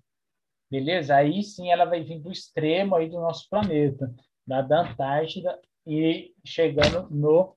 Beleza? 0.72 1.18
Aí 1.18 1.44
sim 1.44 1.70
ela 1.70 1.84
vai 1.84 2.02
vir 2.02 2.20
do 2.20 2.32
extremo 2.32 2.96
aí 2.96 3.10
do 3.10 3.20
nosso 3.20 3.50
planeta, 3.50 4.14
da, 4.48 4.62
da 4.62 4.82
Antártida 4.82 5.60
e 5.86 6.34
chegando 6.46 7.10
no 7.10 7.56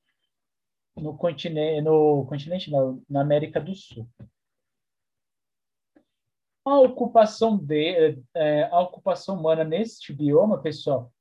no 0.96 1.14
continente, 1.14 1.82
no 1.82 2.24
continente 2.24 2.70
não, 2.70 3.02
na 3.08 3.20
América 3.20 3.60
do 3.60 3.74
Sul. 3.74 4.08
A 6.64 6.80
ocupação, 6.80 7.54
de, 7.54 8.18
é, 8.34 8.64
a 8.64 8.80
ocupação 8.80 9.38
humana 9.38 9.62
neste 9.62 10.10
bioma, 10.10 10.62
pessoal, 10.62 11.12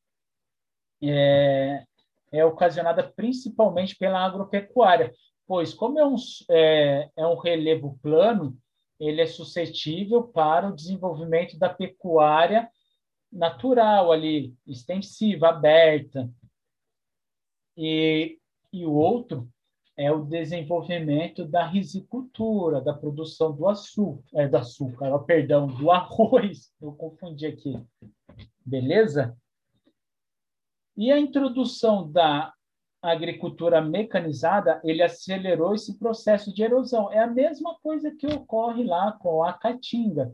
é, 1.03 1.84
é 2.32 2.45
ocasionada 2.45 3.03
principalmente 3.03 3.97
pela 3.97 4.26
agropecuária, 4.26 5.13
pois 5.48 5.74
como 5.74 6.00
é 6.00 6.06
um, 6.06 6.16
é, 6.50 7.10
é 7.16 7.28
um 7.28 7.38
relevo 7.38 7.98
plano, 8.02 8.58
ele 9.00 9.22
é 9.22 9.26
suscetível 9.26 10.24
para 10.24 10.70
o 10.70 10.76
desenvolvimento 10.76 11.58
da 11.58 11.70
pecuária 11.70 12.70
natural 13.32 14.12
ali, 14.12 14.56
extensiva, 14.66 15.50
aberta. 15.50 16.32
E, 17.78 18.39
e 18.72 18.86
o 18.86 18.93
outro 18.93 19.50
é 19.98 20.12
o 20.12 20.24
desenvolvimento 20.24 21.46
da 21.46 21.66
risicultura, 21.66 22.82
da 22.82 22.93
produção 22.93 23.54
do 23.56 23.68
açúcar, 23.68 24.24
é, 24.34 24.48
do 24.48 24.58
açúcar, 24.58 25.18
perdão, 25.20 25.68
do 25.68 25.91
arroz. 25.91 26.74
Eu 26.82 26.93
confundi 26.93 27.46
aqui. 27.46 27.78
Beleza? 28.66 29.38
E 30.98 31.12
a 31.12 31.20
introdução 31.20 32.10
da 32.10 32.54
agricultura 33.12 33.82
mecanizada, 33.82 34.82
ele 34.84 35.01
acelerou 35.01 35.74
esse 35.74 35.97
processo 35.99 36.53
de 36.53 36.64
erosão. 36.64 37.12
É 37.12 37.20
a 37.20 37.28
mesma 37.28 37.76
coisa 37.82 38.12
que 38.12 38.28
ocorre 38.28 38.84
lá 38.84 39.12
com 39.14 39.43
a 39.43 39.53
caatinga, 39.53 40.34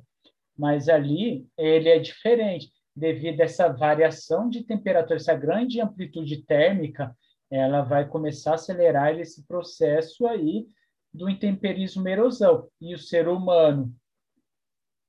mas 0.58 0.90
ali 0.90 1.48
ele 1.58 1.90
é 1.90 2.00
diferente 2.00 2.72
devido 2.96 3.42
a 3.42 3.46
essa 3.46 3.70
variação 3.70 4.50
de 4.50 4.64
temperatura, 4.64 5.16
essa 5.16 5.34
grande 5.34 5.80
amplitude 5.80 6.44
térmica, 6.44 7.16
ela 7.50 7.82
vai 7.82 8.08
começar 8.08 8.52
a 8.52 8.56
acelerar 8.56 9.18
esse 9.20 9.46
processo 9.46 10.26
aí 10.28 10.68
do 11.14 11.30
intemperismo 11.30 12.08
erosão. 12.08 12.68
E 12.80 12.94
o 12.94 12.98
ser 12.98 13.28
humano, 13.28 13.94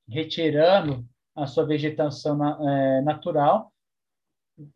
retirando 0.08 1.04
a 1.34 1.46
sua 1.46 1.64
vegetação 1.64 2.68
é, 2.68 3.00
natural, 3.02 3.71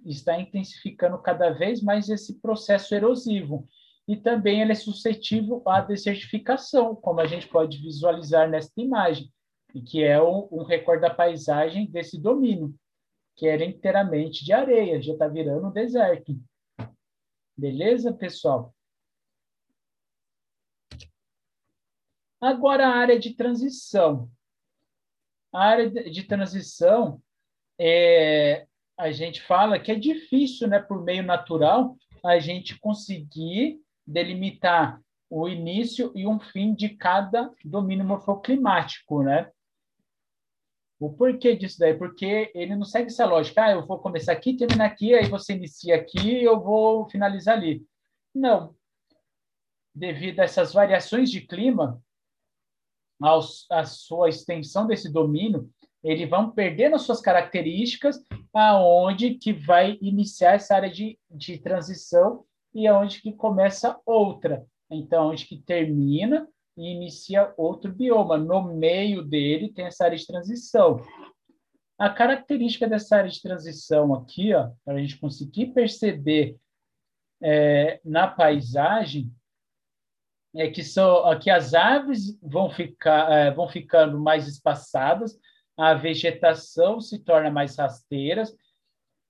está 0.04 0.38
intensificando 0.40 1.18
cada 1.18 1.50
vez 1.50 1.82
mais 1.82 2.08
esse 2.08 2.40
processo 2.40 2.94
erosivo. 2.94 3.68
E 4.08 4.16
também 4.16 4.62
ele 4.62 4.72
é 4.72 4.74
suscetível 4.76 5.62
à 5.66 5.80
desertificação, 5.80 6.94
como 6.94 7.20
a 7.20 7.26
gente 7.26 7.48
pode 7.48 7.78
visualizar 7.78 8.48
nesta 8.48 8.80
imagem, 8.80 9.32
e 9.74 9.80
que 9.82 10.04
é 10.04 10.22
um, 10.22 10.48
um 10.52 10.62
recorde 10.62 11.02
da 11.02 11.12
paisagem 11.12 11.90
desse 11.90 12.20
domínio, 12.20 12.74
que 13.34 13.46
era 13.46 13.64
inteiramente 13.64 14.44
de 14.44 14.52
areia, 14.52 15.02
já 15.02 15.12
está 15.12 15.26
virando 15.26 15.72
deserto. 15.72 16.34
Beleza, 17.56 18.12
pessoal? 18.12 18.74
Agora, 22.40 22.86
a 22.86 22.96
área 22.96 23.18
de 23.18 23.34
transição. 23.34 24.30
A 25.52 25.64
área 25.64 25.90
de 25.90 26.22
transição, 26.22 27.20
é, 27.78 28.65
a 28.98 29.12
gente 29.12 29.42
fala 29.42 29.78
que 29.78 29.92
é 29.92 29.94
difícil, 29.94 30.68
né, 30.68 30.78
por 30.78 31.02
meio 31.02 31.22
natural, 31.22 31.96
a 32.24 32.38
gente 32.38 32.78
conseguir 32.78 33.80
delimitar 34.06 35.00
o 35.28 35.48
início 35.48 36.12
e 36.14 36.26
um 36.26 36.38
fim 36.38 36.74
de 36.74 36.90
cada 36.90 37.52
domínio 37.64 38.04
morfoclimático, 38.04 39.22
né? 39.22 39.50
O 40.98 41.12
porquê 41.12 41.54
disso 41.54 41.78
daí? 41.78 41.94
Porque 41.94 42.50
ele 42.54 42.74
não 42.74 42.84
segue 42.84 43.08
essa 43.08 43.26
lógica. 43.26 43.64
Ah, 43.64 43.72
eu 43.72 43.86
vou 43.86 43.98
começar 43.98 44.32
aqui, 44.32 44.56
terminar 44.56 44.86
aqui, 44.86 45.14
aí 45.14 45.28
você 45.28 45.52
inicia 45.52 45.96
aqui 45.96 46.42
eu 46.42 46.58
vou 46.58 47.08
finalizar 47.10 47.56
ali. 47.56 47.84
Não. 48.34 48.74
Devido 49.94 50.40
a 50.40 50.44
essas 50.44 50.72
variações 50.72 51.30
de 51.30 51.42
clima, 51.42 52.02
a 53.70 53.84
sua 53.84 54.28
extensão 54.28 54.86
desse 54.86 55.12
domínio, 55.12 55.70
eles 56.02 56.28
vão 56.28 56.50
perdendo 56.50 56.96
as 56.96 57.02
suas 57.02 57.20
características 57.20 58.22
aonde 58.52 59.34
que 59.34 59.52
vai 59.52 59.98
iniciar 60.00 60.54
essa 60.54 60.74
área 60.74 60.90
de, 60.90 61.18
de 61.30 61.58
transição 61.58 62.44
e 62.74 62.86
aonde 62.86 63.20
que 63.20 63.32
começa 63.32 63.98
outra. 64.04 64.64
Então, 64.90 65.28
onde 65.30 65.46
que 65.46 65.60
termina 65.62 66.46
e 66.76 66.92
inicia 66.92 67.52
outro 67.56 67.92
bioma. 67.92 68.36
No 68.36 68.62
meio 68.62 69.22
dele 69.22 69.72
tem 69.72 69.86
essa 69.86 70.04
área 70.04 70.16
de 70.16 70.26
transição. 70.26 71.00
A 71.98 72.10
característica 72.10 72.86
dessa 72.86 73.16
área 73.16 73.30
de 73.30 73.40
transição 73.40 74.14
aqui, 74.14 74.50
para 74.84 74.94
a 74.94 74.98
gente 74.98 75.18
conseguir 75.18 75.68
perceber 75.68 76.56
é, 77.42 78.00
na 78.04 78.28
paisagem, 78.28 79.32
é 80.54 80.70
que 80.70 80.82
são 80.82 81.26
aqui 81.26 81.50
as 81.50 81.74
árvores 81.74 82.38
vão 82.42 82.70
ficar 82.70 83.30
é, 83.30 83.50
vão 83.50 83.68
ficando 83.68 84.18
mais 84.18 84.46
espaçadas, 84.46 85.38
a 85.76 85.94
vegetação 85.94 87.00
se 87.00 87.18
torna 87.18 87.50
mais 87.50 87.76
rasteira 87.76 88.44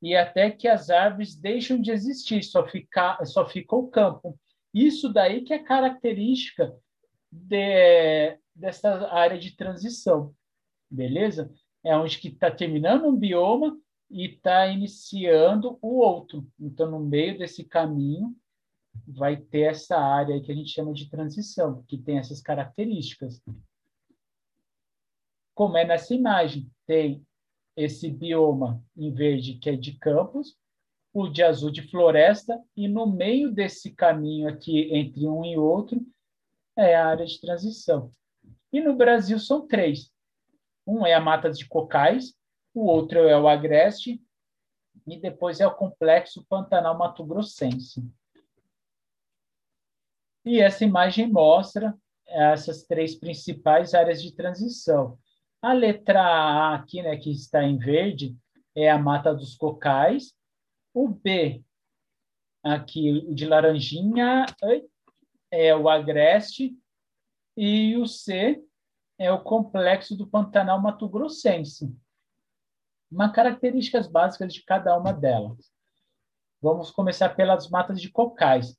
e 0.00 0.14
até 0.14 0.50
que 0.50 0.68
as 0.68 0.90
árvores 0.90 1.34
deixam 1.34 1.80
de 1.80 1.90
existir, 1.90 2.42
só 2.42 2.66
fica 2.66 3.18
só 3.24 3.48
fica 3.48 3.74
o 3.74 3.88
campo. 3.88 4.38
Isso 4.72 5.12
daí 5.12 5.42
que 5.42 5.52
é 5.52 5.58
característica 5.58 6.74
de, 7.32 8.38
dessa 8.54 9.12
área 9.12 9.38
de 9.38 9.56
transição, 9.56 10.34
beleza? 10.90 11.50
É 11.82 11.96
onde 11.96 12.18
que 12.18 12.28
está 12.28 12.50
terminando 12.50 13.06
um 13.06 13.16
bioma 13.16 13.76
e 14.10 14.26
está 14.26 14.66
iniciando 14.66 15.78
o 15.80 15.98
outro. 15.98 16.46
Então, 16.60 16.90
no 16.90 17.00
meio 17.00 17.38
desse 17.38 17.64
caminho, 17.64 18.36
vai 19.06 19.36
ter 19.36 19.62
essa 19.62 19.98
área 19.98 20.40
que 20.40 20.50
a 20.50 20.54
gente 20.54 20.70
chama 20.70 20.92
de 20.92 21.08
transição, 21.08 21.82
que 21.88 21.98
tem 21.98 22.18
essas 22.18 22.40
características. 22.40 23.42
Como 25.56 25.78
é 25.78 25.86
nessa 25.86 26.14
imagem, 26.14 26.70
tem 26.86 27.26
esse 27.74 28.10
bioma 28.10 28.84
em 28.94 29.10
verde 29.10 29.54
que 29.54 29.70
é 29.70 29.74
de 29.74 29.98
campos, 29.98 30.54
o 31.14 31.28
de 31.28 31.42
azul 31.42 31.70
de 31.70 31.80
floresta, 31.80 32.62
e 32.76 32.86
no 32.86 33.06
meio 33.06 33.50
desse 33.50 33.94
caminho 33.94 34.50
aqui 34.50 34.94
entre 34.94 35.26
um 35.26 35.46
e 35.46 35.56
outro 35.56 36.06
é 36.76 36.94
a 36.94 37.06
área 37.06 37.24
de 37.24 37.40
transição. 37.40 38.10
E 38.70 38.82
no 38.82 38.94
Brasil 38.94 39.40
são 39.40 39.66
três. 39.66 40.12
Um 40.86 41.06
é 41.06 41.14
a 41.14 41.20
mata 41.20 41.50
de 41.50 41.66
cocais, 41.66 42.34
o 42.74 42.84
outro 42.84 43.20
é 43.20 43.40
o 43.40 43.48
agreste, 43.48 44.22
e 45.06 45.18
depois 45.18 45.58
é 45.58 45.66
o 45.66 45.74
complexo 45.74 46.44
Pantanal 46.50 46.98
Mato 46.98 47.24
Grossense. 47.24 48.04
E 50.44 50.60
essa 50.60 50.84
imagem 50.84 51.32
mostra 51.32 51.96
essas 52.26 52.82
três 52.82 53.14
principais 53.14 53.94
áreas 53.94 54.22
de 54.22 54.34
transição. 54.34 55.18
A 55.62 55.72
letra 55.72 56.22
A 56.22 56.74
aqui, 56.74 57.02
né, 57.02 57.16
que 57.16 57.30
está 57.30 57.62
em 57.62 57.78
verde, 57.78 58.36
é 58.74 58.90
a 58.90 58.98
Mata 58.98 59.34
dos 59.34 59.54
Cocais. 59.54 60.34
O 60.92 61.08
B, 61.08 61.64
aqui 62.62 63.22
de 63.34 63.46
laranjinha, 63.46 64.46
é 65.50 65.74
o 65.74 65.88
Agreste. 65.88 66.76
E 67.56 67.96
o 67.96 68.06
C 68.06 68.62
é 69.18 69.32
o 69.32 69.42
Complexo 69.42 70.14
do 70.14 70.26
Pantanal 70.26 70.80
Mato 70.80 71.08
Grossense. 71.08 71.90
Uma 73.10 73.32
características 73.32 74.06
básicas 74.06 74.52
de 74.52 74.62
cada 74.62 74.96
uma 74.98 75.12
delas. 75.12 75.72
Vamos 76.60 76.90
começar 76.90 77.30
pelas 77.30 77.70
matas 77.70 78.00
de 78.00 78.10
cocais. 78.10 78.76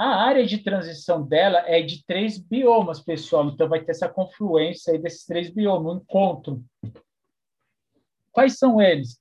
A 0.00 0.22
área 0.22 0.46
de 0.46 0.56
transição 0.56 1.22
dela 1.22 1.58
é 1.66 1.82
de 1.82 2.02
três 2.06 2.38
biomas, 2.38 3.02
pessoal. 3.02 3.50
Então, 3.50 3.68
vai 3.68 3.84
ter 3.84 3.90
essa 3.90 4.08
confluência 4.08 4.94
aí 4.94 4.98
desses 4.98 5.26
três 5.26 5.50
biomas, 5.50 5.92
um 5.92 5.96
encontro. 5.98 6.64
Quais 8.32 8.56
são 8.56 8.80
eles? 8.80 9.20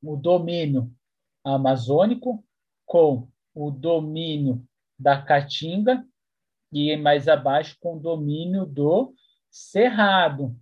O 0.00 0.14
domínio 0.14 0.88
amazônico 1.42 2.44
com 2.86 3.26
o 3.52 3.72
domínio 3.72 4.64
da 4.96 5.20
Caatinga 5.20 6.06
e 6.72 6.96
mais 6.96 7.26
abaixo 7.26 7.76
com 7.80 7.96
o 7.96 8.00
domínio 8.00 8.64
do 8.64 9.12
Cerrado. 9.50 10.56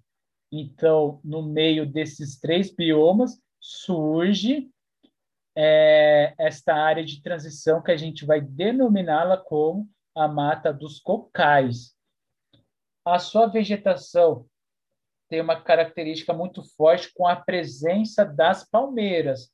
Então, 0.50 1.20
no 1.22 1.42
meio 1.42 1.84
desses 1.84 2.40
três 2.40 2.74
biomas 2.74 3.38
surge 3.60 4.70
é, 5.56 6.34
esta 6.38 6.74
área 6.74 7.02
de 7.02 7.22
transição 7.22 7.82
que 7.82 7.90
a 7.90 7.96
gente 7.96 8.26
vai 8.26 8.40
denominá-la 8.40 9.38
como 9.38 9.88
a 10.14 10.28
mata 10.28 10.72
dos 10.72 11.00
cocais. 11.00 11.96
A 13.04 13.18
sua 13.18 13.46
vegetação 13.46 14.46
tem 15.28 15.40
uma 15.40 15.60
característica 15.60 16.32
muito 16.32 16.62
forte 16.76 17.12
com 17.14 17.26
a 17.26 17.34
presença 17.34 18.24
das 18.24 18.68
palmeiras. 18.68 19.50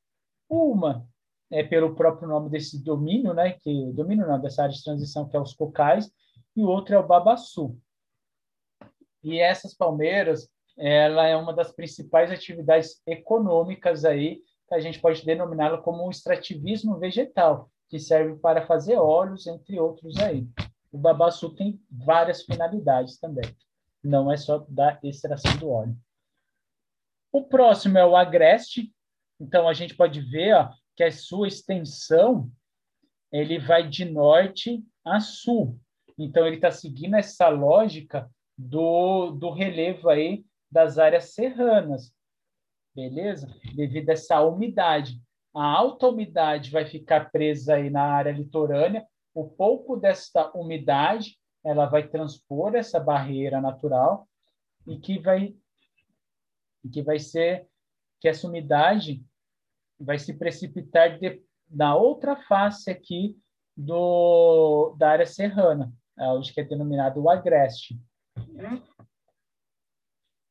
Uma 0.48 1.06
é 1.50 1.62
pelo 1.62 1.94
próprio 1.94 2.28
nome 2.28 2.50
desse 2.50 2.82
domínio, 2.82 3.32
né, 3.34 3.52
que 3.52 3.92
domínio 3.92 4.26
não, 4.26 4.40
dessa 4.40 4.62
área 4.62 4.74
de 4.74 4.82
transição 4.82 5.28
que 5.28 5.36
é 5.36 5.40
os 5.40 5.54
cocais, 5.54 6.10
e 6.56 6.62
o 6.62 6.68
outro 6.68 6.94
é 6.94 6.98
o 6.98 7.06
babaçu. 7.06 7.78
E 9.22 9.38
essas 9.38 9.74
palmeiras, 9.74 10.48
ela 10.76 11.26
é 11.26 11.36
uma 11.36 11.52
das 11.52 11.70
principais 11.70 12.30
atividades 12.30 13.00
econômicas 13.06 14.04
aí 14.04 14.42
a 14.72 14.80
gente 14.80 15.00
pode 15.00 15.24
denominá-lo 15.24 15.82
como 15.82 16.06
um 16.06 16.10
extrativismo 16.10 16.98
vegetal, 16.98 17.70
que 17.88 17.98
serve 17.98 18.38
para 18.38 18.66
fazer 18.66 18.96
óleos, 18.96 19.46
entre 19.46 19.78
outros 19.78 20.16
aí. 20.18 20.46
O 20.90 20.98
babaçu 20.98 21.54
tem 21.54 21.80
várias 21.90 22.42
finalidades 22.42 23.18
também, 23.18 23.44
não 24.02 24.30
é 24.30 24.36
só 24.36 24.64
da 24.68 24.98
extração 25.02 25.56
do 25.58 25.70
óleo. 25.70 25.96
O 27.30 27.44
próximo 27.44 27.98
é 27.98 28.04
o 28.04 28.16
agreste, 28.16 28.92
então 29.40 29.68
a 29.68 29.72
gente 29.72 29.94
pode 29.94 30.20
ver 30.20 30.54
ó, 30.54 30.70
que 30.96 31.02
a 31.02 31.10
sua 31.10 31.48
extensão 31.48 32.50
ele 33.30 33.58
vai 33.58 33.88
de 33.88 34.04
norte 34.04 34.84
a 35.04 35.18
sul. 35.18 35.78
Então 36.18 36.46
ele 36.46 36.56
está 36.56 36.70
seguindo 36.70 37.16
essa 37.16 37.48
lógica 37.48 38.30
do, 38.56 39.30
do 39.30 39.50
relevo 39.50 40.10
aí 40.10 40.44
das 40.70 40.98
áreas 40.98 41.34
serranas 41.34 42.14
beleza? 42.94 43.48
Devido 43.74 44.10
a 44.10 44.12
essa 44.12 44.40
umidade. 44.42 45.20
A 45.54 45.64
alta 45.64 46.08
umidade 46.08 46.70
vai 46.70 46.86
ficar 46.86 47.30
presa 47.30 47.74
aí 47.74 47.90
na 47.90 48.02
área 48.02 48.32
litorânea, 48.32 49.06
o 49.34 49.48
pouco 49.48 49.96
desta 49.96 50.50
umidade 50.56 51.38
ela 51.64 51.86
vai 51.86 52.06
transpor 52.08 52.74
essa 52.74 52.98
barreira 52.98 53.60
natural 53.60 54.28
e 54.86 54.98
que 54.98 55.18
vai 55.18 55.54
que 56.92 57.00
vai 57.00 57.18
ser 57.18 57.68
que 58.20 58.28
essa 58.28 58.46
umidade 58.48 59.24
vai 59.98 60.18
se 60.18 60.34
precipitar 60.34 61.18
de, 61.18 61.40
na 61.70 61.94
outra 61.94 62.36
face 62.36 62.90
aqui 62.90 63.38
do, 63.76 64.94
da 64.98 65.10
área 65.10 65.26
serrana, 65.26 65.92
onde 66.18 66.52
é 66.56 66.64
denominado 66.64 67.22
o 67.22 67.30
agreste. 67.30 67.96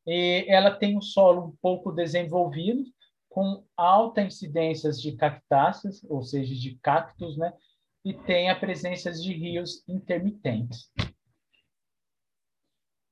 E 0.05 0.45
ela 0.47 0.71
tem 0.71 0.97
um 0.97 1.01
solo 1.01 1.47
um 1.47 1.55
pouco 1.61 1.91
desenvolvido, 1.91 2.83
com 3.29 3.63
alta 3.77 4.21
incidência 4.21 4.91
de 4.91 5.13
cactáceas, 5.13 6.03
ou 6.09 6.21
seja, 6.21 6.53
de 6.53 6.77
cactos, 6.81 7.37
né? 7.37 7.53
E 8.03 8.13
tem 8.13 8.49
a 8.49 8.59
presença 8.59 9.11
de 9.11 9.31
rios 9.31 9.87
intermitentes. 9.87 10.91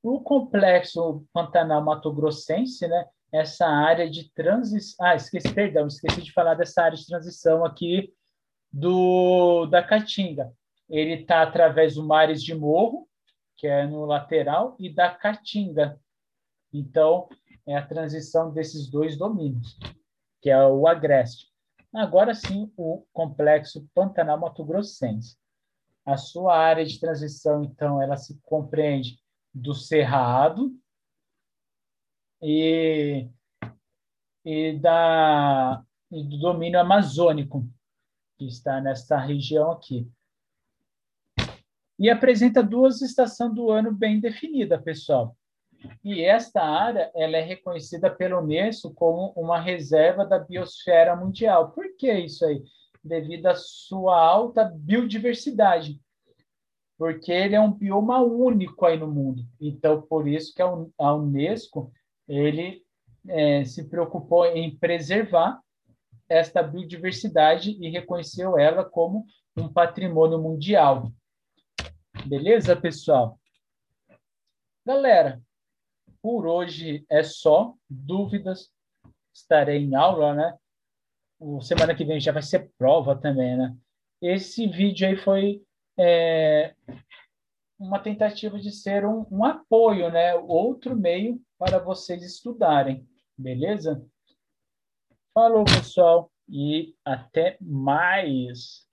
O 0.04 0.20
complexo 0.20 1.26
Pantanal 1.32 1.84
Mato 1.84 2.12
Grossense, 2.12 2.88
né? 2.88 3.06
Essa 3.32 3.68
área 3.68 4.10
de 4.10 4.32
transição. 4.34 5.06
Ah, 5.06 5.16
esqueci, 5.16 5.54
perdão, 5.54 5.88
esqueci 5.88 6.22
de 6.22 6.34
falar 6.34 6.56
dessa 6.56 6.84
área 6.84 6.98
de 6.98 7.06
transição 7.06 7.64
aqui 7.64 8.12
do 8.72 9.68
da 9.68 9.84
Caatinga. 9.84 10.52
Ele 10.90 11.22
está 11.22 11.44
através 11.44 11.96
do 11.96 12.06
Mares 12.06 12.44
de 12.44 12.56
Morro, 12.56 13.08
que 13.56 13.68
é 13.68 13.86
no 13.86 14.06
lateral, 14.06 14.76
e 14.80 14.94
da 14.94 15.10
Caatinga. 15.10 16.00
Então, 16.74 17.28
é 17.66 17.76
a 17.76 17.86
transição 17.86 18.52
desses 18.52 18.90
dois 18.90 19.18
domínios, 19.18 19.78
que 20.42 20.50
é 20.50 20.66
o 20.66 20.88
Agreste. 20.88 21.48
Agora 21.94 22.34
sim, 22.36 22.72
o 22.78 23.04
complexo 23.12 23.88
Pantanal 23.94 24.40
Mato 24.40 24.64
Grossense. 24.64 25.38
A 26.06 26.18
sua 26.18 26.58
área 26.58 26.86
de 26.86 27.00
transição, 27.00 27.64
então, 27.64 28.02
ela 28.02 28.18
se 28.18 28.40
compreende 28.44 29.20
do 29.54 29.74
Cerrado 29.74 30.72
e, 32.42 33.28
e, 34.46 34.80
da, 34.80 35.84
e 36.12 36.24
do 36.24 36.38
domínio 36.38 36.80
amazônico, 36.80 37.68
que 38.38 38.46
está 38.46 38.80
nessa 38.80 39.18
região 39.18 39.72
aqui. 39.72 40.10
E 41.98 42.10
apresenta 42.10 42.64
duas 42.64 43.02
estações 43.02 43.54
do 43.54 43.70
ano 43.70 43.92
bem 43.92 44.20
definidas, 44.20 44.82
pessoal. 44.82 45.36
E 46.04 46.24
esta 46.24 46.62
área 46.62 47.12
ela 47.16 47.38
é 47.38 47.42
reconhecida 47.42 48.10
pelo 48.10 48.40
Unesco 48.40 48.94
como 48.94 49.32
uma 49.36 49.60
reserva 49.60 50.26
da 50.26 50.40
biosfera 50.40 51.16
mundial. 51.16 51.72
Por 51.72 51.96
que 51.98 52.12
isso 52.12 52.46
aí? 52.46 52.64
Devido 53.04 53.48
à 53.48 53.56
sua 53.56 54.20
alta 54.20 54.64
biodiversidade 54.64 56.00
porque 57.00 57.32
ele 57.32 57.56
é 57.56 57.62
um 57.62 57.72
bioma 57.72 58.22
único 58.22 58.86
aí 58.86 59.00
no 59.00 59.08
mundo. 59.08 59.48
Então, 59.60 60.02
por 60.02 60.28
isso 60.28 60.54
que 60.54 60.62
a 60.62 61.14
Unesco 61.16 61.94
ele 62.28 62.84
é, 63.26 63.64
se 63.64 63.88
preocupou 63.88 64.46
em 64.46 64.76
preservar 64.76 65.62
esta 66.28 66.62
biodiversidade 66.62 67.72
e 67.80 67.90
reconheceu 67.90 68.60
ela 68.60 68.84
como 68.84 69.26
um 69.56 69.72
patrimônio 69.72 70.40
mundial. 70.40 71.10
Beleza, 72.26 72.76
pessoal? 72.76 73.40
Galera, 74.86 75.42
por 76.22 76.46
hoje 76.46 77.06
é 77.10 77.24
só. 77.24 77.74
Dúvidas, 77.90 78.72
estarei 79.34 79.84
em 79.84 79.96
aula, 79.96 80.34
né? 80.34 80.58
O 81.40 81.62
semana 81.62 81.96
que 81.96 82.04
vem 82.04 82.20
já 82.20 82.32
vai 82.32 82.42
ser 82.42 82.72
prova 82.78 83.16
também, 83.16 83.58
né? 83.58 83.76
Esse 84.22 84.68
vídeo 84.68 85.08
aí 85.08 85.16
foi 85.16 85.64
é, 85.98 86.76
uma 87.80 88.00
tentativa 88.00 88.60
de 88.60 88.72
ser 88.72 89.06
um, 89.06 89.26
um 89.32 89.46
apoio, 89.46 90.12
né? 90.12 90.36
Outro 90.36 90.96
meio 90.96 91.42
para 91.58 91.80
vocês 91.80 92.22
estudarem, 92.24 93.08
beleza? 93.38 94.06
Falou, 95.34 95.64
pessoal, 95.64 96.30
e 96.50 96.96
até 97.06 97.58
mais! 97.62 98.89